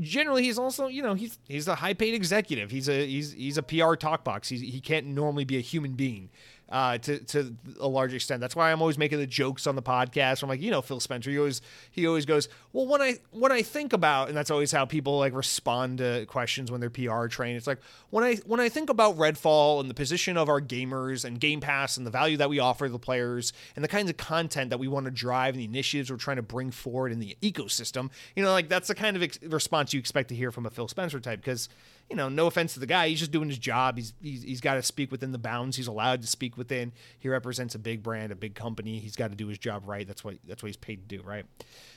[0.00, 2.70] generally, he's also, you know, he's he's a high paid executive.
[2.70, 4.48] He's a he's he's a PR talk box.
[4.48, 6.30] He's, he can't normally be a human being
[6.70, 8.40] uh, to to a large extent.
[8.40, 10.42] That's why I'm always making the jokes on the podcast.
[10.42, 11.30] I'm like, you know, Phil Spencer.
[11.30, 14.72] He always he always goes, well, when I when I think about, and that's always
[14.72, 17.56] how people like respond to questions when they're PR trained.
[17.56, 17.80] It's like
[18.10, 21.60] when I when I think about Redfall and the position of our gamers and Game
[21.60, 24.78] Pass and the value that we offer the players and the kinds of content that
[24.78, 28.10] we want to drive and the initiatives we're trying to bring forward in the ecosystem.
[28.36, 30.70] You know, like that's the kind of ex- response you expect to hear from a
[30.70, 31.68] Phil Spencer type because
[32.10, 33.96] you know, no offense to the guy, he's just doing his job.
[33.96, 36.92] He's he's, he's got to speak within the bounds he's allowed to speak within.
[37.18, 38.98] He represents a big brand, a big company.
[38.98, 40.06] He's got to do his job right.
[40.06, 41.44] That's what that's what he's paid to do, right?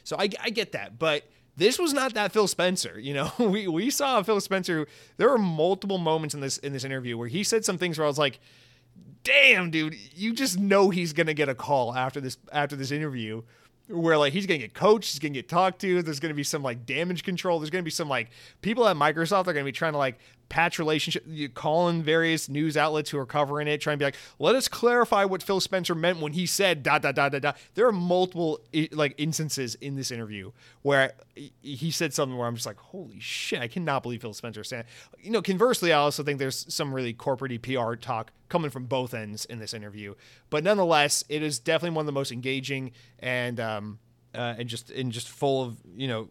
[0.04, 1.24] So I, I get that, but
[1.56, 3.00] this was not that Phil Spencer.
[3.00, 4.88] You know, we we saw Phil Spencer.
[5.18, 8.06] There were multiple moments in this in this interview where he said some things where
[8.06, 8.40] I was like,
[9.24, 13.44] "Damn, dude, you just know he's gonna get a call after this after this interview."
[13.92, 16.02] Where like he's gonna get coached, he's gonna get talked to.
[16.02, 17.60] There's gonna be some like damage control.
[17.60, 18.30] There's gonna be some like
[18.62, 20.20] people at Microsoft are gonna be trying to like
[20.52, 24.18] patch relationship, you calling various news outlets who are covering it, trying to be like,
[24.38, 27.53] let us clarify what Phil Spencer meant when he said da da da da da.
[27.73, 28.60] There are multiple
[28.91, 30.52] like instances in this interview
[30.82, 31.14] where
[31.61, 34.88] he said something where I'm just like, holy shit, I cannot believe Phil Spencer said.
[35.22, 39.14] You know, conversely, I also think there's some really corporate PR talk coming from both
[39.14, 40.15] ends in this interview,
[40.49, 43.99] but nonetheless, it is definitely one of the most engaging and um
[44.36, 46.30] uh, and just and just full of you know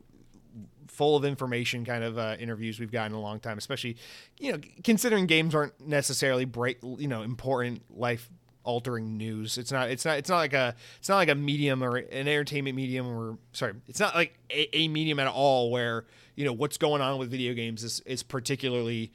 [0.88, 3.96] full of information kind of uh, interviews we've gotten in a long time, especially
[4.38, 8.28] you know considering games aren't necessarily break you know important life
[8.64, 9.58] altering news.
[9.58, 12.28] It's not it's not it's not like a it's not like a medium or an
[12.28, 16.04] entertainment medium or sorry, it's not like a, a medium at all where
[16.36, 19.12] you know what's going on with video games is is particularly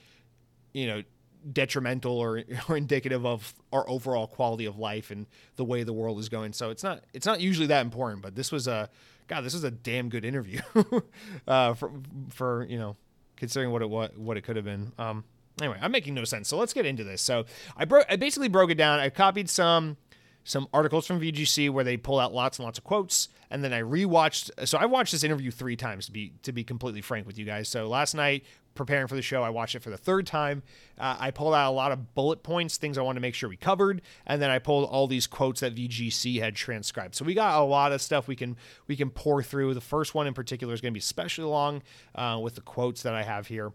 [0.73, 1.03] you know
[1.51, 6.19] detrimental or, or indicative of our overall quality of life and the way the world
[6.19, 6.53] is going.
[6.53, 8.89] So it's not it's not usually that important, but this was a
[9.27, 10.61] God, this is a damn good interview
[11.47, 11.91] uh, for
[12.29, 12.95] for you know
[13.35, 14.91] considering what it what what it could have been.
[14.97, 15.23] Um,
[15.61, 16.47] anyway, I'm making no sense.
[16.47, 17.21] So let's get into this.
[17.21, 17.45] So
[17.75, 18.99] I broke I basically broke it down.
[18.99, 19.97] I copied some
[20.43, 23.73] some articles from VGC where they pull out lots and lots of quotes, and then
[23.73, 24.67] I rewatched.
[24.67, 27.45] So I watched this interview three times to be to be completely frank with you
[27.45, 27.67] guys.
[27.67, 28.45] So last night
[28.75, 30.61] preparing for the show, I watched it for the third time.
[30.97, 33.49] Uh, I pulled out a lot of bullet points, things I wanted to make sure
[33.49, 37.15] we covered, and then I pulled all these quotes that VGC had transcribed.
[37.15, 38.57] So we got a lot of stuff we can
[38.87, 39.73] we can pour through.
[39.73, 41.81] The first one in particular is going to be especially long
[42.13, 43.71] uh, with the quotes that I have here.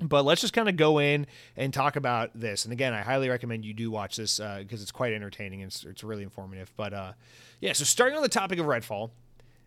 [0.00, 1.26] But let's just kind of go in
[1.56, 2.64] and talk about this.
[2.64, 5.70] And again, I highly recommend you do watch this because uh, it's quite entertaining and
[5.70, 6.72] it's, it's really informative.
[6.76, 7.12] But uh,
[7.60, 9.10] yeah, so starting on the topic of Redfall,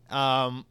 [0.10, 0.66] um,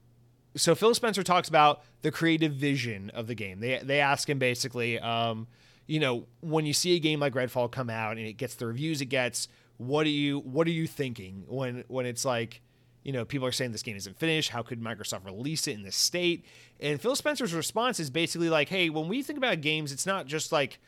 [0.56, 3.60] so Phil Spencer talks about the creative vision of the game.
[3.60, 5.46] They they ask him basically, um,
[5.86, 8.66] you know, when you see a game like Redfall come out and it gets the
[8.66, 12.62] reviews it gets, what are you what are you thinking when when it's like,
[13.02, 14.50] you know, people are saying this game isn't finished.
[14.50, 16.44] How could Microsoft release it in this state?
[16.80, 20.26] And Phil Spencer's response is basically like, hey, when we think about games, it's not
[20.26, 20.78] just like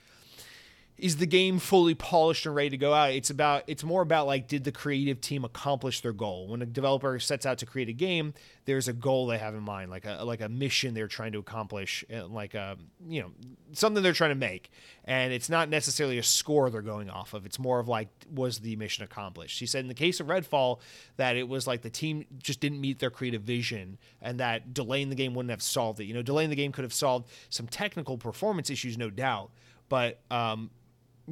[0.99, 3.13] is the game fully polished and ready to go out.
[3.13, 6.49] It's about it's more about like did the creative team accomplish their goal?
[6.49, 8.35] When a developer sets out to create a game
[8.69, 11.39] there's a goal they have in mind like a like a mission they're trying to
[11.39, 12.77] accomplish like a
[13.09, 13.31] you know
[13.73, 14.71] something they're trying to make.
[15.07, 17.47] And it's not necessarily a score they're going off of.
[17.47, 19.59] It's more of like was the mission accomplished?
[19.59, 20.81] He said in the case of redfall
[21.17, 25.09] that it was like the team just didn't meet their creative vision and that delaying
[25.09, 26.05] the game wouldn't have solved it.
[26.05, 29.51] You know delaying the game could have solved some technical performance issues no doubt.
[29.89, 30.69] But um,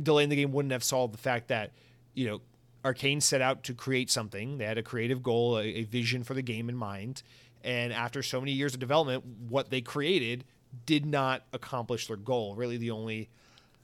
[0.02, 1.72] delaying the game wouldn't have solved the fact that,
[2.14, 2.40] you know,
[2.84, 4.58] Arkane set out to create something.
[4.58, 7.22] They had a creative goal, a, a vision for the game in mind.
[7.64, 10.44] And after so many years of development, what they created
[10.84, 12.54] did not accomplish their goal.
[12.54, 13.28] Really, the only,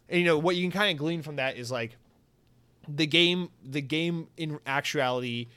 [0.09, 1.97] and you know, what you can kind of glean from that is like
[2.87, 5.49] the game, the game in actuality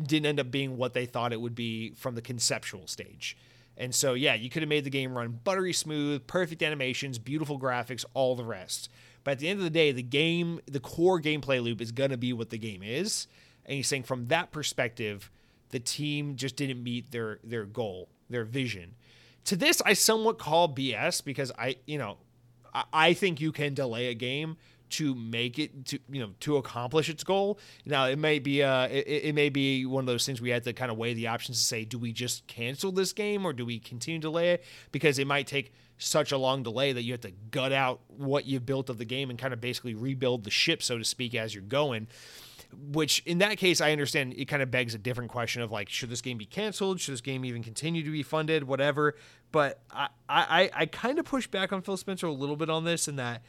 [0.00, 3.36] didn't end up being what they thought it would be from the conceptual stage.
[3.76, 7.58] And so, yeah, you could have made the game run buttery smooth, perfect animations, beautiful
[7.58, 8.88] graphics, all the rest.
[9.24, 12.10] But at the end of the day, the game, the core gameplay loop is going
[12.10, 13.26] to be what the game is.
[13.66, 15.30] And he's saying from that perspective,
[15.70, 18.94] the team just didn't meet their their goal, their vision.
[19.46, 22.18] To this, I somewhat call BS because I, you know,
[22.72, 24.56] I, I think you can delay a game
[24.90, 27.58] to make it to you know to accomplish its goal.
[27.84, 30.62] Now it may be uh it, it may be one of those things we had
[30.64, 33.52] to kind of weigh the options to say do we just cancel this game or
[33.52, 37.02] do we continue to delay it because it might take such a long delay that
[37.02, 39.94] you have to gut out what you've built of the game and kind of basically
[39.94, 42.06] rebuild the ship so to speak as you're going
[42.90, 45.88] which in that case i understand it kind of begs a different question of like
[45.88, 47.00] should this game be canceled?
[47.00, 48.64] Should this game even continue to be funded?
[48.64, 49.14] Whatever.
[49.52, 52.84] But i i i kind of push back on phil spencer a little bit on
[52.84, 53.42] this in that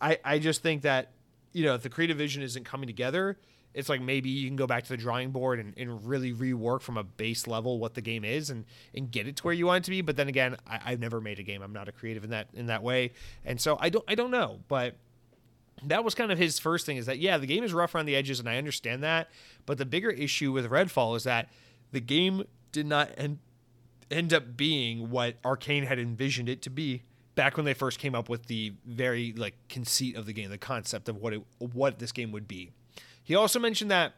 [0.00, 1.12] i i just think that
[1.52, 3.38] you know if the creative vision isn't coming together
[3.74, 6.80] it's like maybe you can go back to the drawing board and, and really rework
[6.80, 8.64] from a base level what the game is and
[8.94, 10.00] and get it to where you want it to be.
[10.00, 11.60] But then again I, i've never made a game.
[11.60, 13.12] I'm not a creative in that in that way.
[13.44, 14.60] And so i don't i don't know.
[14.68, 14.96] But
[15.82, 18.06] that was kind of his first thing is that yeah the game is rough around
[18.06, 19.28] the edges and i understand that.
[19.66, 21.50] But the bigger issue with redfall is that
[21.90, 23.38] the game did not end,
[24.10, 27.02] end up being what Arkane had envisioned it to be
[27.34, 30.58] back when they first came up with the very like conceit of the game the
[30.58, 32.70] concept of what it what this game would be
[33.24, 34.14] he also mentioned that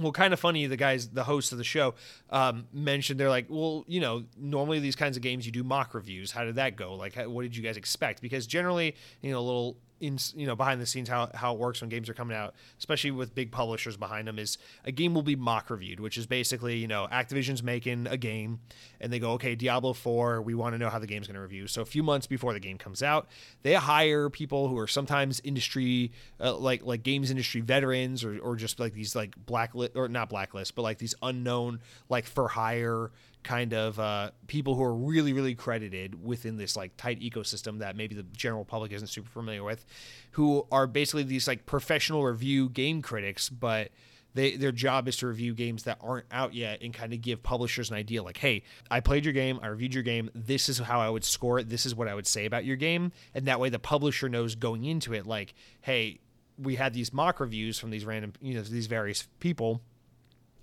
[0.00, 0.66] well, kind of funny.
[0.66, 1.94] The guys, the hosts of the show,
[2.30, 5.94] um, mentioned they're like, well, you know, normally these kinds of games you do mock
[5.94, 6.32] reviews.
[6.32, 6.94] How did that go?
[6.94, 8.22] Like, how, what did you guys expect?
[8.22, 11.58] Because generally, you know, a little in you know behind the scenes how, how it
[11.58, 15.14] works when games are coming out especially with big publishers behind them is a game
[15.14, 18.58] will be mock reviewed which is basically you know activision's making a game
[19.00, 21.40] and they go okay diablo 4 we want to know how the game's going to
[21.40, 21.66] review.
[21.66, 23.28] So a few months before the game comes out
[23.62, 26.10] they hire people who are sometimes industry
[26.40, 30.28] uh, like like games industry veterans or, or just like these like blacklist or not
[30.28, 33.12] blacklist but like these unknown like for hire
[33.42, 37.96] kind of uh, people who are really really credited within this like tight ecosystem that
[37.96, 39.84] maybe the general public isn't super familiar with
[40.32, 43.90] who are basically these like professional review game critics but
[44.34, 47.42] they their job is to review games that aren't out yet and kind of give
[47.42, 50.78] publishers an idea like hey i played your game i reviewed your game this is
[50.78, 53.46] how i would score it this is what i would say about your game and
[53.46, 56.18] that way the publisher knows going into it like hey
[56.58, 59.80] we had these mock reviews from these random you know these various people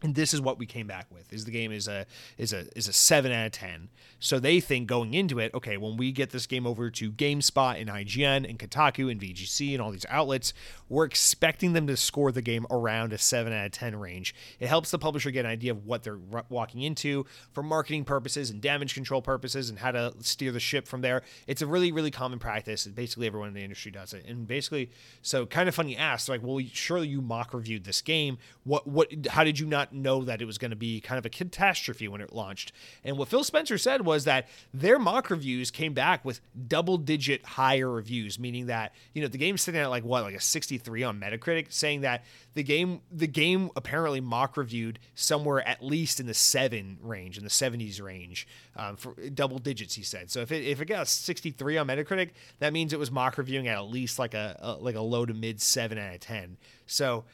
[0.01, 2.05] and this is what we came back with is the game is a
[2.37, 3.89] is a is a 7 out of 10
[4.19, 7.79] so they think going into it okay when we get this game over to gamespot
[7.79, 10.53] and ign and kotaku and vgc and all these outlets
[10.89, 14.33] we're expecting them to score the game around a 7 out of 10 range.
[14.59, 16.19] It helps the publisher get an idea of what they're
[16.49, 20.87] walking into for marketing purposes and damage control purposes and how to steer the ship
[20.87, 21.21] from there.
[21.47, 24.25] It's a really really common practice and basically everyone in the industry does it.
[24.25, 24.89] And basically
[25.21, 28.37] so kind of funny asked like well surely you mock reviewed this game.
[28.63, 31.25] What what how did you not know that it was going to be kind of
[31.25, 32.71] a catastrophe when it launched.
[33.03, 37.45] And what Phil Spencer said was that their mock reviews came back with double digit
[37.45, 41.03] higher reviews, meaning that, you know, the game's sitting at like what, like a 63
[41.03, 46.25] on Metacritic, saying that the game the game apparently mock reviewed somewhere at least in
[46.25, 50.29] the seven range, in the 70s range, um, for double digits, he said.
[50.29, 53.37] So if it if it got a 63 on Metacritic, that means it was mock
[53.37, 56.19] reviewing at at least like a, a like a low to mid seven out of
[56.19, 56.57] 10.
[56.85, 57.25] So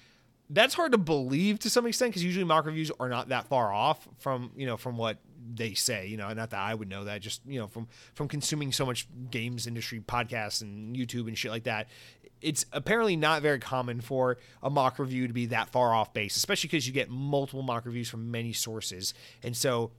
[0.49, 3.73] that's hard to believe to some extent because usually mock reviews are not that far
[3.73, 5.17] off from you know from what
[5.53, 8.27] they say you know not that i would know that just you know from from
[8.27, 11.88] consuming so much games industry podcasts and youtube and shit like that.
[12.41, 16.35] It's apparently not very common for a mock review to be that far off base
[16.35, 19.13] especially because you get multiple mock reviews from many sources.
[19.41, 19.91] And so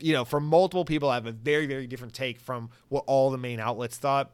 [0.00, 3.30] you know from multiple people I have a very very different take from what all
[3.30, 4.32] the main outlets thought.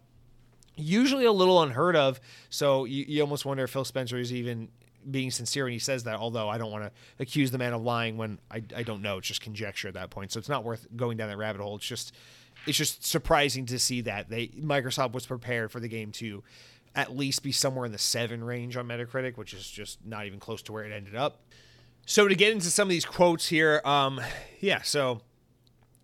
[0.76, 2.20] Usually a little unheard of.
[2.48, 4.68] So you, you almost wonder if phil spencer is even
[5.10, 7.82] being sincere when he says that, although I don't want to accuse the man of
[7.82, 9.18] lying when I, I don't know.
[9.18, 10.32] It's just conjecture at that point.
[10.32, 11.76] So it's not worth going down that rabbit hole.
[11.76, 12.12] It's just
[12.66, 16.42] it's just surprising to see that they Microsoft was prepared for the game to
[16.94, 20.40] at least be somewhere in the seven range on Metacritic, which is just not even
[20.40, 21.40] close to where it ended up.
[22.06, 24.20] So to get into some of these quotes here, um,
[24.60, 25.20] yeah, so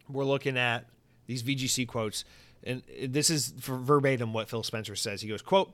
[0.08, 0.86] we're looking at
[1.26, 2.24] these VGC quotes,
[2.62, 5.22] and this is verbatim what Phil Spencer says.
[5.22, 5.72] He goes, "quote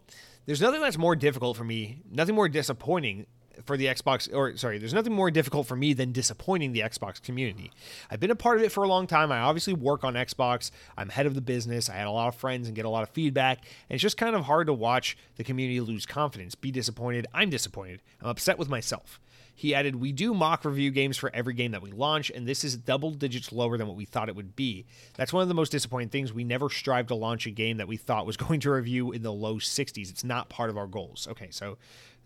[0.50, 3.24] there's nothing that's more difficult for me, nothing more disappointing
[3.64, 7.22] for the Xbox, or sorry, there's nothing more difficult for me than disappointing the Xbox
[7.22, 7.70] community.
[8.10, 9.30] I've been a part of it for a long time.
[9.30, 10.72] I obviously work on Xbox.
[10.96, 11.88] I'm head of the business.
[11.88, 13.58] I had a lot of friends and get a lot of feedback.
[13.58, 17.28] And it's just kind of hard to watch the community lose confidence, be disappointed.
[17.32, 18.02] I'm disappointed.
[18.20, 19.20] I'm upset with myself.
[19.60, 22.64] He added, We do mock review games for every game that we launch, and this
[22.64, 24.86] is double digits lower than what we thought it would be.
[25.18, 26.32] That's one of the most disappointing things.
[26.32, 29.20] We never strive to launch a game that we thought was going to review in
[29.20, 30.08] the low 60s.
[30.08, 31.28] It's not part of our goals.
[31.30, 31.76] Okay, so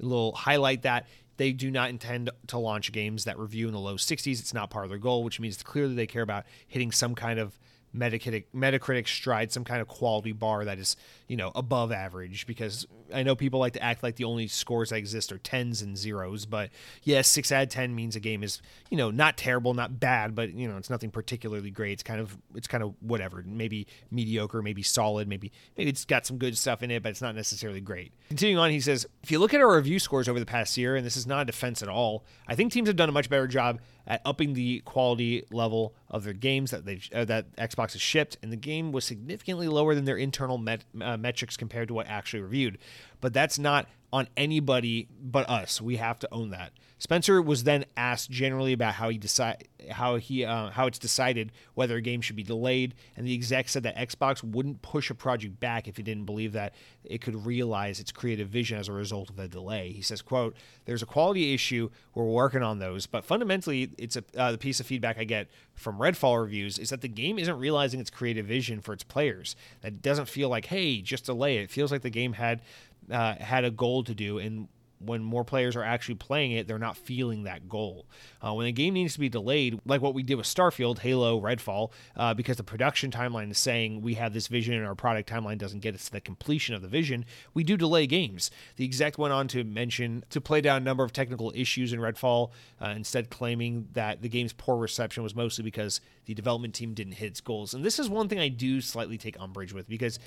[0.01, 1.09] a little highlight that.
[1.36, 4.39] They do not intend to launch games that review in the low 60s.
[4.39, 7.40] It's not part of their goal, which means clearly they care about hitting some kind
[7.40, 7.59] of
[7.95, 10.97] Metacritic Metacritic stride some kind of quality bar that is
[11.29, 14.91] you know above average because I know people like to act like the only scores
[14.91, 16.71] that exist are tens and zeros, but
[17.03, 18.61] yes, six out of ten means a game is
[18.91, 21.93] you know not terrible, not bad, but you know it's nothing particularly great.
[21.93, 26.27] It's kind of it's kind of whatever, maybe mediocre, maybe solid, maybe maybe it's got
[26.27, 28.12] some good stuff in it, but it's not necessarily great.
[28.29, 30.97] Continuing on, he says, if you look at our review scores over the past year,
[30.97, 33.31] and this is not a defense at all, I think teams have done a much
[33.31, 37.93] better job at upping the quality level of their games that they uh, that Xbox
[37.93, 41.89] has shipped, and the game was significantly lower than their internal met, uh, metrics compared
[41.89, 42.78] to what actually reviewed.
[43.20, 45.81] But that's not on anybody but us.
[45.81, 46.73] We have to own that.
[46.99, 51.51] Spencer was then asked generally about how he decide how he uh, how it's decided
[51.74, 55.16] whether a game should be delayed, and the exec said that Xbox wouldn't push a
[55.16, 58.93] project back if it didn't believe that it could realize its creative vision as a
[58.93, 59.91] result of the delay.
[59.91, 61.91] He says, "quote There's a quality issue.
[62.15, 65.49] We're working on those, but fundamentally, it's a uh, the piece of feedback I get
[65.74, 69.57] from Redfall reviews is that the game isn't realizing its creative vision for its players.
[69.81, 71.65] That doesn't feel like hey, just delay it.
[71.65, 72.62] It feels like the game had."
[73.10, 74.68] Uh, had a goal to do, and
[75.06, 78.06] when more players are actually playing it, they're not feeling that goal.
[78.40, 81.40] Uh, when a game needs to be delayed, like what we did with Starfield, Halo,
[81.40, 85.28] Redfall, uh, because the production timeline is saying we have this vision and our product
[85.28, 88.51] timeline doesn't get us to the completion of the vision, we do delay games.
[88.76, 92.01] The exec went on to mention to play down a number of technical issues in
[92.01, 92.51] Redfall,
[92.81, 97.14] uh, instead claiming that the game's poor reception was mostly because the development team didn't
[97.14, 97.74] hit its goals.
[97.74, 100.18] And this is one thing I do slightly take umbrage with because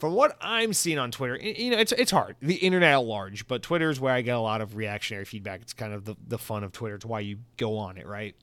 [0.00, 2.36] from what I'm seeing on Twitter, you know, it's it's hard.
[2.40, 5.60] The internet at large, but Twitter is where I get a lot of reactionary feedback.
[5.60, 6.94] It's kind of the, the fun of Twitter.
[6.94, 8.34] It's why you go on it, right?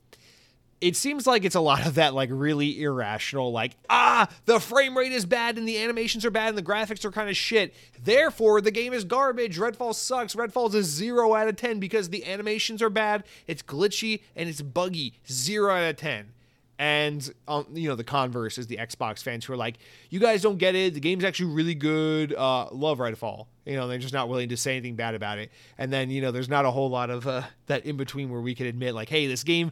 [0.80, 4.96] It seems like it's a lot of that, like really irrational, like, ah, the frame
[4.96, 7.74] rate is bad and the animations are bad and the graphics are kind of shit.
[8.00, 9.58] Therefore, the game is garbage.
[9.58, 10.36] Redfall sucks.
[10.36, 14.48] Redfall is a zero out of 10 because the animations are bad, it's glitchy, and
[14.48, 15.16] it's buggy.
[15.28, 16.34] Zero out of 10
[16.80, 19.78] and um, you know the converse is the Xbox fans who are like,
[20.10, 20.94] "You guys don't get it.
[20.94, 22.34] The game's actually really good.
[22.34, 25.52] Uh, love Redfall." You know, they're just not willing to say anything bad about it.
[25.78, 28.42] And then you know, there's not a whole lot of uh, that in between where
[28.42, 29.72] we can admit like, "Hey, this game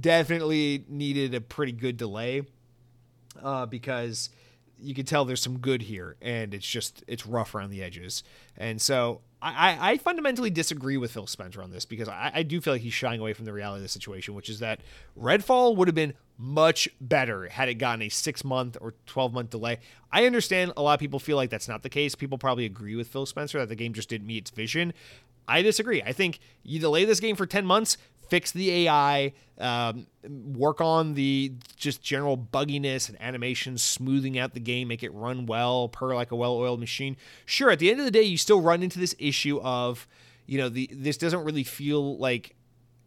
[0.00, 2.42] definitely needed a pretty good delay,"
[3.42, 4.30] uh, because
[4.78, 8.22] you can tell there's some good here, and it's just it's rough around the edges.
[8.56, 12.60] And so I, I fundamentally disagree with Phil Spencer on this because I, I do
[12.60, 14.80] feel like he's shying away from the reality of the situation, which is that
[15.20, 19.50] Redfall would have been much better had it gotten a six month or 12 month
[19.50, 19.78] delay.
[20.10, 22.14] I understand a lot of people feel like that's not the case.
[22.14, 24.92] People probably agree with Phil Spencer that the game just didn't meet its vision.
[25.46, 26.02] I disagree.
[26.02, 27.98] I think you delay this game for 10 months,
[28.28, 34.60] fix the AI, um, work on the just general bugginess and animations, smoothing out the
[34.60, 37.16] game, make it run well, per like a well-oiled machine.
[37.44, 40.08] Sure, at the end of the day, you still run into this issue of,
[40.46, 42.56] you know, the this doesn't really feel like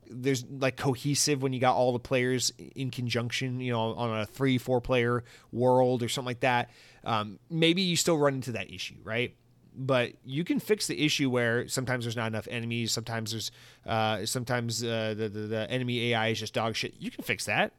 [0.10, 4.26] there's like cohesive when you got all the players in conjunction, you know, on a
[4.26, 6.70] three, four player world or something like that.
[7.04, 9.36] Um, maybe you still run into that issue, right?
[9.78, 12.92] but you can fix the issue where sometimes there's not enough enemies.
[12.92, 13.52] Sometimes there's,
[13.86, 16.96] uh, sometimes uh, the, the, the enemy AI is just dog shit.
[16.98, 17.74] You can fix that.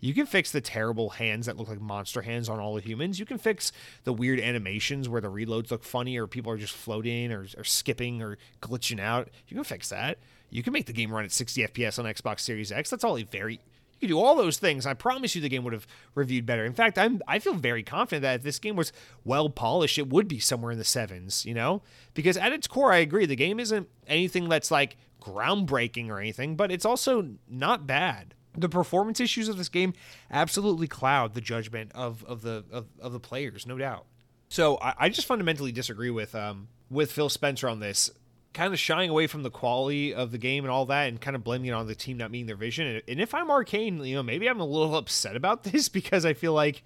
[0.00, 3.18] You can fix the terrible hands that look like monster hands on all the humans.
[3.18, 3.72] You can fix
[4.04, 7.64] the weird animations where the reloads look funny or people are just floating or, or
[7.64, 9.30] skipping or glitching out.
[9.48, 10.18] You can fix that.
[10.50, 12.90] You can make the game run at 60 FPS on Xbox Series X.
[12.90, 13.60] That's all very
[13.96, 14.84] you could do all those things.
[14.84, 16.66] I promise you the game would have reviewed better.
[16.66, 18.92] In fact, I'm I feel very confident that if this game was
[19.24, 21.82] well polished, it would be somewhere in the sevens, you know?
[22.12, 26.56] Because at its core, I agree, the game isn't anything that's like groundbreaking or anything,
[26.56, 28.34] but it's also not bad.
[28.54, 29.94] The performance issues of this game
[30.30, 34.04] absolutely cloud the judgment of, of the of, of the players, no doubt.
[34.48, 38.10] So I, I just fundamentally disagree with um with Phil Spencer on this
[38.56, 41.36] kind of shying away from the quality of the game and all that and kind
[41.36, 43.02] of blaming it on the team not meeting their vision.
[43.06, 46.32] And if I'm Arkane, you know, maybe I'm a little upset about this because I
[46.32, 46.82] feel like,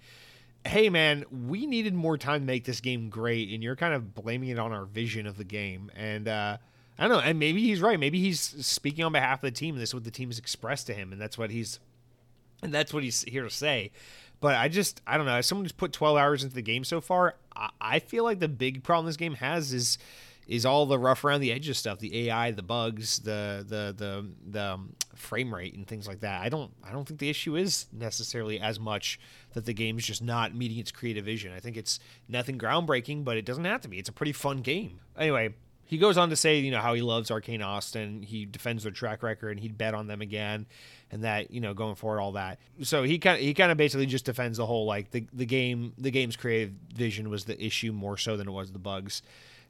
[0.65, 3.49] hey, man, we needed more time to make this game great.
[3.53, 5.89] And you're kind of blaming it on our vision of the game.
[5.95, 6.57] And, uh,
[6.99, 7.23] I don't know.
[7.23, 7.97] And maybe he's right.
[7.97, 9.77] Maybe he's speaking on behalf of the team.
[9.77, 11.13] This is what the team has expressed to him.
[11.13, 11.79] And that's what he's,
[12.61, 13.91] and that's what he's here to say.
[14.41, 15.35] But I just, I don't know.
[15.35, 18.39] As someone who's put 12 hours into the game so far, I, I feel like
[18.39, 19.97] the big problem this game has is,
[20.51, 24.27] is all the rough around the edges stuff, the AI, the bugs, the the the
[24.51, 26.41] the um, frame rate and things like that.
[26.41, 29.17] I don't I don't think the issue is necessarily as much
[29.53, 31.53] that the game's just not meeting its creative vision.
[31.53, 33.97] I think it's nothing groundbreaking, but it doesn't have to be.
[33.97, 34.99] It's a pretty fun game.
[35.17, 35.55] Anyway,
[35.85, 38.21] he goes on to say, you know, how he loves Arkane Austin.
[38.21, 40.65] He defends their track record and he'd bet on them again
[41.11, 42.59] and that, you know, going forward, all that.
[42.83, 45.45] So he kind of, he kind of basically just defends the whole, like the, the
[45.45, 49.21] game, the game's creative vision was the issue more so than it was the bugs.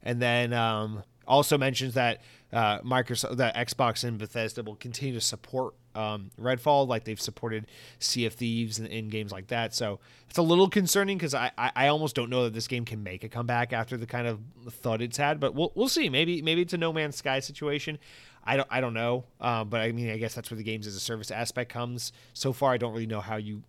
[0.02, 2.20] And then um, Also mentions that
[2.52, 7.66] uh, Microsoft, that Xbox and Bethesda will continue to support um, Redfall, like they've supported
[7.98, 9.74] Sea of Thieves and in games like that.
[9.74, 12.84] So it's a little concerning because I, I, I almost don't know that this game
[12.84, 15.38] can make a comeback after the kind of thud it's had.
[15.40, 16.08] But we'll we'll see.
[16.08, 17.98] Maybe maybe it's a No Man's Sky situation.
[18.44, 19.24] I don't I don't know.
[19.40, 22.12] Uh, but I mean, I guess that's where the games as a service aspect comes.
[22.32, 23.62] So far, I don't really know how you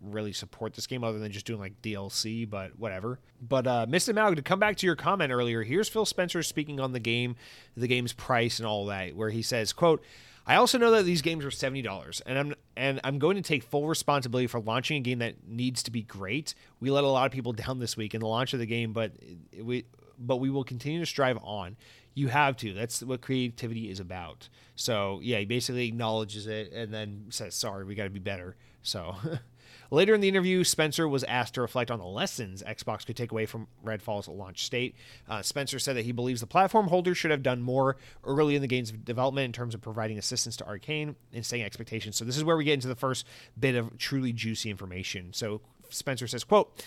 [0.00, 3.20] really support this game other than just doing like DLC, but whatever.
[3.40, 4.14] But uh Mr.
[4.14, 7.36] Maug, to come back to your comment earlier, here's Phil Spencer speaking on the game,
[7.76, 10.02] the game's price and all that, where he says, quote,
[10.46, 13.42] I also know that these games are seventy dollars, and I'm and I'm going to
[13.42, 16.54] take full responsibility for launching a game that needs to be great.
[16.78, 18.92] We let a lot of people down this week in the launch of the game,
[18.92, 19.12] but
[19.60, 19.86] we
[20.18, 21.76] but we will continue to strive on.
[22.14, 22.72] You have to.
[22.72, 24.48] That's what creativity is about.
[24.76, 28.56] So yeah, he basically acknowledges it and then says, "Sorry, we got to be better."
[28.82, 29.16] So
[29.90, 33.32] Later in the interview, Spencer was asked to reflect on the lessons Xbox could take
[33.32, 34.96] away from Redfall's launch state.
[35.28, 38.62] Uh, Spencer said that he believes the platform holder should have done more early in
[38.62, 42.16] the game's development in terms of providing assistance to Arkane and setting expectations.
[42.16, 43.26] So this is where we get into the first
[43.58, 45.32] bit of truly juicy information.
[45.32, 45.60] So
[45.90, 46.82] Spencer says, quote,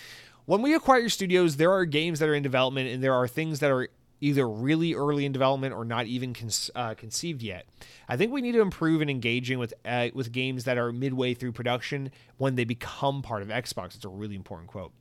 [0.45, 3.59] when we acquire studios, there are games that are in development and there are things
[3.59, 3.89] that are
[4.21, 7.65] either really early in development or not even con- uh, conceived yet.
[8.07, 11.33] I think we need to improve in engaging with uh, with games that are midway
[11.33, 13.95] through production when they become part of Xbox.
[13.95, 14.91] It's a really important quote.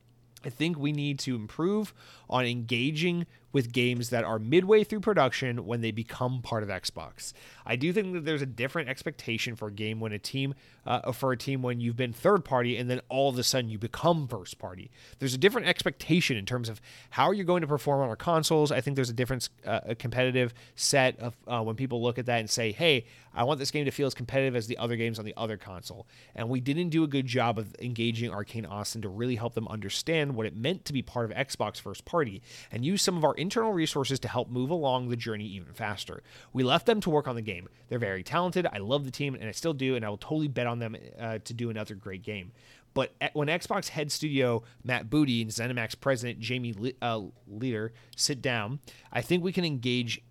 [0.45, 1.93] I think we need to improve
[2.29, 7.33] on engaging with games that are midway through production when they become part of Xbox.
[7.65, 10.53] I do think that there's a different expectation for a game when a team,
[10.85, 13.69] uh, for a team when you've been third party and then all of a sudden
[13.69, 14.91] you become first party.
[15.19, 16.81] There's a different expectation in terms of
[17.11, 18.71] how you're going to perform on our consoles.
[18.71, 22.25] I think there's a different, uh, a competitive set of uh, when people look at
[22.25, 24.95] that and say, "Hey, I want this game to feel as competitive as the other
[24.95, 28.69] games on the other console." And we didn't do a good job of engaging Arkane
[28.69, 32.05] Austin to really help them understand what it meant to be part of Xbox first
[32.05, 35.73] party and use some of our internal resources to help move along the journey even
[35.73, 36.21] faster.
[36.53, 37.67] We left them to work on the game.
[37.87, 38.67] They're very talented.
[38.71, 40.95] I love the team, and I still do, and I will totally bet on them
[41.19, 42.51] uh, to do another great game.
[42.93, 48.79] But when Xbox head studio Matt Booty and ZeniMax president Jamie uh, Leader sit down,
[49.11, 50.21] I think we can engage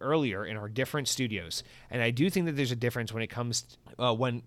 [0.00, 1.62] earlier in our different studios.
[1.90, 4.42] And I do think that there's a difference when it comes uh, when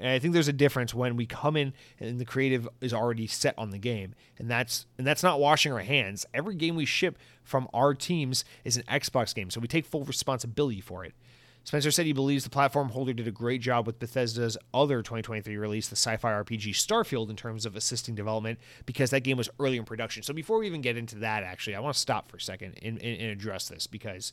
[0.00, 3.26] and I think there's a difference when we come in and the creative is already
[3.26, 4.14] set on the game.
[4.38, 6.24] And that's and that's not washing our hands.
[6.32, 10.04] Every game we ship from our teams is an Xbox game, so we take full
[10.04, 11.14] responsibility for it.
[11.64, 15.58] Spencer said he believes the platform holder did a great job with Bethesda's other 2023
[15.58, 19.50] release, the sci fi RPG Starfield, in terms of assisting development because that game was
[19.58, 20.22] early in production.
[20.22, 22.78] So before we even get into that, actually, I want to stop for a second
[22.82, 24.32] and, and, and address this because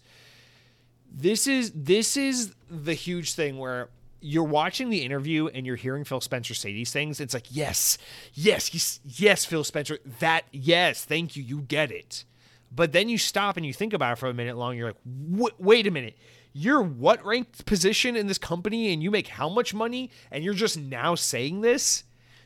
[1.12, 3.90] this is this is the huge thing where
[4.20, 7.20] you're watching the interview and you're hearing Phil Spencer say these things.
[7.20, 7.98] It's like, yes,
[8.34, 12.26] yes, yes, yes, Phil Spencer, that, yes, thank you, you get it.
[12.72, 14.76] But then you stop and you think about it for a minute long.
[14.76, 16.18] You're like, wait a minute,
[16.54, 20.54] you're what ranked position in this company and you make how much money and you're
[20.54, 22.04] just now saying this?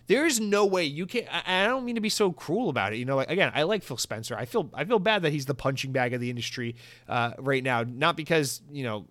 [0.07, 1.23] There's no way you can.
[1.31, 2.97] I, I don't mean to be so cruel about it.
[2.97, 4.35] You know, like again, I like Phil Spencer.
[4.35, 6.75] I feel I feel bad that he's the punching bag of the industry
[7.07, 7.83] uh, right now.
[7.83, 9.05] Not because you know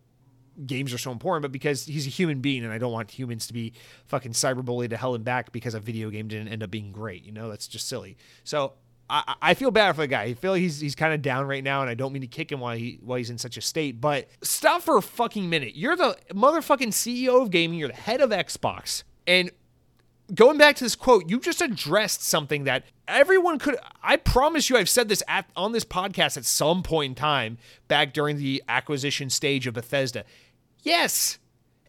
[0.66, 3.46] games are so important, but because he's a human being and I don't want humans
[3.48, 3.72] to be
[4.06, 7.24] fucking cyberbullied to hell and back because a video game didn't end up being great.
[7.24, 8.16] You know, that's just silly.
[8.44, 8.74] So
[9.10, 10.22] I, I feel bad for the guy.
[10.22, 12.28] I feel like he's he's kind of down right now, and I don't mean to
[12.28, 14.00] kick him while he while he's in such a state.
[14.00, 15.74] But stop for a fucking minute.
[15.74, 17.78] You're the motherfucking CEO of gaming.
[17.78, 19.50] You're the head of Xbox, and
[20.34, 23.76] going back to this quote, you just addressed something that everyone could.
[24.02, 27.58] I promise you, I've said this at, on this podcast at some point in time
[27.88, 30.24] back during the acquisition stage of Bethesda.
[30.82, 31.38] Yes,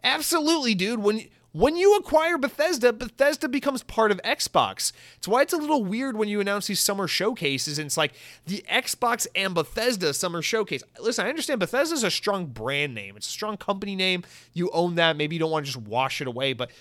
[0.03, 0.99] absolutely, dude.
[0.99, 4.93] When when you acquire Bethesda, Bethesda becomes part of Xbox.
[5.17, 8.13] It's why it's a little weird when you announce these summer showcases and it's like
[8.45, 10.81] the Xbox and Bethesda summer showcase.
[10.97, 13.17] Listen, I understand Bethesda's a strong brand name.
[13.17, 14.23] It's a strong company name.
[14.53, 15.17] You own that.
[15.17, 16.71] Maybe you don't want to just wash it away, but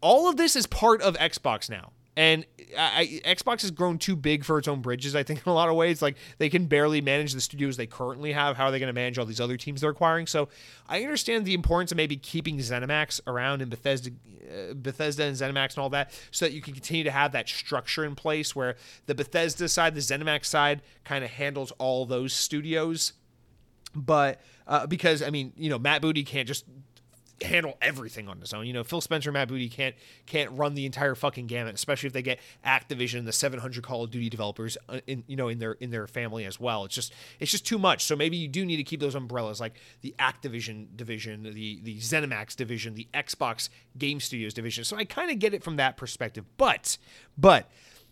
[0.00, 1.92] all of this is part of Xbox now.
[2.16, 2.44] And
[2.76, 5.68] I, Xbox has grown too big for its own bridges, I think, in a lot
[5.68, 6.02] of ways.
[6.02, 8.56] Like, they can barely manage the studios they currently have.
[8.56, 10.26] How are they going to manage all these other teams they're acquiring?
[10.26, 10.48] So,
[10.88, 15.74] I understand the importance of maybe keeping ZeniMax around and Bethesda, uh, Bethesda and ZeniMax
[15.74, 18.76] and all that, so that you can continue to have that structure in place where
[19.06, 23.12] the Bethesda side, the ZeniMax side, kind of handles all those studios.
[23.94, 26.64] But uh, because, I mean, you know, Matt Booty can't just
[27.42, 28.66] handle everything on his own.
[28.66, 29.94] You know, Phil Spencer, Matt Booty can't
[30.26, 34.04] can't run the entire fucking gamut, especially if they get Activision, and the 700 Call
[34.04, 36.84] of Duty developers, uh, in you know in their in their family as well.
[36.84, 38.04] It's just it's just too much.
[38.04, 41.98] So maybe you do need to keep those umbrellas like the Activision division, the the
[41.98, 44.84] ZeniMax division, the Xbox Game Studios division.
[44.84, 46.44] So I kind of get it from that perspective.
[46.56, 46.98] But
[47.36, 47.70] but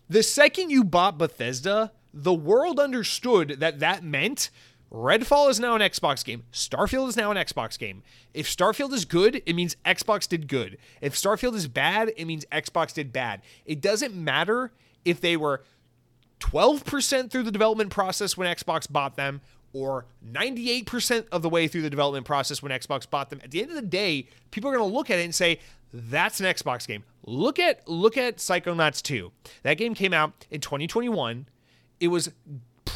[0.09, 4.49] the second you bought Bethesda, the world understood that that meant
[4.91, 6.43] Redfall is now an Xbox game.
[6.51, 8.01] Starfield is now an Xbox game.
[8.33, 10.77] If Starfield is good, it means Xbox did good.
[10.99, 13.41] If Starfield is bad, it means Xbox did bad.
[13.65, 14.71] It doesn't matter
[15.05, 15.63] if they were
[16.39, 19.41] 12% through the development process when Xbox bought them
[19.73, 23.39] or 98% of the way through the development process when Xbox bought them.
[23.43, 25.59] At the end of the day, people are going to look at it and say,
[25.93, 27.03] that's an Xbox game.
[27.25, 29.31] Look at look at Psychonauts 2.
[29.63, 31.47] That game came out in 2021.
[31.99, 32.31] It was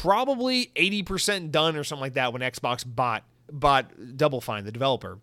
[0.04, 5.18] probably 80% done or something like that when Xbox bought bought Double Fine, the developer.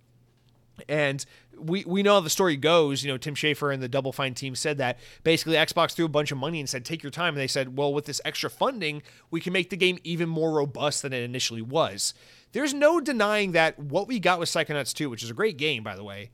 [0.90, 1.24] And
[1.56, 3.04] we, we know how the story goes.
[3.04, 6.10] You know, Tim Schafer and the Double Fine team said that basically Xbox threw a
[6.10, 7.36] bunch of money and said, take your time.
[7.36, 10.52] And they said, well, with this extra funding, we can make the game even more
[10.52, 12.16] robust than it initially was.
[12.54, 15.84] There's no denying that what we got with Psychonauts 2, which is a great game,
[15.84, 16.32] by the way,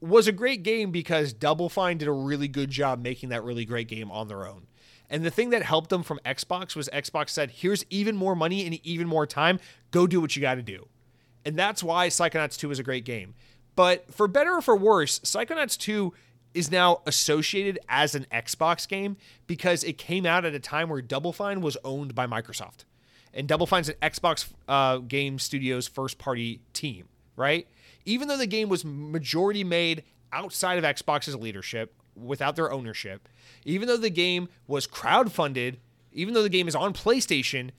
[0.00, 3.64] was a great game because Double Fine did a really good job making that really
[3.64, 4.66] great game on their own.
[5.08, 8.66] And the thing that helped them from Xbox was Xbox said, here's even more money
[8.66, 9.60] and even more time.
[9.90, 10.88] Go do what you got to do.
[11.44, 13.34] And that's why Psychonauts 2 is a great game.
[13.76, 16.12] But for better or for worse, Psychonauts 2
[16.54, 19.16] is now associated as an Xbox game
[19.46, 22.84] because it came out at a time where Double Fine was owned by Microsoft.
[23.34, 27.68] And Double Fine's an Xbox uh, Game Studios first party team, right?
[28.06, 30.02] Even though the game was majority made
[30.32, 33.28] outside of Xbox's leadership, without their ownership,
[33.64, 35.76] even though the game was crowdfunded,
[36.12, 37.70] even though the game is on PlayStation,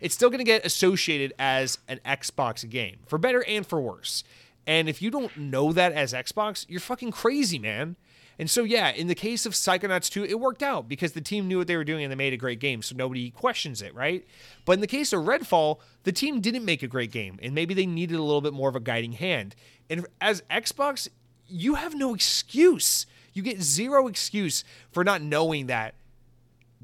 [0.00, 4.22] it's still going to get associated as an Xbox game, for better and for worse.
[4.66, 7.96] And if you don't know that as Xbox, you're fucking crazy, man.
[8.38, 11.48] And so, yeah, in the case of Psychonauts 2, it worked out because the team
[11.48, 13.94] knew what they were doing and they made a great game, so nobody questions it,
[13.94, 14.26] right?
[14.66, 17.72] But in the case of Redfall, the team didn't make a great game, and maybe
[17.72, 19.56] they needed a little bit more of a guiding hand.
[19.88, 21.08] And as Xbox,
[21.46, 23.06] you have no excuse.
[23.36, 25.94] You get zero excuse for not knowing that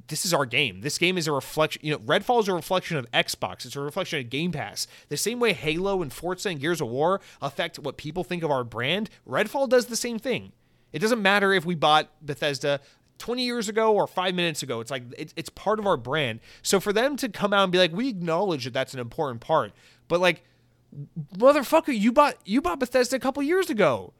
[0.08, 0.80] this is our game.
[0.82, 1.80] This game is a reflection.
[1.84, 3.64] You know, Redfall is a reflection of Xbox.
[3.64, 4.86] It's a reflection of Game Pass.
[5.08, 8.50] The same way Halo and Forza and Gears of War affect what people think of
[8.50, 10.52] our brand, Redfall does the same thing.
[10.92, 12.80] It doesn't matter if we bought Bethesda
[13.18, 14.80] 20 years ago or five minutes ago.
[14.80, 16.40] It's like it's, it's part of our brand.
[16.60, 19.40] So for them to come out and be like, we acknowledge that that's an important
[19.40, 19.72] part,
[20.08, 20.44] but like,
[21.34, 24.12] motherfucker, you bought you bought Bethesda a couple years ago.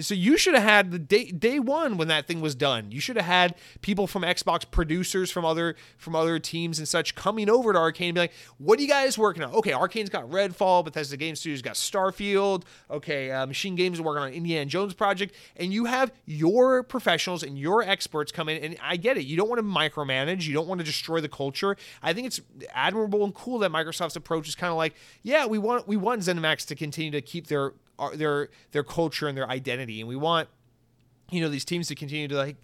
[0.00, 2.90] So you should have had the day day one when that thing was done.
[2.90, 7.14] You should have had people from Xbox producers from other from other teams and such
[7.14, 10.10] coming over to Arkane and be like, "What are you guys working on?" Okay, Arkane's
[10.10, 12.64] got Redfall, Bethesda Game Studios got Starfield.
[12.90, 17.42] Okay, uh, Machine Games is working on Indiana Jones project, and you have your professionals
[17.42, 18.62] and your experts come in.
[18.62, 19.24] And I get it.
[19.24, 20.46] You don't want to micromanage.
[20.46, 21.76] You don't want to destroy the culture.
[22.02, 22.40] I think it's
[22.72, 26.20] admirable and cool that Microsoft's approach is kind of like, yeah, we want we want
[26.20, 27.72] ZeniMax to continue to keep their
[28.14, 30.48] their their culture and their identity, and we want
[31.30, 32.56] you know these teams to continue to like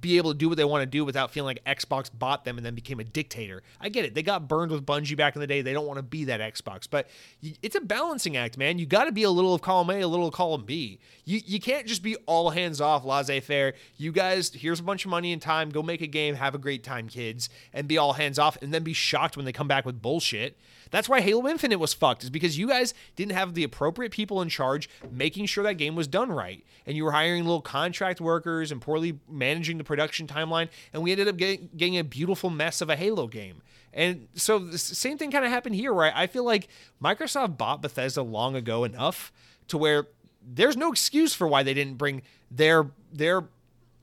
[0.00, 2.56] be able to do what they want to do without feeling like Xbox bought them
[2.56, 3.62] and then became a dictator.
[3.80, 4.14] I get it.
[4.14, 5.60] They got burned with Bungie back in the day.
[5.60, 7.08] They don't want to be that Xbox, but
[7.42, 8.78] it's a balancing act, man.
[8.78, 11.00] You got to be a little of column A, a little of column B.
[11.24, 13.74] You you can't just be all hands off, laissez-faire.
[13.96, 15.68] You guys, here's a bunch of money and time.
[15.68, 16.34] Go make a game.
[16.36, 19.44] Have a great time, kids, and be all hands off, and then be shocked when
[19.44, 20.56] they come back with bullshit.
[20.90, 24.42] That's why Halo Infinite was fucked, is because you guys didn't have the appropriate people
[24.42, 26.64] in charge making sure that game was done right.
[26.86, 30.68] And you were hiring little contract workers and poorly managing the production timeline.
[30.92, 33.62] And we ended up getting, getting a beautiful mess of a Halo game.
[33.92, 36.68] And so the same thing kind of happened here, where I feel like
[37.02, 39.32] Microsoft bought Bethesda long ago enough
[39.68, 40.08] to where
[40.46, 43.44] there's no excuse for why they didn't bring their their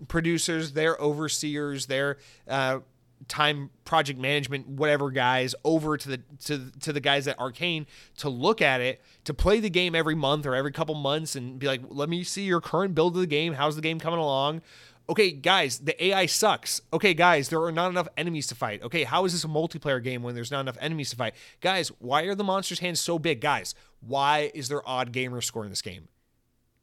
[0.07, 2.17] producers, their overseers, their
[2.47, 2.79] uh,
[3.27, 7.85] time project management whatever guys over to the to to the guys at Arkane
[8.17, 11.59] to look at it to play the game every month or every couple months and
[11.59, 13.53] be like let me see your current build of the game.
[13.53, 14.61] How's the game coming along?
[15.09, 16.81] Okay guys the AI sucks.
[16.93, 18.81] Okay guys there are not enough enemies to fight.
[18.83, 21.35] Okay how is this a multiplayer game when there's not enough enemies to fight?
[21.59, 23.41] Guys why are the monsters hands so big?
[23.41, 26.07] Guys why is there odd gamer score in this game?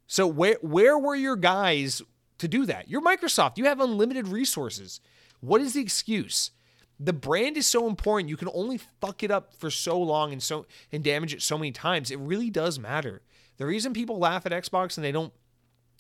[0.07, 2.03] So where where were your guys
[2.39, 2.89] to do that?
[2.89, 3.59] You're Microsoft.
[3.59, 5.01] You have unlimited resources
[5.41, 6.51] what is the excuse?
[7.01, 8.29] The brand is so important.
[8.29, 11.57] You can only fuck it up for so long and so and damage it so
[11.57, 12.11] many times.
[12.11, 13.23] It really does matter.
[13.57, 15.33] The reason people laugh at Xbox and they don't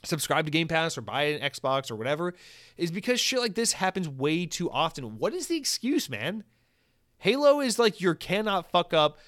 [0.04, 2.34] subscribe to Game Pass or buy an Xbox or whatever
[2.76, 5.18] is because shit like this happens way too often.
[5.18, 6.44] What is the excuse, man?
[7.18, 9.18] Halo is like your cannot fuck up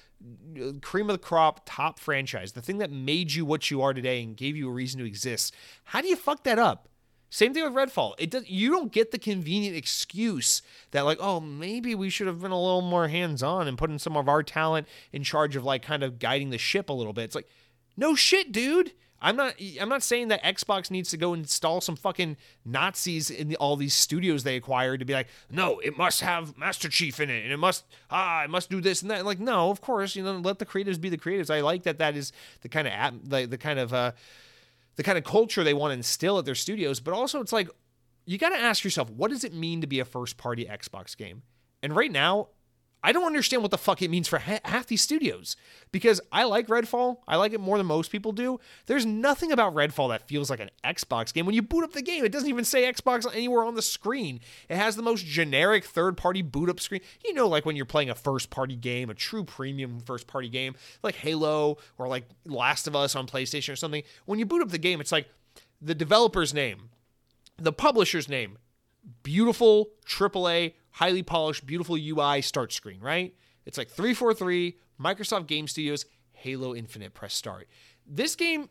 [0.81, 4.21] cream of the crop top franchise, the thing that made you what you are today
[4.21, 5.55] and gave you a reason to exist.
[5.85, 6.87] How do you fuck that up?
[7.31, 8.13] Same thing with Redfall.
[8.19, 12.41] It does you don't get the convenient excuse that like, oh, maybe we should have
[12.41, 15.81] been a little more hands-on and putting some of our talent in charge of like
[15.81, 17.23] kind of guiding the ship a little bit.
[17.23, 17.47] It's like,
[17.95, 18.91] no shit, dude.
[19.21, 22.35] I'm not I'm not saying that Xbox needs to go install some fucking
[22.65, 26.57] Nazis in the, all these studios they acquired to be like, no, it must have
[26.57, 29.23] Master Chief in it, and it must ah, it must do this and that.
[29.23, 31.49] Like, no, of course, you know, let the creatives be the creatives.
[31.49, 34.11] I like that that is the kind of the, the kind of uh,
[35.01, 36.99] the kind of culture they want to instill at their studios.
[36.99, 37.67] But also, it's like
[38.27, 41.17] you got to ask yourself, what does it mean to be a first party Xbox
[41.17, 41.41] game?
[41.81, 42.49] And right now,
[43.03, 45.55] I don't understand what the fuck it means for ha- half these studios
[45.91, 47.17] because I like Redfall.
[47.27, 48.59] I like it more than most people do.
[48.85, 51.45] There's nothing about Redfall that feels like an Xbox game.
[51.45, 54.39] When you boot up the game, it doesn't even say Xbox anywhere on the screen.
[54.69, 57.01] It has the most generic third party boot up screen.
[57.25, 60.49] You know, like when you're playing a first party game, a true premium first party
[60.49, 64.03] game, like Halo or like Last of Us on PlayStation or something.
[64.25, 65.27] When you boot up the game, it's like
[65.81, 66.89] the developer's name,
[67.57, 68.59] the publisher's name,
[69.23, 73.33] beautiful AAA highly polished, beautiful UI start screen, right?
[73.65, 77.67] It's like 343, Microsoft Game Studios, Halo Infinite, press start.
[78.07, 78.67] This game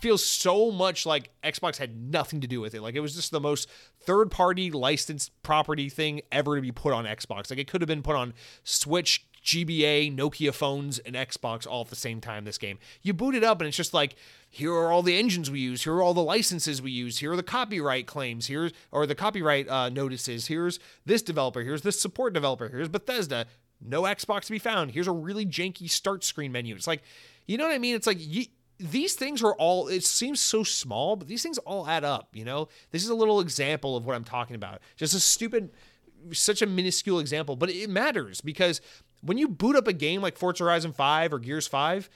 [0.00, 2.82] feels so much like Xbox had nothing to do with it.
[2.82, 3.68] Like it was just the most
[4.00, 7.50] third party licensed property thing ever to be put on Xbox.
[7.50, 8.34] Like it could have been put on
[8.64, 12.44] Switch, GBA, Nokia phones, and Xbox all at the same time.
[12.44, 14.16] This game, you boot it up, and it's just like,
[14.50, 15.84] here are all the engines we use.
[15.84, 17.18] Here are all the licenses we use.
[17.18, 18.48] Here are the copyright claims.
[18.48, 20.48] Here's or the copyright uh, notices.
[20.48, 21.62] Here's this developer.
[21.62, 22.68] Here's this support developer.
[22.68, 23.46] Here's Bethesda.
[23.80, 24.90] No Xbox to be found.
[24.90, 26.74] Here's a really janky start screen menu.
[26.74, 27.02] It's like,
[27.46, 27.94] you know what I mean?
[27.94, 28.46] It's like you,
[28.78, 32.44] these things are all it seems so small but these things all add up you
[32.44, 35.70] know this is a little example of what i'm talking about just a stupid
[36.32, 38.82] such a minuscule example but it matters because
[39.22, 42.08] when you boot up a game like Forza Horizon 5 or Gears 5,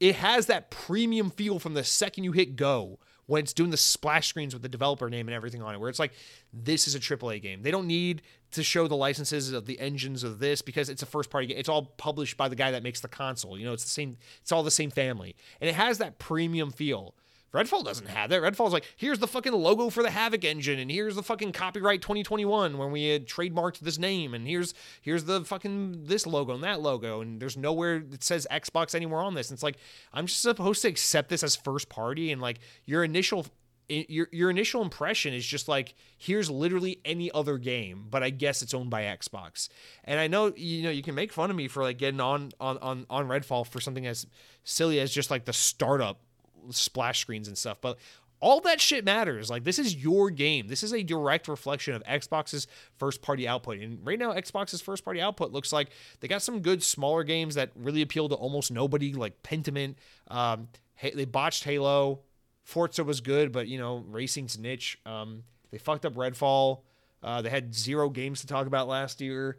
[0.00, 3.76] it has that premium feel from the second you hit go when it's doing the
[3.76, 6.12] splash screens with the developer name and everything on it, where it's like,
[6.52, 7.62] this is a AAA game.
[7.62, 11.06] They don't need to show the licenses of the engines of this because it's a
[11.06, 11.56] first party game.
[11.58, 13.58] It's all published by the guy that makes the console.
[13.58, 15.34] You know, it's the same, it's all the same family.
[15.60, 17.14] And it has that premium feel.
[17.54, 18.42] Redfall doesn't have that.
[18.42, 22.02] Redfall's like, here's the fucking logo for the Havok engine, and here's the fucking copyright
[22.02, 26.64] 2021 when we had trademarked this name, and here's here's the fucking this logo and
[26.64, 29.50] that logo, and there's nowhere that says Xbox anywhere on this.
[29.50, 29.76] And it's like
[30.12, 33.46] I'm just supposed to accept this as first party, and like your initial
[33.88, 38.62] your your initial impression is just like here's literally any other game, but I guess
[38.62, 39.68] it's owned by Xbox.
[40.04, 42.50] And I know you know you can make fun of me for like getting on
[42.58, 44.26] on on on Redfall for something as
[44.64, 46.20] silly as just like the startup
[46.70, 47.78] splash screens and stuff.
[47.80, 47.98] But
[48.40, 49.48] all that shit matters.
[49.48, 50.68] Like this is your game.
[50.68, 52.66] This is a direct reflection of Xbox's
[52.98, 53.78] first party output.
[53.78, 55.88] And right now Xbox's first party output looks like
[56.20, 59.94] they got some good smaller games that really appeal to almost nobody like Pentiment.
[60.28, 60.68] Um,
[61.02, 62.20] they botched Halo.
[62.64, 64.98] Forza was good, but you know, racing's niche.
[65.06, 66.80] Um, they fucked up Redfall.
[67.22, 69.58] Uh, they had zero games to talk about last year.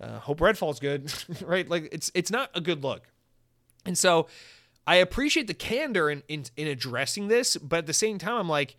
[0.00, 1.12] Uh, hope Redfall's good,
[1.44, 1.68] right?
[1.68, 3.08] Like it's it's not a good look.
[3.84, 4.28] And so
[4.86, 8.48] I appreciate the candor in, in, in addressing this, but at the same time, I'm
[8.48, 8.76] like,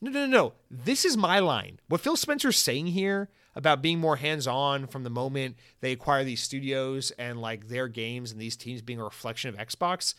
[0.00, 0.52] no, no, no, no.
[0.70, 1.80] This is my line.
[1.88, 6.24] What Phil Spencer's saying here about being more hands on from the moment they acquire
[6.24, 10.14] these studios and like their games and these teams being a reflection of Xbox.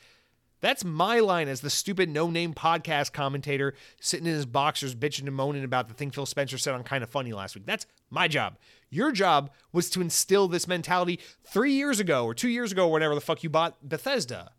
[0.62, 5.28] That's my line as the stupid no name podcast commentator sitting in his boxers bitching
[5.28, 7.66] and moaning about the thing Phil Spencer said on Kinda Funny last week.
[7.66, 8.58] That's my job.
[8.90, 13.14] Your job was to instill this mentality three years ago or two years ago, whatever
[13.14, 14.54] the fuck you bought Bethesda.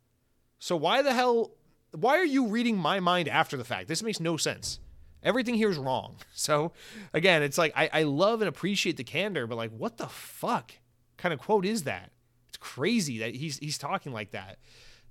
[0.58, 1.52] So why the hell
[1.92, 3.88] why are you reading my mind after the fact?
[3.88, 4.80] This makes no sense.
[5.22, 6.16] Everything here is wrong.
[6.34, 6.72] So
[7.12, 10.72] again, it's like I, I love and appreciate the candor, but like what the fuck
[11.16, 12.10] kind of quote is that?
[12.48, 14.58] It's crazy that he's he's talking like that.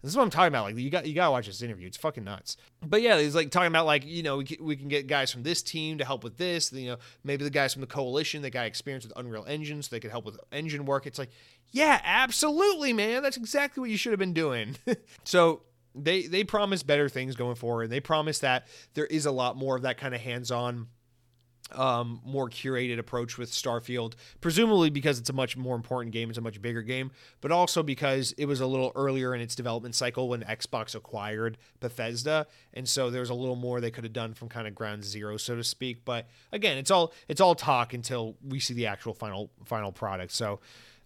[0.06, 0.66] This is what I'm talking about.
[0.66, 1.88] Like you got you gotta watch this interview.
[1.88, 2.58] It's fucking nuts.
[2.86, 5.32] But yeah, he's like talking about like you know we can, we can get guys
[5.32, 6.72] from this team to help with this.
[6.72, 9.90] You know maybe the guys from the coalition that got experience with Unreal Engine, so
[9.90, 11.08] they could help with engine work.
[11.08, 11.32] It's like
[11.72, 13.24] yeah, absolutely, man.
[13.24, 14.78] That's exactly what you should have been doing.
[15.24, 15.64] so
[15.96, 17.90] they they promise better things going forward.
[17.90, 20.86] They promise that there is a lot more of that kind of hands on
[21.72, 26.38] um, more curated approach with Starfield, presumably because it's a much more important game, it's
[26.38, 27.12] a much bigger game,
[27.42, 31.58] but also because it was a little earlier in its development cycle when Xbox acquired
[31.80, 35.04] Bethesda, and so there's a little more they could have done from kind of ground
[35.04, 36.06] zero, so to speak.
[36.06, 40.34] But again, it's all it's all talk until we see the actual final final product.
[40.34, 40.60] So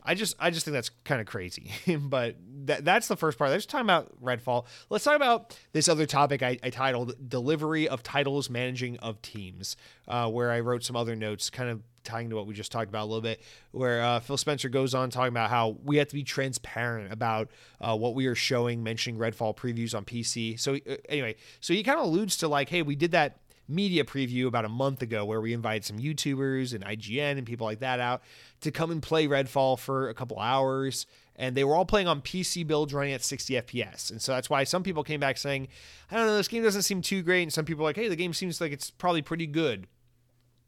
[0.04, 1.72] I just I just think that's kind of crazy.
[2.00, 2.36] but
[2.66, 3.52] that, that's the first part.
[3.52, 4.66] Let's talk about Redfall.
[4.90, 9.76] Let's talk about this other topic I, I titled "Delivery of Titles, Managing of Teams,"
[10.08, 12.90] uh, where I wrote some other notes, kind of tying to what we just talked
[12.90, 13.42] about a little bit.
[13.72, 17.50] Where uh, Phil Spencer goes on talking about how we have to be transparent about
[17.82, 20.60] uh, what we are showing, mentioning Redfall previews on PC.
[20.60, 23.40] So uh, anyway, so he kind of alludes to like, hey, we did that
[23.70, 27.66] media preview about a month ago where we invited some YouTubers and IGN and people
[27.66, 28.22] like that out
[28.62, 31.06] to come and play Redfall for a couple hours.
[31.36, 34.12] And they were all playing on PC builds running at 60 FPS.
[34.12, 35.70] And so that's why some people came back saying,
[36.12, 37.44] I don't know, this game doesn't seem too great.
[37.44, 39.88] And some people are like, hey, the game seems like it's probably pretty good.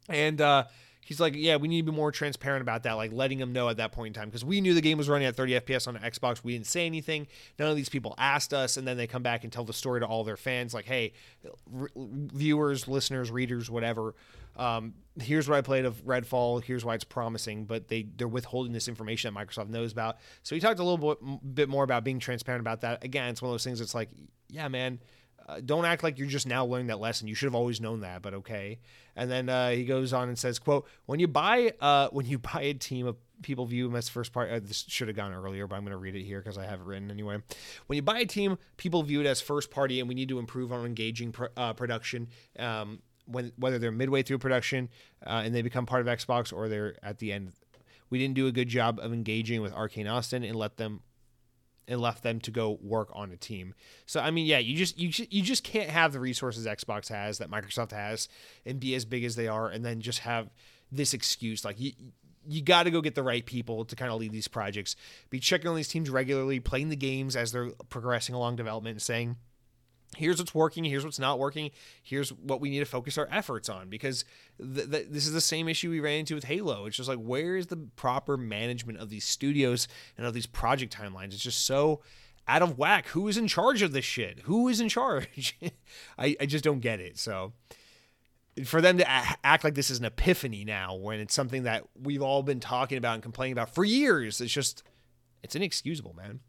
[0.08, 0.66] And, uh,
[1.04, 3.70] he's like, yeah, we need to be more transparent about that, like letting them know
[3.70, 5.88] at that point in time because we knew the game was running at 30 FPS
[5.88, 6.44] on Xbox.
[6.44, 7.28] We didn't say anything.
[7.60, 10.00] None of these people asked us, and then they come back and tell the story
[10.00, 11.14] to all their fans, like, hey,
[11.96, 14.16] viewers, listeners, readers, whatever.
[14.58, 16.64] Um, here's what I played of Redfall.
[16.64, 20.18] Here's why it's promising, but they they're withholding this information that Microsoft knows about.
[20.44, 23.04] So he talked a little bit, bit more about being transparent about that.
[23.04, 23.80] Again, it's one of those things.
[23.80, 24.10] It's like,
[24.50, 25.00] yeah, man
[25.48, 27.28] uh, don't act like you're just now learning that lesson.
[27.28, 28.80] You should have always known that, but okay.
[29.16, 32.40] And then uh, he goes on and says, "quote When you buy uh, when you
[32.54, 34.54] buy a team of people view them as first party.
[34.54, 36.66] Uh, this should have gone earlier, but I'm going to read it here because I
[36.66, 37.38] have it written anyway.
[37.88, 40.40] When you buy a team, people view it as first party, and we need to
[40.40, 42.28] improve on engaging pr- uh, production.
[42.58, 44.90] Um, when whether they're midway through production
[45.26, 47.54] uh, and they become part of Xbox or they're at the end."
[48.10, 51.00] We didn't do a good job of engaging with Arkane Austin and let them
[51.88, 53.74] and left them to go work on a team.
[54.06, 57.10] So I mean, yeah, you just you just, you just can't have the resources Xbox
[57.10, 58.30] has that Microsoft has
[58.66, 60.50] and be as big as they are, and then just have
[60.92, 61.94] this excuse like you.
[62.48, 64.96] You got to go get the right people to kind of lead these projects.
[65.30, 69.02] Be checking on these teams regularly, playing the games as they're progressing along development, and
[69.02, 69.38] saying,
[70.18, 71.72] here's what's working here's what's not working
[72.04, 73.90] here's what we need to focus our efforts on.
[73.90, 74.26] Because
[74.60, 76.86] th- th- this is the same issue we ran into with halo.
[76.86, 80.96] It's just like where is the proper management of these studios and of these project
[80.96, 81.34] timelines?
[81.34, 82.02] It's just so
[82.48, 83.08] out of whack.
[83.10, 84.42] Who is in charge of this shit?
[84.42, 85.58] Who is in charge?
[86.18, 87.18] I, I just don't get it.
[87.18, 87.54] So
[88.66, 91.84] for them to a- act like this is an epiphany now when it's something that
[92.02, 94.84] we've all been talking about and complaining about for years it's just
[95.42, 96.42] it's inexcusable man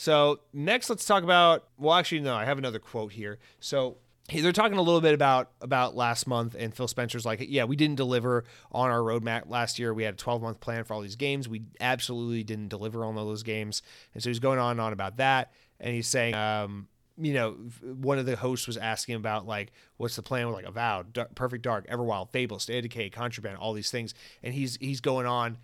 [0.00, 1.68] so next, let's talk about.
[1.76, 3.38] Well, actually, no, I have another quote here.
[3.60, 3.98] So
[4.32, 7.76] they're talking a little bit about about last month, and Phil Spencer's like, yeah, we
[7.76, 9.92] didn't deliver on our roadmap last year.
[9.92, 11.50] We had a 12 month plan for all these games.
[11.50, 13.82] We absolutely didn't deliver on all those games,
[14.14, 16.34] and so he's going on and on about that, and he's saying.
[16.34, 16.88] Um,
[17.22, 17.50] you know,
[17.82, 21.62] one of the hosts was asking about like, what's the plan with like Avowed, Perfect
[21.62, 25.58] Dark, Everwild, Fable, State of Decay, Contraband, all these things, and he's he's going on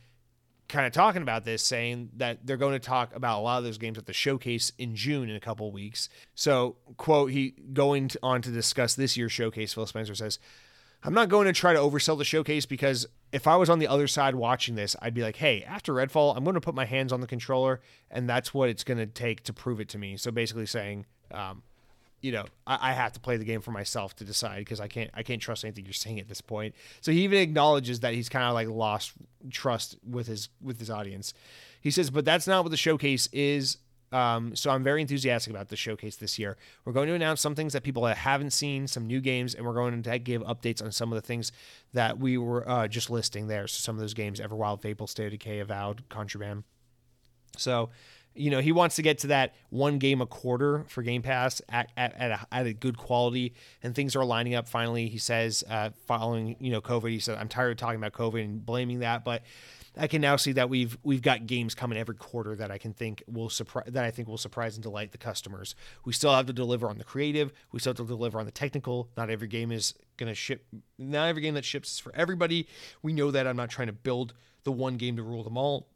[0.69, 3.65] kind of talking about this, saying that they're going to talk about a lot of
[3.65, 6.09] those games at the showcase in June in a couple weeks.
[6.35, 10.39] So, quote, he going on to discuss this year's showcase, Phil Spencer says,
[11.03, 13.87] I'm not going to try to oversell the showcase because if I was on the
[13.87, 16.85] other side watching this, I'd be like, hey, after Redfall, I'm going to put my
[16.85, 17.81] hands on the controller,
[18.11, 20.17] and that's what it's going to take to prove it to me.
[20.17, 21.63] So basically saying, um,
[22.21, 24.89] you know, I, I, have to play the game for myself to decide because I
[24.89, 26.75] can't I can't trust anything you're saying at this point.
[27.01, 29.13] So he even acknowledges that he's kind of like lost
[29.51, 31.35] trust with his with his audience.
[31.81, 33.79] He says, but that's not what the showcase is.
[34.13, 36.57] Um, so I'm very enthusiastic about the showcase this year.
[36.85, 39.75] We're going to announce some things that people haven't seen, some new games, and we're
[39.75, 41.51] going to give updates on some of the things
[41.93, 43.67] that we were uh, just listing there.
[43.67, 46.65] So some of those games: Everwild, Fable, State of Decay, Avowed, Contraband.
[47.57, 47.91] So
[48.37, 51.63] you know, he wants to get to that one game a quarter for Game Pass
[51.69, 55.09] at, at, at, a, at a good quality, and things are lining up finally.
[55.09, 58.45] He says, uh, following you know COVID, he said, "I'm tired of talking about COVID
[58.45, 59.43] and blaming that, but
[59.99, 62.93] I can now see that we've we've got games coming every quarter that I can
[62.93, 65.75] think will surprise that I think will surprise and delight the customers.
[66.05, 67.53] We still have to deliver on the creative.
[67.73, 69.09] We still have to deliver on the technical.
[69.17, 70.67] Not every game is going to ship.
[70.99, 72.69] Not every game that ships is for everybody.
[73.03, 73.47] We know that.
[73.47, 74.35] I'm not trying to build
[74.65, 75.89] the one game to rule them all."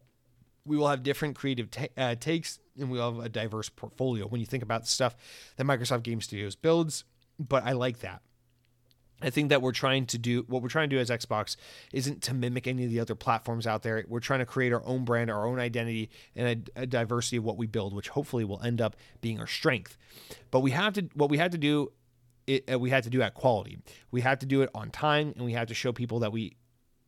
[0.65, 4.41] We will have different creative ta- uh, takes and we'll have a diverse portfolio when
[4.41, 5.17] you think about the stuff
[5.57, 7.05] that Microsoft Game Studios builds.
[7.39, 8.23] But I like that.
[9.23, 11.57] I think that we're trying to do what we're trying to do as Xbox
[11.93, 14.03] isn't to mimic any of the other platforms out there.
[14.09, 17.45] We're trying to create our own brand, our own identity, and a, a diversity of
[17.45, 19.99] what we build, which hopefully will end up being our strength.
[20.51, 21.93] But we have to what we had to do
[22.47, 23.79] it, uh, we had to do at quality.
[24.11, 26.57] We had to do it on time, and we had to show people that we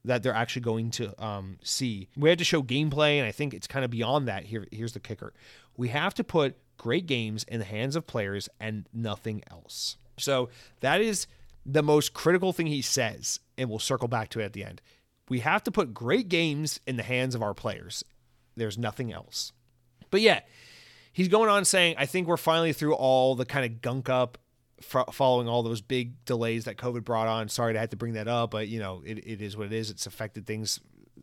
[0.05, 2.09] that they're actually going to um, see.
[2.17, 4.45] We had to show gameplay, and I think it's kind of beyond that.
[4.45, 5.33] Here, here's the kicker:
[5.77, 9.97] we have to put great games in the hands of players and nothing else.
[10.19, 10.49] So
[10.81, 11.27] that is
[11.65, 14.83] the most critical thing he says, and we'll circle back to it at the end.
[15.29, 18.05] We have to put great games in the hands of our players.
[18.57, 19.53] There's nothing else.
[20.11, 20.41] But yeah,
[21.13, 24.39] he's going on saying, I think we're finally through all the kind of gunk up
[24.85, 27.49] following all those big delays that COVID brought on.
[27.49, 29.73] Sorry to have to bring that up, but you know it, it is what it
[29.73, 29.91] is.
[29.91, 30.81] It's affected things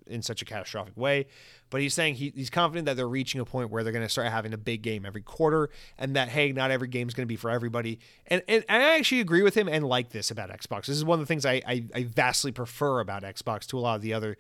[0.08, 1.28] in such a catastrophic way.
[1.70, 4.10] But he's saying he, he's confident that they're reaching a point where they're going to
[4.10, 7.26] start having a big game every quarter, and that hey, not every game is going
[7.26, 8.00] to be for everybody.
[8.28, 10.88] And and I actually agree with him and like this about Xbox.
[10.88, 13.82] This is one of the things I, I, I vastly prefer about Xbox to a
[13.82, 14.38] lot of the other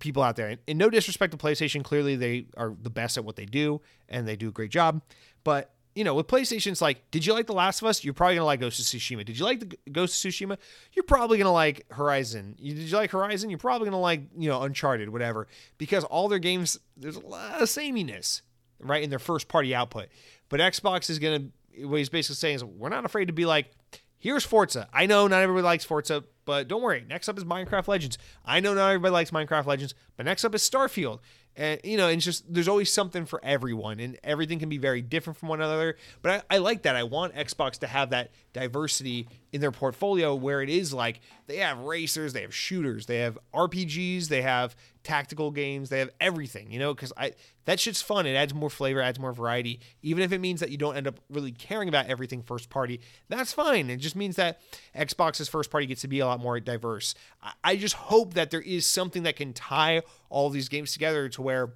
[0.00, 0.58] people out there.
[0.66, 4.26] And no disrespect to PlayStation, clearly they are the best at what they do and
[4.26, 5.02] they do a great job.
[5.44, 8.04] But you know, with PlayStation, it's like, did you like The Last of Us?
[8.04, 9.24] You're probably gonna like Ghost of Tsushima.
[9.24, 10.56] Did you like the Ghost of Tsushima?
[10.92, 12.54] You're probably gonna like Horizon.
[12.56, 13.50] did you like Horizon?
[13.50, 15.48] You're probably gonna like, you know, Uncharted, whatever.
[15.76, 18.42] Because all their games, there's a lot of sameness,
[18.78, 20.06] right, in their first party output.
[20.48, 21.46] But Xbox is gonna,
[21.82, 23.72] what he's basically saying is, we're not afraid to be like,
[24.18, 24.88] here's Forza.
[24.92, 27.04] I know not everybody likes Forza, but don't worry.
[27.08, 28.18] Next up is Minecraft Legends.
[28.44, 31.18] I know not everybody likes Minecraft Legends, but next up is Starfield
[31.58, 35.02] and you know it's just there's always something for everyone and everything can be very
[35.02, 35.96] different from one another.
[36.22, 36.96] But I, I, like that.
[36.96, 41.58] I want xbox to have that diversity in their portfolio where it is like they
[41.58, 46.70] have racers they have shooters they have rpgs they have tactical games they have everything
[46.70, 47.32] you know because i
[47.66, 50.70] that shit's fun it adds more flavor adds more variety even if it means that
[50.70, 54.36] you don't end up really caring about everything first party that's fine it just means
[54.36, 54.60] that
[54.96, 58.50] xbox's first party gets to be a lot more diverse i, I just hope that
[58.50, 61.72] there is something that can tie all these games together to where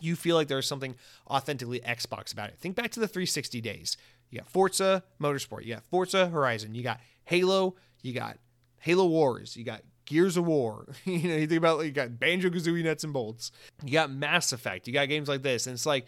[0.00, 0.94] you feel like there's something
[1.28, 2.58] authentically Xbox about it.
[2.58, 3.96] Think back to the 360 days.
[4.30, 8.38] You got Forza Motorsport, you got Forza Horizon, you got Halo, you got
[8.78, 10.86] Halo Wars, you got Gears of War.
[11.04, 13.52] you know, you think about you got Banjo Kazooie Nuts and Bolts,
[13.84, 16.06] you got Mass Effect, you got games like this, and it's like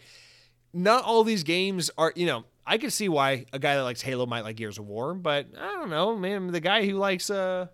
[0.73, 2.13] not all these games are.
[2.15, 4.85] You know, I could see why a guy that likes Halo might like Gears of
[4.87, 6.47] War, but I don't know, man.
[6.47, 7.67] The guy who likes uh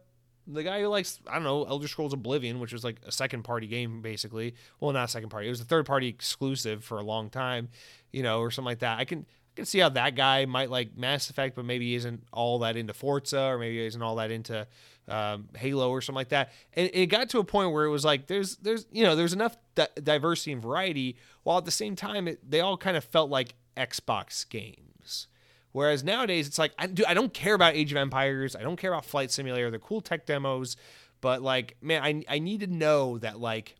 [0.48, 3.44] the guy who likes I don't know Elder Scrolls Oblivion, which was like a second
[3.44, 4.56] party game basically.
[4.80, 5.48] Well, not a second party.
[5.48, 7.70] It was a third party exclusive for a long time,
[8.12, 9.00] you know, or something like that.
[9.00, 9.26] I can
[9.56, 12.76] can see how that guy might like Mass Effect, but maybe he isn't all that
[12.78, 14.68] into Forza, or maybe isn't all that into
[15.08, 16.52] um, Halo or something like that.
[16.74, 19.34] And it got to a point where it was like there's there's you know there's
[19.34, 23.04] enough di- diversity and variety, while at the same time it, they all kind of
[23.04, 25.28] felt like Xbox games.
[25.72, 28.56] Whereas nowadays, it's like, I, I don't care about Age of Empires.
[28.56, 29.70] I don't care about Flight Simulator.
[29.70, 30.78] They're cool tech demos.
[31.20, 33.76] But, like, man, I, I need to know that, like,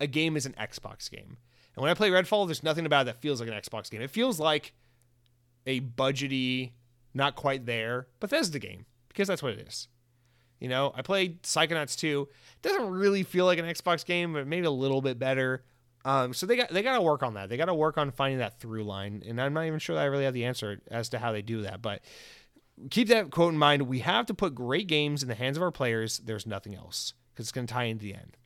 [0.00, 1.36] a game is an Xbox game.
[1.76, 4.00] And when I play Redfall, there's nothing about it that feels like an Xbox game.
[4.00, 4.72] It feels like
[5.66, 6.72] a budgety,
[7.12, 9.88] not quite there Bethesda game because that's what it is.
[10.58, 12.28] You know, I played Psychonauts 2.
[12.30, 15.64] It doesn't really feel like an Xbox game, but maybe a little bit better.
[16.04, 17.48] Um, so they got they got to work on that.
[17.48, 20.02] They got to work on finding that through line, and I'm not even sure that
[20.02, 21.82] I really have the answer as to how they do that.
[21.82, 22.00] But
[22.90, 23.82] keep that quote in mind.
[23.82, 26.18] We have to put great games in the hands of our players.
[26.18, 28.36] There's nothing else because it's going to tie into the end.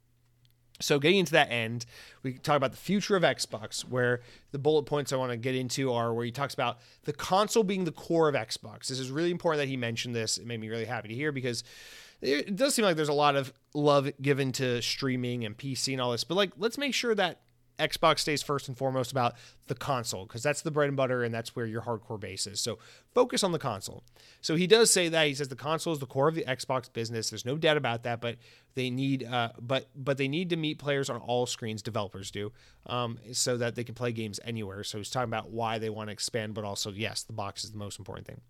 [0.81, 1.87] So getting into that end,
[2.23, 4.21] we talk about the future of Xbox, where
[4.53, 7.63] the bullet points I want to get into are where he talks about the console
[7.63, 8.89] being the core of Xbox.
[8.89, 10.39] This is really important that he mentioned this.
[10.39, 11.65] It made me really happy to hear because
[12.21, 16.01] it does seem like there's a lot of love given to streaming and PC and
[16.01, 17.41] all this, but like let's make sure that
[17.79, 19.35] Xbox stays first and foremost about
[19.71, 22.61] the console because that's the bread and butter and that's where your hardcore base is.
[22.61, 22.81] So
[23.15, 24.03] focus on the console.
[24.41, 26.93] So he does say that he says the console is the core of the Xbox
[26.93, 27.31] business.
[27.31, 28.37] There's no doubt about that, but
[28.75, 31.83] they need, uh, but but they need to meet players on all screens.
[31.83, 32.53] Developers do,
[32.87, 34.85] um, so that they can play games anywhere.
[34.85, 37.73] So he's talking about why they want to expand, but also yes, the box is
[37.73, 38.41] the most important thing.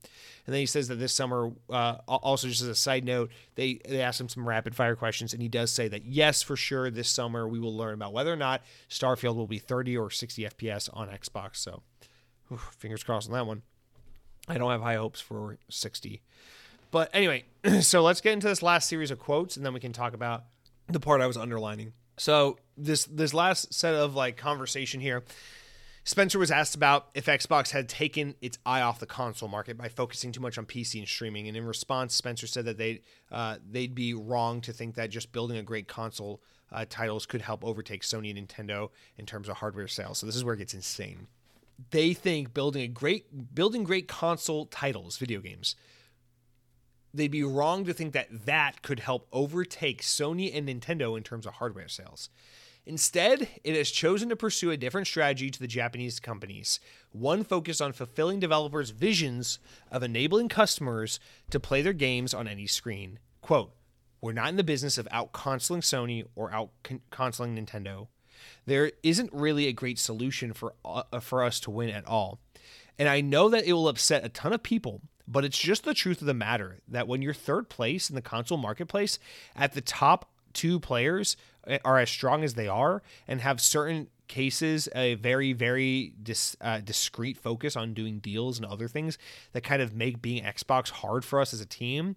[0.46, 3.80] And then he says that this summer, uh, also just as a side note, they
[3.88, 6.90] they asked him some rapid fire questions, and he does say that yes, for sure,
[6.90, 10.44] this summer we will learn about whether or not Starfield will be 30 or 60
[10.44, 11.56] FPS on Xbox.
[11.56, 11.82] So,
[12.52, 13.62] oof, fingers crossed on that one.
[14.48, 16.22] I don't have high hopes for 60.
[16.90, 17.44] But anyway,
[17.80, 20.44] so let's get into this last series of quotes and then we can talk about
[20.88, 21.92] the part I was underlining.
[22.16, 25.22] So this this last set of like conversation here,
[26.04, 29.88] Spencer was asked about if Xbox had taken its eye off the console market by
[29.88, 33.56] focusing too much on PC and streaming, and in response, Spencer said that they uh,
[33.70, 37.64] they'd be wrong to think that just building a great console uh, titles could help
[37.64, 40.18] overtake Sony and Nintendo in terms of hardware sales.
[40.18, 41.26] So this is where it gets insane.
[41.90, 45.76] They think building a great building great console titles, video games,
[47.12, 51.46] they'd be wrong to think that that could help overtake Sony and Nintendo in terms
[51.46, 52.28] of hardware sales.
[52.86, 56.80] Instead, it has chosen to pursue a different strategy to the Japanese companies,
[57.12, 59.58] one focused on fulfilling developers' visions
[59.90, 61.20] of enabling customers
[61.50, 63.18] to play their games on any screen.
[63.42, 63.72] Quote,
[64.20, 66.70] we're not in the business of out consoling Sony or out
[67.10, 68.08] consoling Nintendo.
[68.66, 72.40] There isn't really a great solution for uh, for us to win at all.
[72.98, 75.94] And I know that it will upset a ton of people, but it's just the
[75.94, 79.18] truth of the matter that when you're third place in the console marketplace,
[79.56, 81.36] at the top two players
[81.66, 86.56] eh, are as strong as they are and have certain cases a very very dis,
[86.60, 89.18] uh, discreet focus on doing deals and other things
[89.52, 92.14] that kind of make being Xbox hard for us as a team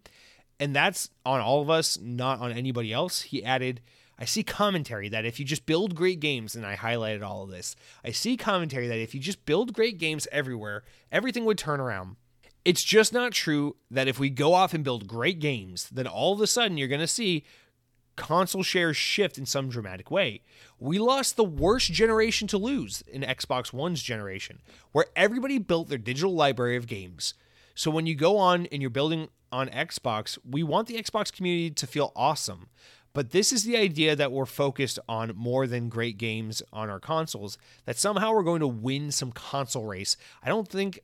[0.64, 3.24] and that's on all of us, not on anybody else.
[3.24, 3.82] He added,
[4.18, 7.50] I see commentary that if you just build great games, and I highlighted all of
[7.50, 11.82] this, I see commentary that if you just build great games everywhere, everything would turn
[11.82, 12.16] around.
[12.64, 16.32] It's just not true that if we go off and build great games, then all
[16.32, 17.44] of a sudden you're going to see
[18.16, 20.44] console shares shift in some dramatic way.
[20.80, 24.62] We lost the worst generation to lose in Xbox One's generation,
[24.94, 27.34] where everybody built their digital library of games.
[27.76, 31.70] So when you go on and you're building on Xbox, we want the Xbox community
[31.70, 32.68] to feel awesome.
[33.14, 37.00] But this is the idea that we're focused on more than great games on our
[37.00, 40.18] consoles, that somehow we're going to win some console race.
[40.42, 41.00] I don't think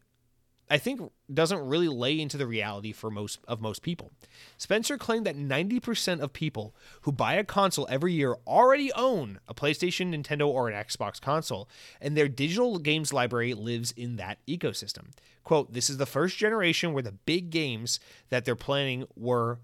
[0.70, 1.02] I think
[1.34, 4.12] doesn't really lay into the reality for most of most people.
[4.58, 9.56] Spencer claimed that 90% of people who buy a console every year already own a
[9.56, 11.68] PlayStation, Nintendo, or an Xbox console,
[12.00, 15.08] and their digital games library lives in that ecosystem.
[15.44, 19.60] Quote, this is the first generation where the big games that they're planning were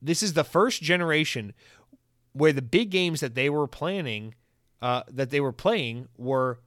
[0.00, 1.52] this is the first generation
[2.32, 4.34] where the big games that they were planning
[4.80, 6.58] uh, that they were playing were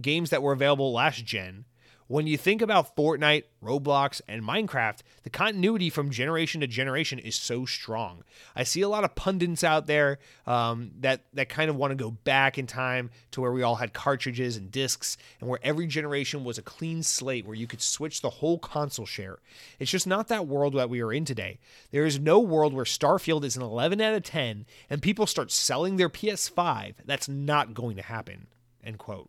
[0.00, 1.64] games that were available last gen
[2.08, 7.36] when you think about Fortnite, Roblox, and Minecraft, the continuity from generation to generation is
[7.36, 8.24] so strong.
[8.56, 12.02] I see a lot of pundits out there um, that that kind of want to
[12.02, 15.86] go back in time to where we all had cartridges and discs, and where every
[15.86, 19.38] generation was a clean slate where you could switch the whole console share.
[19.78, 21.58] It's just not that world that we are in today.
[21.90, 25.52] There is no world where Starfield is an 11 out of 10 and people start
[25.52, 26.94] selling their PS5.
[27.04, 28.46] That's not going to happen.
[28.82, 29.28] End quote.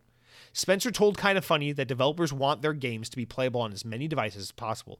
[0.52, 4.08] Spencer told Kinda Funny that developers want their games to be playable on as many
[4.08, 4.98] devices as possible.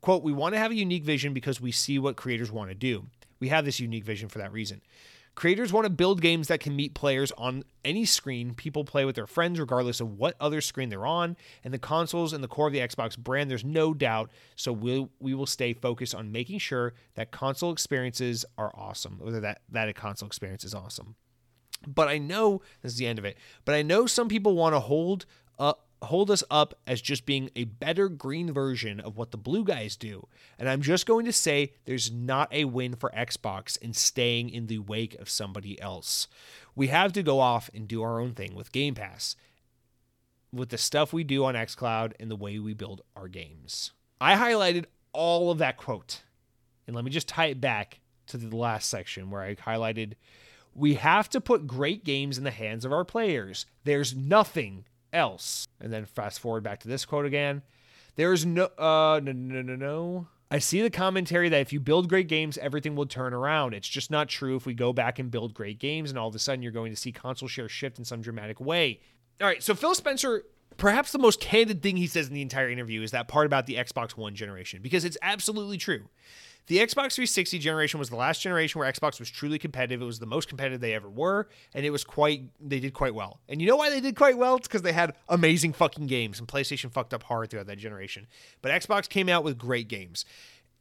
[0.00, 2.74] Quote, We want to have a unique vision because we see what creators want to
[2.74, 3.06] do.
[3.40, 4.82] We have this unique vision for that reason.
[5.34, 9.16] Creators want to build games that can meet players on any screen people play with
[9.16, 11.36] their friends, regardless of what other screen they're on.
[11.64, 14.30] And the consoles and the core of the Xbox brand, there's no doubt.
[14.56, 19.40] So we'll, we will stay focused on making sure that console experiences are awesome, whether
[19.40, 21.16] that, that a console experience is awesome.
[21.86, 23.36] But I know this is the end of it.
[23.64, 25.26] But I know some people want to hold
[25.58, 29.64] uh, hold us up as just being a better green version of what the blue
[29.64, 30.26] guys do.
[30.58, 34.66] And I'm just going to say there's not a win for Xbox in staying in
[34.66, 36.28] the wake of somebody else.
[36.74, 39.36] We have to go off and do our own thing with Game Pass,
[40.52, 43.92] with the stuff we do on xCloud and the way we build our games.
[44.20, 46.22] I highlighted all of that quote.
[46.86, 50.14] And let me just tie it back to the last section where I highlighted
[50.74, 53.66] we have to put great games in the hands of our players.
[53.84, 55.66] There's nothing else.
[55.80, 57.62] And then fast forward back to this quote again.
[58.16, 60.28] There's no uh no no no no.
[60.50, 63.72] I see the commentary that if you build great games, everything will turn around.
[63.72, 66.34] It's just not true if we go back and build great games and all of
[66.34, 69.00] a sudden you're going to see console share shift in some dramatic way.
[69.40, 70.44] All right, so Phil Spencer
[70.76, 73.66] perhaps the most candid thing he says in the entire interview is that part about
[73.66, 76.08] the Xbox One generation because it's absolutely true.
[76.66, 80.00] The Xbox 360 generation was the last generation where Xbox was truly competitive.
[80.00, 83.14] It was the most competitive they ever were, and it was quite they did quite
[83.14, 83.40] well.
[83.48, 84.56] And you know why they did quite well?
[84.56, 88.26] It's because they had amazing fucking games, and PlayStation fucked up hard throughout that generation.
[88.60, 90.24] But Xbox came out with great games.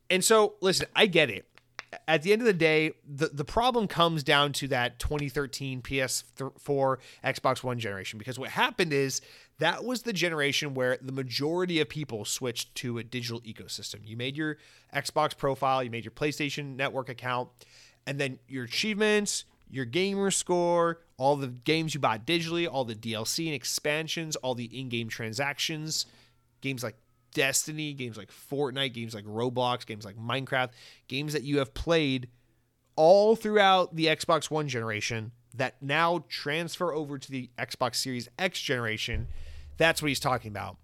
[0.09, 1.47] And so, listen, I get it
[2.07, 6.97] at the end of the day, the, the problem comes down to that 2013 PS4
[7.23, 9.21] Xbox One generation because what happened is
[9.61, 13.99] that was the generation where the majority of people switched to a digital ecosystem.
[14.03, 14.57] You made your
[14.91, 17.49] Xbox profile, you made your PlayStation Network account,
[18.07, 22.95] and then your achievements, your gamer score, all the games you bought digitally, all the
[22.95, 26.07] DLC and expansions, all the in game transactions,
[26.61, 26.95] games like
[27.31, 30.69] Destiny, games like Fortnite, games like Roblox, games like Minecraft,
[31.07, 32.29] games that you have played
[32.95, 38.59] all throughout the Xbox One generation that now transfer over to the Xbox Series X
[38.59, 39.27] generation.
[39.81, 40.77] That's what he's talking about.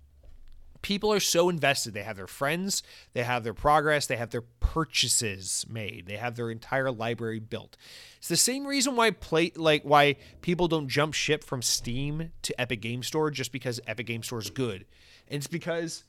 [0.81, 1.93] People are so invested.
[1.93, 2.81] They have their friends,
[3.13, 7.77] they have their progress, they have their purchases made, they have their entire library built.
[8.17, 12.59] It's the same reason why play like why people don't jump ship from Steam to
[12.59, 14.83] Epic Game Store just because Epic Game Store is good.
[15.27, 16.03] And it's because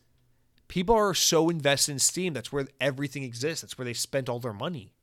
[0.68, 2.32] people are so invested in Steam.
[2.32, 3.60] That's where everything exists.
[3.60, 4.94] That's where they spent all their money.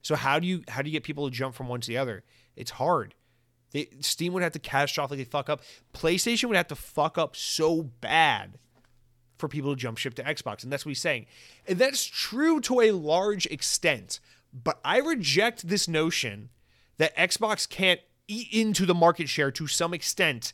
[0.00, 1.98] So how do you how do you get people to jump from one to the
[1.98, 2.24] other?
[2.56, 3.14] It's hard.
[3.72, 5.62] They, Steam would have to catastrophically fuck up.
[5.94, 8.58] PlayStation would have to fuck up so bad
[9.36, 11.26] for people to jump ship to Xbox, and that's what he's saying.
[11.66, 14.20] And that's true to a large extent.
[14.52, 16.50] But I reject this notion
[16.96, 20.52] that Xbox can't eat into the market share to some extent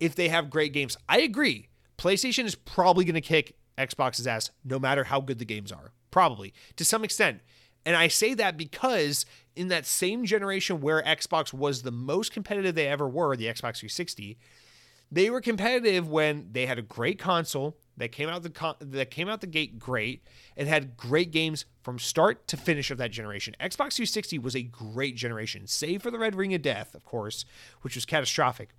[0.00, 0.96] if they have great games.
[1.08, 1.68] I agree.
[1.98, 5.92] PlayStation is probably going to kick Xbox's ass no matter how good the games are.
[6.10, 7.40] Probably to some extent.
[7.84, 9.26] And I say that because
[9.56, 13.78] in that same generation where Xbox was the most competitive they ever were, the Xbox
[13.78, 14.38] 360,
[15.10, 19.28] they were competitive when they had a great console that came out the that came
[19.28, 20.24] out the gate great
[20.56, 23.54] and had great games from start to finish of that generation.
[23.60, 27.44] Xbox 360 was a great generation, save for the Red Ring of Death, of course,
[27.82, 28.70] which was catastrophic.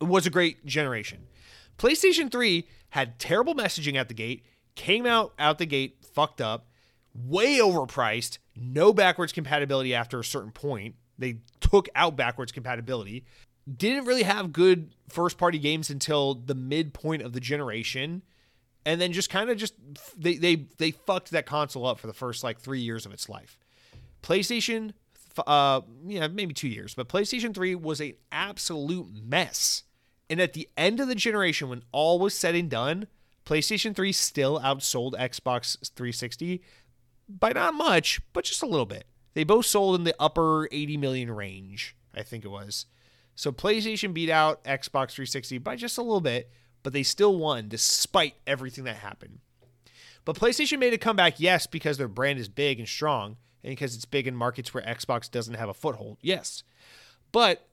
[0.00, 1.26] It was a great generation.
[1.78, 6.68] PlayStation 3 had terrible messaging at the gate, came out out the gate fucked up,
[7.14, 10.94] way overpriced, no backwards compatibility after a certain point.
[11.18, 13.24] They took out backwards compatibility.
[13.72, 18.22] Didn't really have good first party games until the midpoint of the generation.
[18.86, 19.74] And then just kind of just
[20.16, 23.28] they they they fucked that console up for the first like 3 years of its
[23.28, 23.58] life.
[24.22, 24.92] PlayStation
[25.46, 29.84] uh yeah, maybe 2 years, but PlayStation 3 was an absolute mess.
[30.28, 33.06] And at the end of the generation when all was said and done,
[33.46, 36.62] PlayStation 3 still outsold Xbox 360
[37.28, 39.06] by not much, but just a little bit.
[39.34, 42.86] They both sold in the upper 80 million range, I think it was.
[43.34, 46.50] So PlayStation beat out Xbox 360 by just a little bit,
[46.82, 49.40] but they still won despite everything that happened.
[50.24, 53.94] But PlayStation made a comeback, yes, because their brand is big and strong, and because
[53.94, 56.62] it's big in markets where Xbox doesn't have a foothold, yes.
[57.32, 57.66] But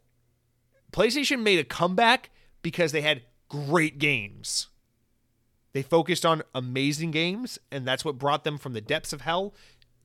[0.91, 4.67] PlayStation made a comeback because they had great games.
[5.73, 9.53] They focused on amazing games, and that's what brought them from the depths of hell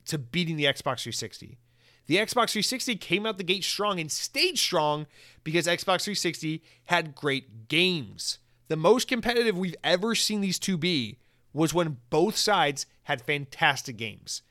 [0.07, 1.59] to beating the Xbox 360.
[2.07, 5.07] The Xbox 360 came out the gate strong and stayed strong
[5.43, 8.39] because Xbox 360 had great games.
[8.69, 11.19] The most competitive we've ever seen these two be
[11.53, 14.43] was when both sides had fantastic games.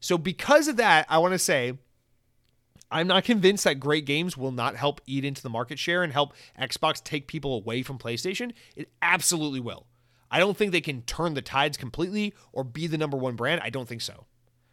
[0.00, 1.74] So, because of that, I want to say
[2.90, 6.12] I'm not convinced that great games will not help eat into the market share and
[6.12, 8.52] help Xbox take people away from PlayStation.
[8.76, 9.86] It absolutely will.
[10.30, 13.60] I don't think they can turn the tides completely or be the number one brand.
[13.64, 14.26] I don't think so.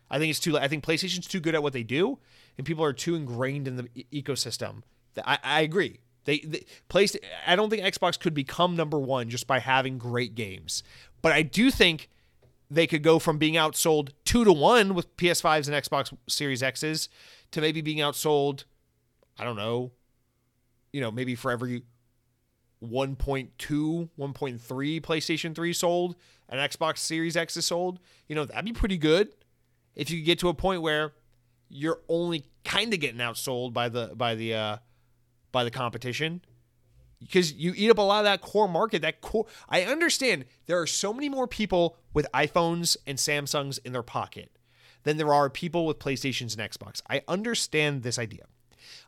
[0.09, 0.57] I think it's too.
[0.57, 2.19] I think PlayStation's too good at what they do,
[2.57, 4.83] and people are too ingrained in the e- ecosystem.
[5.25, 5.99] I, I agree.
[6.25, 7.15] They, they place.
[7.47, 10.83] I don't think Xbox could become number one just by having great games,
[11.21, 12.09] but I do think
[12.69, 17.09] they could go from being outsold two to one with PS5s and Xbox Series X's
[17.51, 18.65] to maybe being outsold.
[19.37, 19.91] I don't know.
[20.91, 21.83] You know, maybe for every
[22.89, 26.15] 1.2, 1.3 PlayStation 3 sold
[26.49, 29.29] and Xbox Series X is sold, you know, that'd be pretty good.
[29.95, 31.13] If you get to a point where
[31.69, 34.77] you're only kind of getting outsold by the by the uh
[35.51, 36.41] by the competition
[37.19, 40.79] because you eat up a lot of that core market that core I understand there
[40.79, 44.51] are so many more people with iPhones and Samsungs in their pocket
[45.03, 47.01] than there are people with PlayStations and Xbox.
[47.09, 48.45] I understand this idea.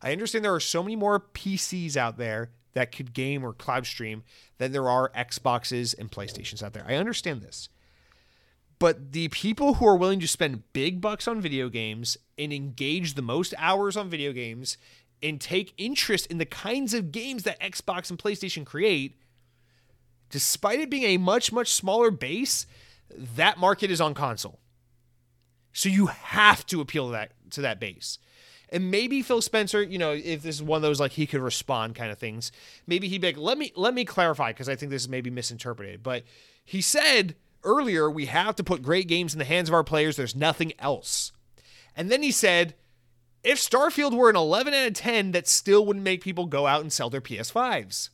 [0.02, 3.88] I understand there are so many more PCs out there that could game or cloud
[3.88, 4.24] stream
[4.60, 6.86] than there are Xboxes and PlayStations out there.
[6.88, 7.70] I understand this.
[8.78, 13.16] But the people who are willing to spend big bucks on video games and engage
[13.16, 14.78] the most hours on video games
[15.24, 19.20] and take interest in the kinds of games that Xbox and PlayStation create,
[20.30, 22.68] despite it being a much, much smaller base,
[23.10, 24.60] that market is on console.
[25.74, 28.20] So you have to appeal to that to that base.
[28.70, 31.42] And maybe Phil Spencer, you know, if this is one of those like he could
[31.42, 32.52] respond kind of things,
[32.86, 35.30] maybe he'd be like, let me let me clarify because I think this is maybe
[35.30, 36.04] misinterpreted.
[36.04, 36.24] But
[36.66, 40.16] he said earlier we have to put great games in the hands of our players.
[40.16, 41.32] There's nothing else.
[41.96, 42.76] And then he said,
[43.44, 46.82] if Starfield were an 11 out of 10, that still wouldn't make people go out
[46.82, 48.10] and sell their PS5s.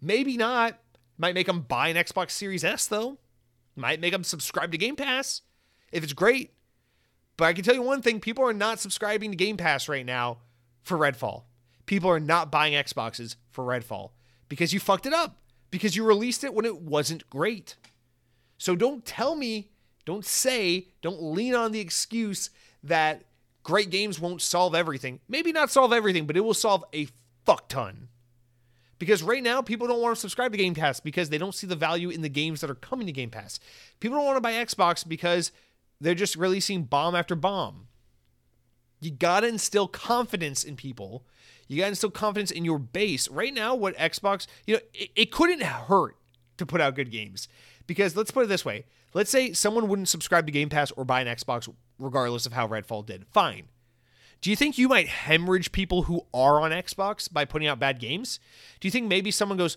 [0.00, 0.78] Maybe not.
[1.16, 3.18] Might make them buy an Xbox Series S though.
[3.74, 5.42] Might make them subscribe to Game Pass
[5.90, 6.52] if it's great.
[7.38, 10.04] But I can tell you one thing people are not subscribing to Game Pass right
[10.04, 10.38] now
[10.82, 11.44] for Redfall.
[11.86, 14.10] People are not buying Xboxes for Redfall
[14.50, 15.38] because you fucked it up,
[15.70, 17.76] because you released it when it wasn't great.
[18.58, 19.70] So don't tell me,
[20.04, 22.50] don't say, don't lean on the excuse
[22.82, 23.22] that
[23.62, 25.20] great games won't solve everything.
[25.28, 27.06] Maybe not solve everything, but it will solve a
[27.46, 28.08] fuck ton.
[28.98, 31.68] Because right now, people don't want to subscribe to Game Pass because they don't see
[31.68, 33.60] the value in the games that are coming to Game Pass.
[34.00, 35.52] People don't want to buy Xbox because
[36.00, 37.88] they're just releasing bomb after bomb.
[39.00, 41.24] You got to instill confidence in people.
[41.68, 43.28] You got to instill confidence in your base.
[43.28, 46.16] Right now, what Xbox, you know, it, it couldn't hurt
[46.56, 47.48] to put out good games.
[47.86, 48.84] Because let's put it this way
[49.14, 52.68] let's say someone wouldn't subscribe to Game Pass or buy an Xbox regardless of how
[52.68, 53.26] Redfall did.
[53.26, 53.68] Fine.
[54.40, 57.98] Do you think you might hemorrhage people who are on Xbox by putting out bad
[57.98, 58.38] games?
[58.80, 59.76] Do you think maybe someone goes,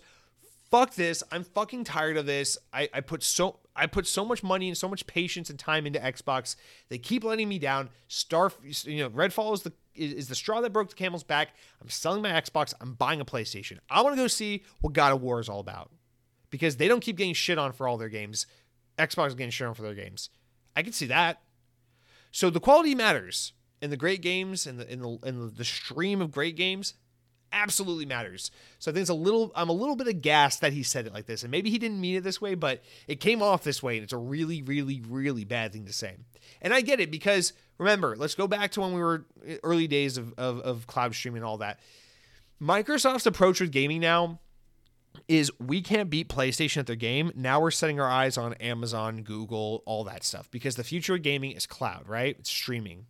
[0.70, 1.22] fuck this.
[1.32, 2.56] I'm fucking tired of this.
[2.72, 5.86] I, I put so I put so much money and so much patience and time
[5.86, 6.56] into Xbox.
[6.88, 7.90] They keep letting me down.
[8.08, 8.52] Star,
[8.84, 11.50] you know, Redfall is the is the straw that broke the camel's back.
[11.80, 12.74] I'm selling my Xbox.
[12.80, 13.78] I'm buying a PlayStation.
[13.90, 15.90] I want to go see what God of War is all about
[16.50, 18.46] because they don't keep getting shit on for all their games.
[18.98, 20.30] Xbox is getting shit on for their games.
[20.76, 21.42] I can see that.
[22.30, 26.20] So the quality matters, and the great games and the in the in the stream
[26.20, 26.94] of great games
[27.52, 28.50] absolutely matters.
[28.78, 31.14] So I think it's a little I'm a little bit aghast that he said it
[31.14, 31.42] like this.
[31.42, 34.04] And maybe he didn't mean it this way, but it came off this way and
[34.04, 36.16] it's a really really really bad thing to say.
[36.60, 39.86] And I get it because remember, let's go back to when we were eh, early
[39.86, 41.80] days of of, of cloud streaming and all that.
[42.60, 44.38] Microsoft's approach with gaming now
[45.28, 47.32] is we can't beat PlayStation at their game.
[47.34, 51.22] Now we're setting our eyes on Amazon, Google, all that stuff because the future of
[51.22, 52.36] gaming is cloud, right?
[52.38, 53.06] It's streaming.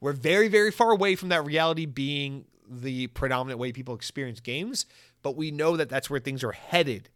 [0.00, 4.86] We're very, very far away from that reality being the predominant way people experience games,
[5.22, 7.08] but we know that that's where things are headed.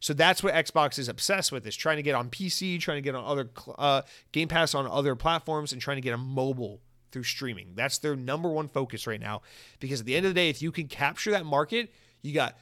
[0.00, 3.02] So that's what Xbox is obsessed with: is trying to get on PC, trying to
[3.02, 6.80] get on other uh, Game Pass on other platforms, and trying to get on mobile
[7.12, 7.72] through streaming.
[7.74, 9.42] That's their number one focus right now.
[9.78, 11.92] Because at the end of the day, if you can capture that market,
[12.22, 12.56] you got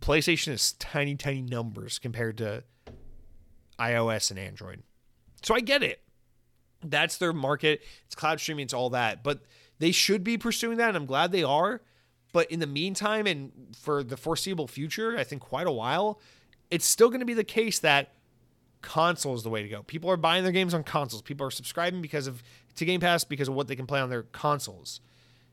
[0.00, 2.64] PlayStation is tiny, tiny numbers compared to
[3.78, 4.82] iOS and Android.
[5.42, 6.00] So I get it.
[6.82, 7.82] That's their market.
[8.06, 9.22] It's cloud streaming, it's all that.
[9.22, 9.40] But
[9.78, 11.82] they should be pursuing that, and I'm glad they are.
[12.32, 16.20] But in the meantime, and for the foreseeable future, I think quite a while,
[16.70, 18.12] it's still going to be the case that
[18.82, 19.82] console is the way to go.
[19.82, 21.22] People are buying their games on consoles.
[21.22, 22.42] People are subscribing because of
[22.76, 25.00] to Game Pass because of what they can play on their consoles.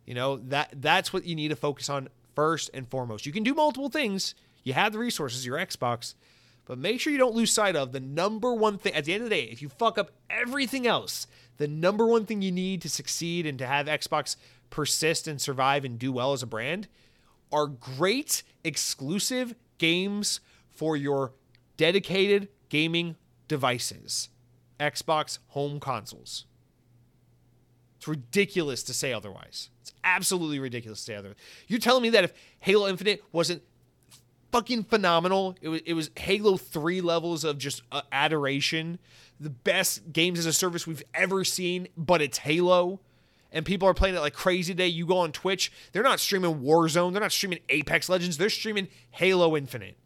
[0.05, 3.25] You know, that that's what you need to focus on first and foremost.
[3.25, 4.35] You can do multiple things.
[4.63, 6.15] You have the resources, your Xbox,
[6.65, 8.93] but make sure you don't lose sight of the number one thing.
[8.93, 11.27] At the end of the day, if you fuck up everything else,
[11.57, 14.35] the number one thing you need to succeed and to have Xbox
[14.69, 16.87] persist and survive and do well as a brand
[17.51, 21.33] are great exclusive games for your
[21.77, 23.15] dedicated gaming
[23.47, 24.29] devices,
[24.79, 26.45] Xbox home consoles.
[27.97, 29.69] It's ridiculous to say otherwise.
[29.81, 31.37] It's absolutely ridiculous to say otherwise.
[31.67, 33.61] You're telling me that if Halo Infinite wasn't
[34.53, 38.99] fucking phenomenal, it was, it was Halo 3 levels of just uh, adoration,
[39.39, 42.99] the best games as a service we've ever seen, but it's Halo.
[43.51, 44.87] And people are playing it like crazy today.
[44.87, 48.89] You go on Twitch, they're not streaming Warzone, they're not streaming Apex Legends, they're streaming
[49.09, 49.97] Halo Infinite.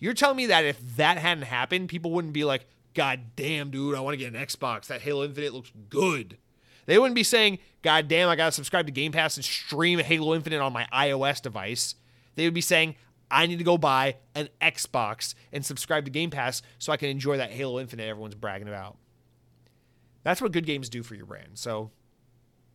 [0.00, 3.94] You're telling me that if that hadn't happened, people wouldn't be like, God damn, dude,
[3.94, 4.86] I want to get an Xbox.
[4.86, 6.38] That Halo Infinite looks good.
[6.86, 10.00] They wouldn't be saying, God damn, I got to subscribe to Game Pass and stream
[10.00, 11.94] Halo Infinite on my iOS device.
[12.34, 12.96] They would be saying,
[13.30, 17.08] I need to go buy an Xbox and subscribe to Game Pass so I can
[17.08, 18.96] enjoy that Halo Infinite everyone's bragging about.
[20.22, 21.50] That's what good games do for your brand.
[21.54, 21.90] So,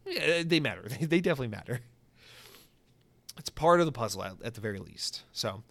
[0.05, 0.83] yeah, they matter.
[1.01, 1.81] They definitely matter.
[3.37, 5.23] It's part of the puzzle at, at the very least.
[5.31, 5.63] So,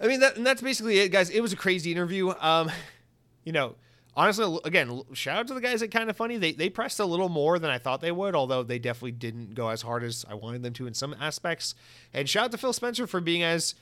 [0.00, 1.30] I mean, that, and that's basically it, guys.
[1.30, 2.32] It was a crazy interview.
[2.40, 2.70] Um,
[3.44, 3.76] you know,
[4.16, 6.36] honestly, again, shout out to the guys at Kinda Funny.
[6.36, 9.54] They they pressed a little more than I thought they would, although they definitely didn't
[9.54, 11.74] go as hard as I wanted them to in some aspects.
[12.12, 13.74] And shout out to Phil Spencer for being as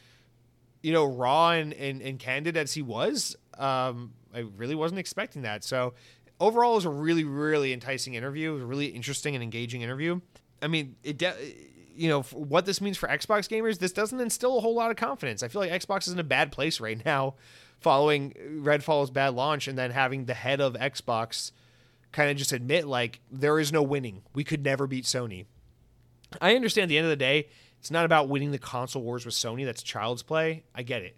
[0.82, 3.36] you know raw and and, and candid as he was.
[3.58, 5.64] Um, I really wasn't expecting that.
[5.64, 5.94] So
[6.40, 8.50] overall, it was a really really enticing interview.
[8.50, 10.20] It was a really interesting and engaging interview.
[10.60, 11.18] I mean, it.
[11.18, 11.36] De-
[11.96, 14.96] you know what this means for Xbox gamers, this doesn't instill a whole lot of
[14.96, 15.42] confidence.
[15.42, 17.34] I feel like Xbox is in a bad place right now
[17.80, 21.52] following uh, Redfall's bad launch and then having the head of Xbox
[22.12, 24.22] kind of just admit like there is no winning.
[24.34, 25.46] We could never beat Sony.
[26.40, 27.48] I understand at the end of the day,
[27.80, 29.64] it's not about winning the console wars with Sony.
[29.64, 30.62] That's child's play.
[30.74, 31.16] I get it.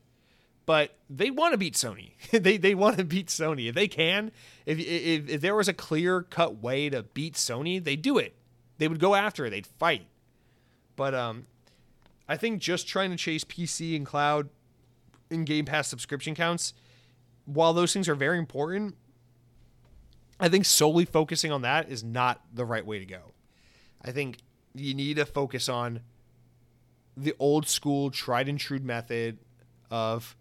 [0.66, 2.12] But they want to beat Sony.
[2.30, 3.68] they they want to beat Sony.
[3.68, 4.32] If they can,
[4.64, 8.34] if, if if there was a clear cut way to beat Sony, they'd do it.
[8.78, 9.50] They would go after it.
[9.50, 10.06] They'd fight.
[10.96, 11.46] But um
[12.28, 14.48] I think just trying to chase PC and cloud
[15.30, 16.72] and Game Pass subscription counts,
[17.44, 18.96] while those things are very important,
[20.40, 23.32] I think solely focusing on that is not the right way to go.
[24.02, 24.38] I think
[24.74, 26.00] you need to focus on
[27.16, 29.38] the old school, tried and true method
[29.90, 30.36] of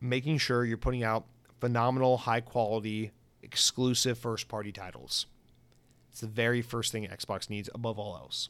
[0.00, 1.26] making sure you're putting out
[1.60, 3.10] phenomenal, high quality,
[3.42, 5.26] exclusive first party titles.
[6.10, 8.48] It's the very first thing Xbox needs above all else.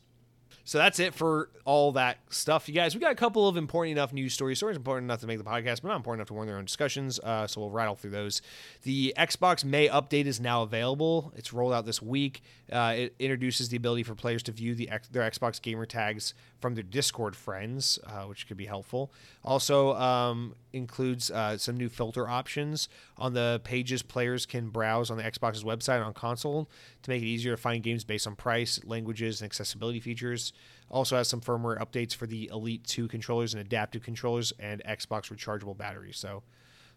[0.70, 2.94] So that's it for all that stuff, you guys.
[2.94, 5.42] We got a couple of important enough news stories, stories important enough to make the
[5.42, 7.18] podcast, but not important enough to warrant their own discussions.
[7.18, 8.40] Uh, so we'll rattle through those.
[8.84, 11.32] The Xbox May update is now available.
[11.34, 12.42] It's rolled out this week.
[12.70, 16.74] Uh, it introduces the ability for players to view the their Xbox gamer tags from
[16.74, 19.12] their Discord friends, uh, which could be helpful.
[19.44, 22.88] Also um, includes uh, some new filter options
[23.18, 26.70] on the pages players can browse on the Xbox's website on console
[27.02, 30.52] to make it easier to find games based on price, languages, and accessibility features.
[30.90, 35.32] Also has some firmware updates for the Elite 2 controllers and adaptive controllers and Xbox
[35.32, 36.18] rechargeable batteries.
[36.18, 36.42] So,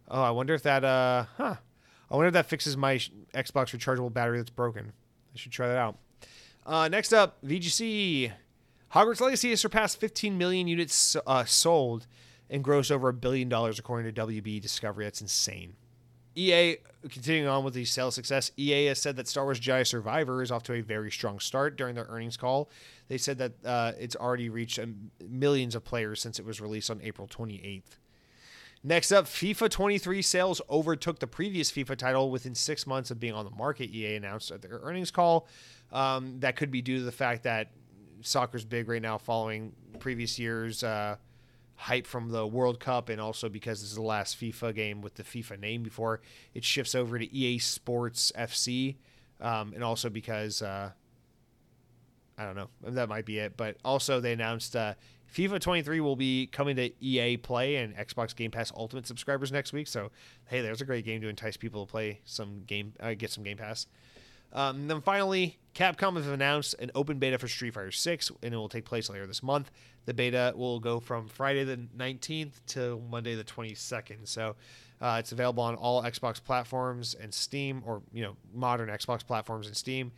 [0.07, 1.55] oh, I wonder if that, uh, huh.
[2.11, 2.97] I wonder if that fixes my
[3.33, 4.93] Xbox rechargeable battery that's broken.
[5.33, 5.97] I should try that out.
[6.65, 8.31] Uh, next up, VGC.
[8.93, 12.05] Hogwarts Legacy has surpassed 15 million units uh, sold
[12.49, 15.05] and grossed over a billion dollars according to WB Discovery.
[15.05, 15.75] That's insane.
[16.35, 16.77] EA,
[17.09, 20.51] continuing on with the sales success, EA has said that Star Wars Jedi Survivor is
[20.51, 22.69] off to a very strong start during their earnings call.
[23.07, 26.89] They said that uh, it's already reached um, millions of players since it was released
[26.89, 27.83] on April 28th.
[28.85, 33.33] Next up, FIFA 23 sales overtook the previous FIFA title within six months of being
[33.33, 35.47] on the market, EA announced at their earnings call.
[35.91, 37.71] Um, that could be due to the fact that
[38.21, 41.15] soccer's big right now following previous years' uh,
[41.75, 45.15] hype from the World Cup and also because this is the last FIFA game with
[45.15, 46.19] the FIFA name before
[46.53, 48.95] it shifts over to EA Sports FC,
[49.39, 50.91] um, and also because uh,
[52.37, 53.55] I don't know that might be it.
[53.55, 54.95] But also they announced uh,
[55.33, 59.73] FIFA 23 will be coming to EA Play and Xbox Game Pass Ultimate subscribers next
[59.73, 59.87] week.
[59.87, 60.11] So
[60.45, 63.43] hey, there's a great game to entice people to play some game, uh, get some
[63.43, 63.87] Game Pass.
[64.53, 68.53] Um, and then finally, Capcom has announced an open beta for Street Fighter 6, and
[68.53, 69.71] it will take place later this month.
[70.05, 74.27] The beta will go from Friday the 19th to Monday the 22nd.
[74.27, 74.55] So
[75.01, 79.65] uh, it's available on all Xbox platforms and Steam, or you know, modern Xbox platforms
[79.65, 80.11] and Steam.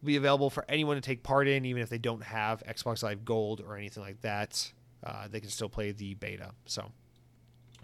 [0.00, 3.02] Will be available for anyone to take part in, even if they don't have Xbox
[3.02, 4.72] Live Gold or anything like that.
[5.04, 6.50] Uh, they can still play the beta.
[6.66, 6.90] So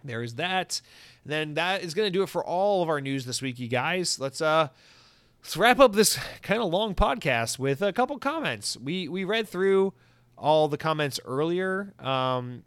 [0.05, 0.81] there is that.
[1.24, 3.59] And then that is going to do it for all of our news this week,
[3.59, 4.20] you guys.
[4.20, 4.69] Let's uh
[5.43, 8.77] let's wrap up this kind of long podcast with a couple comments.
[8.77, 9.95] We we read through
[10.36, 12.65] all the comments earlier um,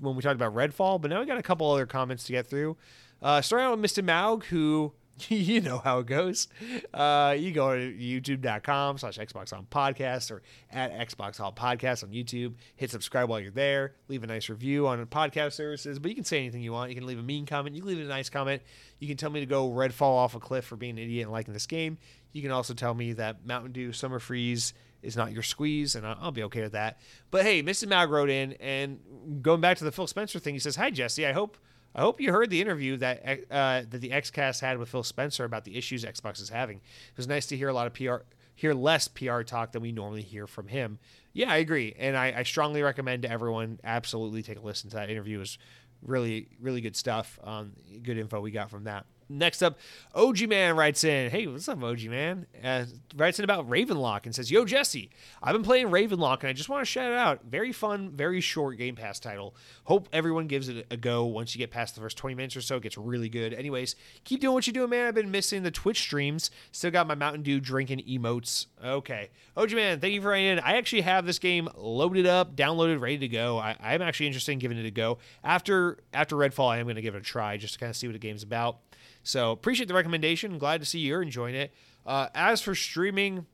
[0.00, 2.46] when we talked about Redfall, but now we got a couple other comments to get
[2.46, 2.76] through.
[3.22, 4.04] Uh, starting out with Mr.
[4.04, 4.92] Maug, who
[5.28, 6.48] you know how it goes.
[6.92, 12.10] Uh, you go to youtube.com slash Xbox on podcast or at Xbox on podcast on
[12.10, 12.54] YouTube.
[12.76, 13.94] Hit subscribe while you're there.
[14.08, 16.90] Leave a nice review on podcast services, but you can say anything you want.
[16.90, 17.74] You can leave a mean comment.
[17.74, 18.62] You can leave a nice comment.
[18.98, 21.24] You can tell me to go red fall off a cliff for being an idiot
[21.24, 21.98] and liking this game.
[22.32, 26.06] You can also tell me that Mountain Dew Summer Freeze is not your squeeze, and
[26.06, 27.00] I'll be okay with that.
[27.30, 27.88] But hey, Mrs.
[27.88, 28.98] Mag wrote in, and
[29.40, 31.26] going back to the Phil Spencer thing, he says, Hi, Jesse.
[31.26, 31.56] I hope
[31.96, 35.44] I hope you heard the interview that uh, that the XCast had with Phil Spencer
[35.44, 36.76] about the issues Xbox is having.
[36.76, 38.16] It was nice to hear a lot of PR,
[38.54, 40.98] hear less PR talk than we normally hear from him.
[41.32, 44.96] Yeah, I agree, and I, I strongly recommend to everyone absolutely take a listen to
[44.96, 45.38] that interview.
[45.38, 45.58] It was
[46.02, 47.38] really really good stuff.
[47.42, 49.06] Um, good info we got from that.
[49.28, 49.78] Next up,
[50.14, 52.46] OG Man writes in, Hey, what's up, OG Man?
[52.62, 52.84] Uh,
[53.16, 55.10] writes in about Ravenlok and says, Yo, Jesse,
[55.42, 57.44] I've been playing Ravenlok and I just want to shout it out.
[57.44, 59.56] Very fun, very short Game Pass title.
[59.84, 62.60] Hope everyone gives it a go once you get past the first 20 minutes or
[62.60, 62.76] so.
[62.76, 63.52] It gets really good.
[63.52, 65.08] Anyways, keep doing what you're doing, man.
[65.08, 66.50] I've been missing the Twitch streams.
[66.70, 68.66] Still got my Mountain Dew drinking emotes.
[68.84, 69.30] Okay.
[69.56, 70.60] OG Man, thank you for writing in.
[70.60, 73.58] I actually have this game loaded up, downloaded, ready to go.
[73.58, 75.18] I, I'm actually interested in giving it a go.
[75.42, 77.96] After, after Redfall, I am going to give it a try just to kind of
[77.96, 78.78] see what the game's about.
[79.26, 80.56] So appreciate the recommendation.
[80.56, 81.74] Glad to see you're enjoying it.
[82.06, 83.46] Uh, as for streaming,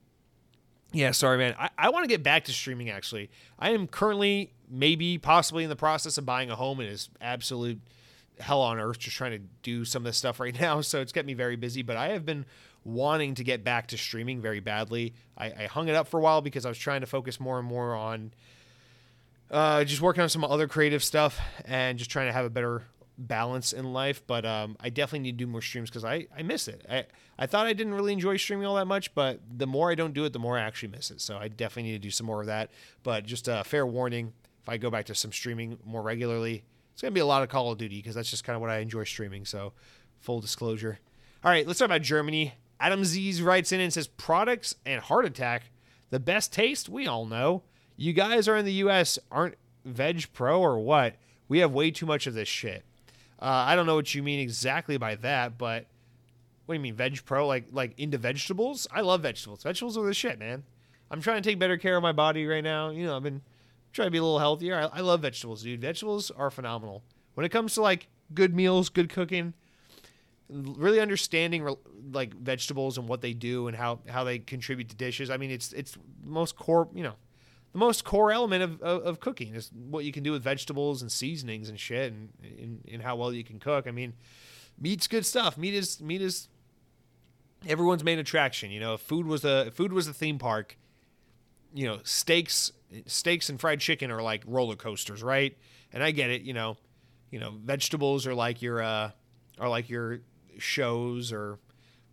[0.93, 1.55] yeah, sorry, man.
[1.59, 3.31] I, I want to get back to streaming, actually.
[3.59, 7.81] I am currently, maybe, possibly in the process of buying a home and is absolute
[8.39, 10.83] hell on earth just trying to do some of this stuff right now.
[10.83, 12.45] So it's kept me very busy, but I have been
[12.85, 15.15] wanting to get back to streaming very badly.
[15.39, 17.59] I, I hung it up for a while because I was trying to focus more
[17.59, 18.35] and more on
[19.51, 22.83] uh, just working on some other creative stuff and just trying to have a better
[23.19, 26.43] balance in life, but um, I definitely need to do more streams because I, I
[26.43, 26.85] miss it.
[26.89, 27.07] I,
[27.39, 30.15] I thought I didn't really enjoy streaming all that much, but the more I don't
[30.15, 31.21] do it, the more I actually miss it.
[31.21, 32.71] So I definitely need to do some more of that.
[33.03, 34.33] But just a fair warning
[34.63, 37.43] if I go back to some streaming more regularly, it's going to be a lot
[37.43, 39.45] of Call of Duty because that's just kind of what I enjoy streaming.
[39.45, 39.73] So
[40.21, 41.01] full disclosure.
[41.45, 42.55] All right, let's talk about Germany.
[42.79, 45.71] Adam Z's writes in and says products and heart attack,
[46.11, 47.63] the best taste we all know.
[47.97, 51.17] You guys are in the US, aren't Veg Pro or what?
[51.49, 52.85] We have way too much of this shit.
[53.43, 55.87] Uh, I don't know what you mean exactly by that, but
[56.67, 57.45] what do you mean, Veg Pro?
[57.49, 58.87] Like like into vegetables?
[58.93, 59.65] I love vegetables.
[59.65, 60.63] Vegetables are the shit, man.
[61.11, 62.91] I'm trying to take better care of my body right now.
[62.91, 63.43] You know, I've been
[63.93, 64.77] trying to be a little healthier.
[64.77, 65.81] I, I love vegetables, dude.
[65.81, 67.03] Vegetables are phenomenal.
[67.35, 69.55] When it comes to like good meals, good cooking,
[70.49, 71.69] really understanding
[72.13, 75.31] like vegetables and what they do and how how they contribute to dishes.
[75.31, 77.15] I mean, it's it's most core, you know,
[77.73, 81.01] the most core element of, of, of, cooking is what you can do with vegetables
[81.01, 83.87] and seasonings and shit and, and, and how well you can cook.
[83.87, 84.13] I mean,
[84.79, 85.57] meat's good stuff.
[85.57, 86.49] Meat is meat is
[87.67, 88.71] everyone's main attraction.
[88.71, 90.77] You know, if food was a food was a theme park,
[91.73, 92.73] you know, steaks
[93.07, 95.57] steaks and fried chicken are like roller coasters, right?
[95.93, 96.77] And I get it, you know,
[97.31, 99.11] you know, vegetables are like your uh
[99.59, 100.21] are like your
[100.59, 101.59] shows or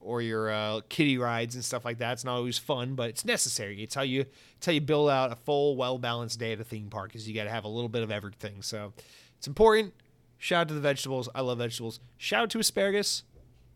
[0.01, 2.13] or your uh, kiddie rides and stuff like that.
[2.13, 3.81] It's not always fun, but it's necessary.
[3.83, 4.25] It's how you
[4.57, 7.15] it's how you build out a full, well balanced day at a theme park.
[7.15, 8.61] Is you got to have a little bit of everything.
[8.61, 8.93] So
[9.37, 9.93] it's important.
[10.37, 11.27] Shout out to the vegetables.
[11.35, 11.99] I love vegetables.
[12.17, 13.23] Shout out to asparagus,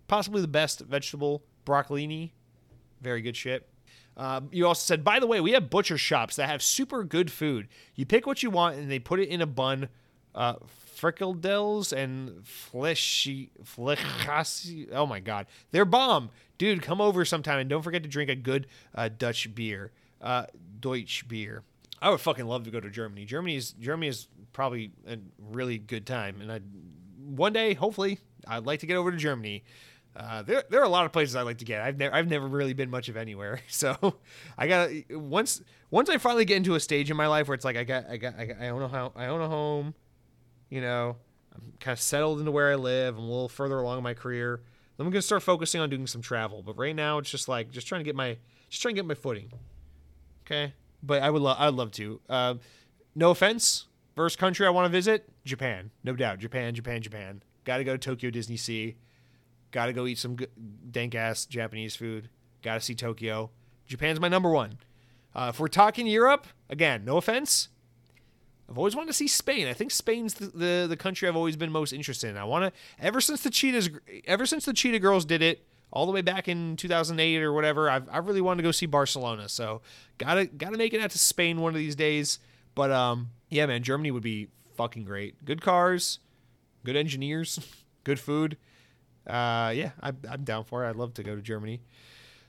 [0.07, 1.43] possibly the best vegetable.
[1.65, 2.31] Broccolini,
[3.01, 3.67] very good shit.
[4.15, 7.31] Uh, you also said, by the way, we have butcher shops that have super good
[7.31, 7.67] food.
[7.95, 9.89] You pick what you want and they put it in a bun.
[10.35, 10.55] Uh,
[10.95, 14.89] fricadelles and fleshy flichassi.
[14.91, 16.81] Oh my god, they're bomb, dude.
[16.81, 19.91] Come over sometime and don't forget to drink a good uh, Dutch beer,
[20.21, 20.45] uh,
[20.79, 21.63] Deutsch beer.
[22.01, 23.25] I would fucking love to go to Germany.
[23.25, 26.59] Germany is Germany is probably a really good time, and I
[27.23, 29.63] one day, hopefully, I'd like to get over to Germany.
[30.15, 31.81] Uh, there, there are a lot of places I like to get.
[31.81, 33.61] I've never, I've never really been much of anywhere.
[33.67, 34.15] So,
[34.57, 37.65] I got once, once I finally get into a stage in my life where it's
[37.65, 39.95] like I got, I got, I, got, I own a home, I own a home,
[40.73, 41.17] you know,
[41.53, 43.15] I'm kind of settled into where I live.
[43.15, 44.59] I'm a little further along in my career.
[44.97, 46.63] Then I'm gonna start focusing on doing some travel.
[46.63, 48.37] But right now, it's just like just trying to get my,
[48.69, 49.51] just trying to get my footing.
[50.45, 50.73] Okay,
[51.03, 52.19] but I would love, I'd love to.
[52.27, 52.55] Uh,
[53.13, 53.85] no offense,
[54.15, 56.39] first country I want to visit, Japan, no doubt.
[56.39, 57.43] Japan, Japan, Japan.
[57.65, 58.95] Got to go to Tokyo Disney Sea.
[59.69, 60.37] Got to go eat some
[60.89, 62.29] dank ass Japanese food.
[62.63, 63.51] Got to see Tokyo.
[63.85, 64.79] Japan's my number one.
[65.35, 67.69] Uh, if we're talking Europe, again, no offense,
[68.69, 69.67] I've always wanted to see Spain.
[69.67, 72.37] I think Spain's the, the, the country I've always been most interested in.
[72.37, 73.89] I want to ever since the cheetahs,
[74.25, 77.89] ever since the cheetah girls did it, all the way back in 2008 or whatever.
[77.89, 79.47] I've I really wanted to go see Barcelona.
[79.47, 79.81] So
[80.17, 82.39] gotta gotta make it out to Spain one of these days.
[82.75, 85.45] But um, yeah, man, Germany would be fucking great.
[85.45, 86.19] Good cars,
[86.83, 87.59] good engineers,
[88.03, 88.57] good food.
[89.27, 90.89] Uh, yeah, I'm, I'm down for it.
[90.89, 91.81] I'd love to go to Germany.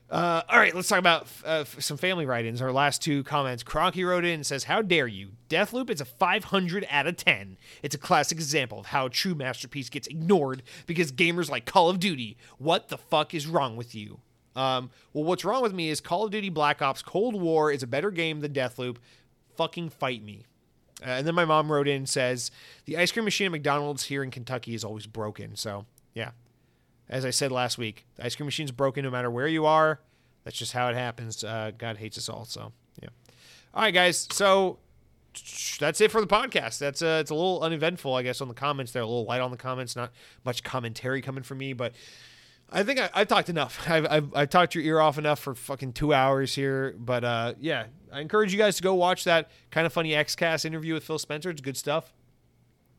[0.09, 2.61] Uh, all right, let's talk about uh, some family write-ins.
[2.61, 3.63] Our last two comments.
[3.63, 5.31] Cronky wrote in and says, "How dare you?
[5.49, 7.57] Deathloop is a 500 out of 10.
[7.81, 11.89] It's a classic example of how a true masterpiece gets ignored because gamers like Call
[11.89, 12.37] of Duty.
[12.59, 14.19] What the fuck is wrong with you?"
[14.55, 17.83] Um, well, what's wrong with me is Call of Duty Black Ops Cold War is
[17.83, 18.97] a better game than Deathloop.
[19.57, 20.45] Fucking fight me.
[21.01, 22.51] Uh, and then my mom wrote in and says,
[22.85, 26.31] "The ice cream machine at McDonald's here in Kentucky is always broken." So yeah,
[27.09, 29.99] as I said last week, the ice cream machine's broken no matter where you are.
[30.43, 31.43] That's just how it happens.
[31.43, 32.45] Uh, God hates us all.
[32.45, 32.71] So,
[33.01, 33.09] yeah.
[33.73, 34.27] All right, guys.
[34.31, 34.79] So
[35.79, 36.77] that's it for the podcast.
[36.79, 38.91] That's uh, it's a little uneventful, I guess, on the comments.
[38.91, 39.95] They're a little light on the comments.
[39.95, 40.11] Not
[40.43, 41.93] much commentary coming from me, but
[42.71, 43.79] I think I, have talked enough.
[43.89, 46.95] I've, I've, I've, talked your ear off enough for fucking two hours here.
[46.97, 50.93] But uh, yeah, I encourage you guys to go watch that Kinda Funny XCast interview
[50.93, 51.49] with Phil Spencer.
[51.49, 52.13] It's good stuff.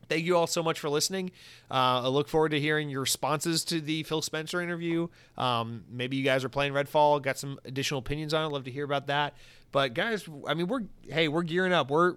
[0.09, 1.31] Thank you all so much for listening.
[1.69, 5.07] Uh, I look forward to hearing your responses to the Phil Spencer interview.
[5.37, 8.53] Um, maybe you guys are playing Redfall, got some additional opinions on it.
[8.53, 9.35] Love to hear about that.
[9.71, 11.89] But guys, I mean, we're hey, we're gearing up.
[11.89, 12.15] We're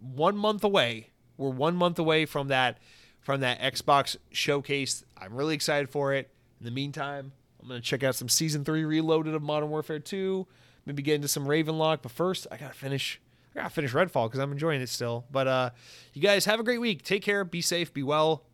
[0.00, 1.10] one month away.
[1.36, 2.78] We're one month away from that
[3.20, 5.04] from that Xbox showcase.
[5.16, 6.30] I'm really excited for it.
[6.60, 10.46] In the meantime, I'm gonna check out some season three reloaded of Modern Warfare 2.
[10.86, 12.02] Maybe get into some Ravenlok.
[12.02, 13.20] But first, I gotta finish
[13.54, 15.24] I gotta finish Redfall because I'm enjoying it still.
[15.30, 15.70] But uh,
[16.12, 17.02] you guys have a great week.
[17.02, 17.44] Take care.
[17.44, 17.92] Be safe.
[17.92, 18.44] Be well.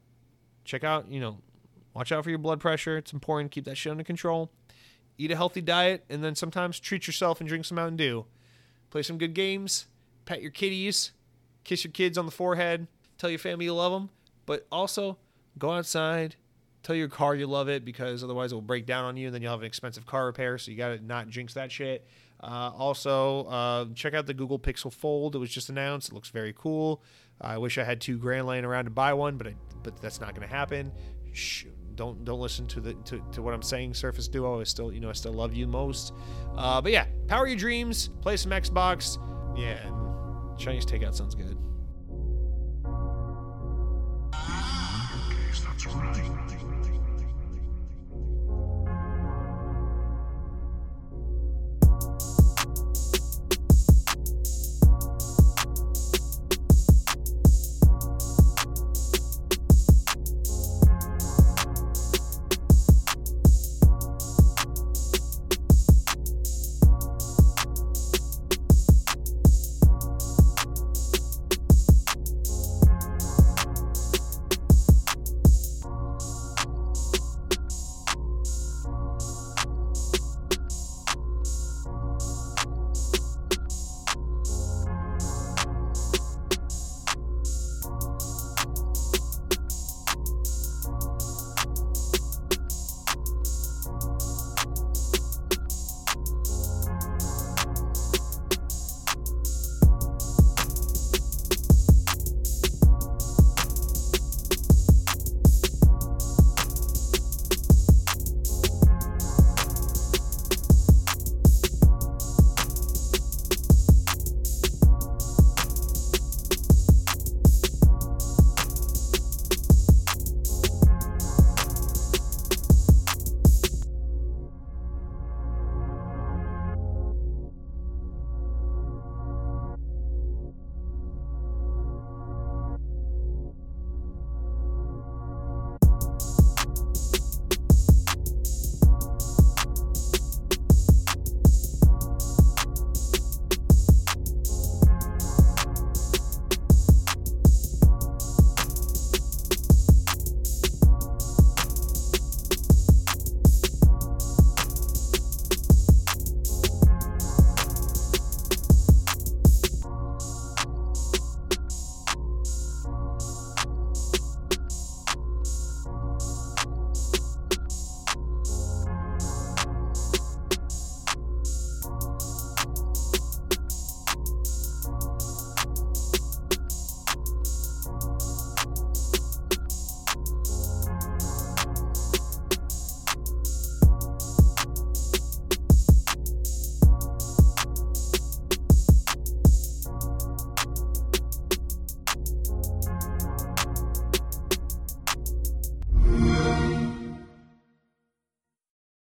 [0.64, 1.38] Check out, you know,
[1.94, 2.98] watch out for your blood pressure.
[2.98, 3.50] It's important.
[3.50, 4.50] Keep that shit under control.
[5.16, 8.26] Eat a healthy diet, and then sometimes treat yourself and drink some Mountain Dew.
[8.90, 9.86] Play some good games.
[10.24, 11.12] Pet your kitties.
[11.64, 12.86] Kiss your kids on the forehead.
[13.18, 14.10] Tell your family you love them.
[14.46, 15.18] But also,
[15.58, 16.36] go outside.
[16.82, 19.34] Tell your car you love it because otherwise it will break down on you, and
[19.34, 20.56] then you'll have an expensive car repair.
[20.56, 22.06] So you gotta not jinx that shit.
[22.42, 25.34] Uh, also, uh, check out the Google Pixel Fold.
[25.34, 26.10] It was just announced.
[26.10, 27.02] It looks very cool.
[27.40, 30.20] I wish I had two grand laying around to buy one, but I, but that's
[30.20, 30.92] not going to happen.
[31.32, 33.94] Shh, don't don't listen to the to, to what I'm saying.
[33.94, 36.14] Surface Duo is still you know I still love you most.
[36.56, 38.08] Uh, but yeah, power your dreams.
[38.20, 39.18] Play some Xbox.
[39.56, 41.56] Yeah, and Chinese takeout sounds good.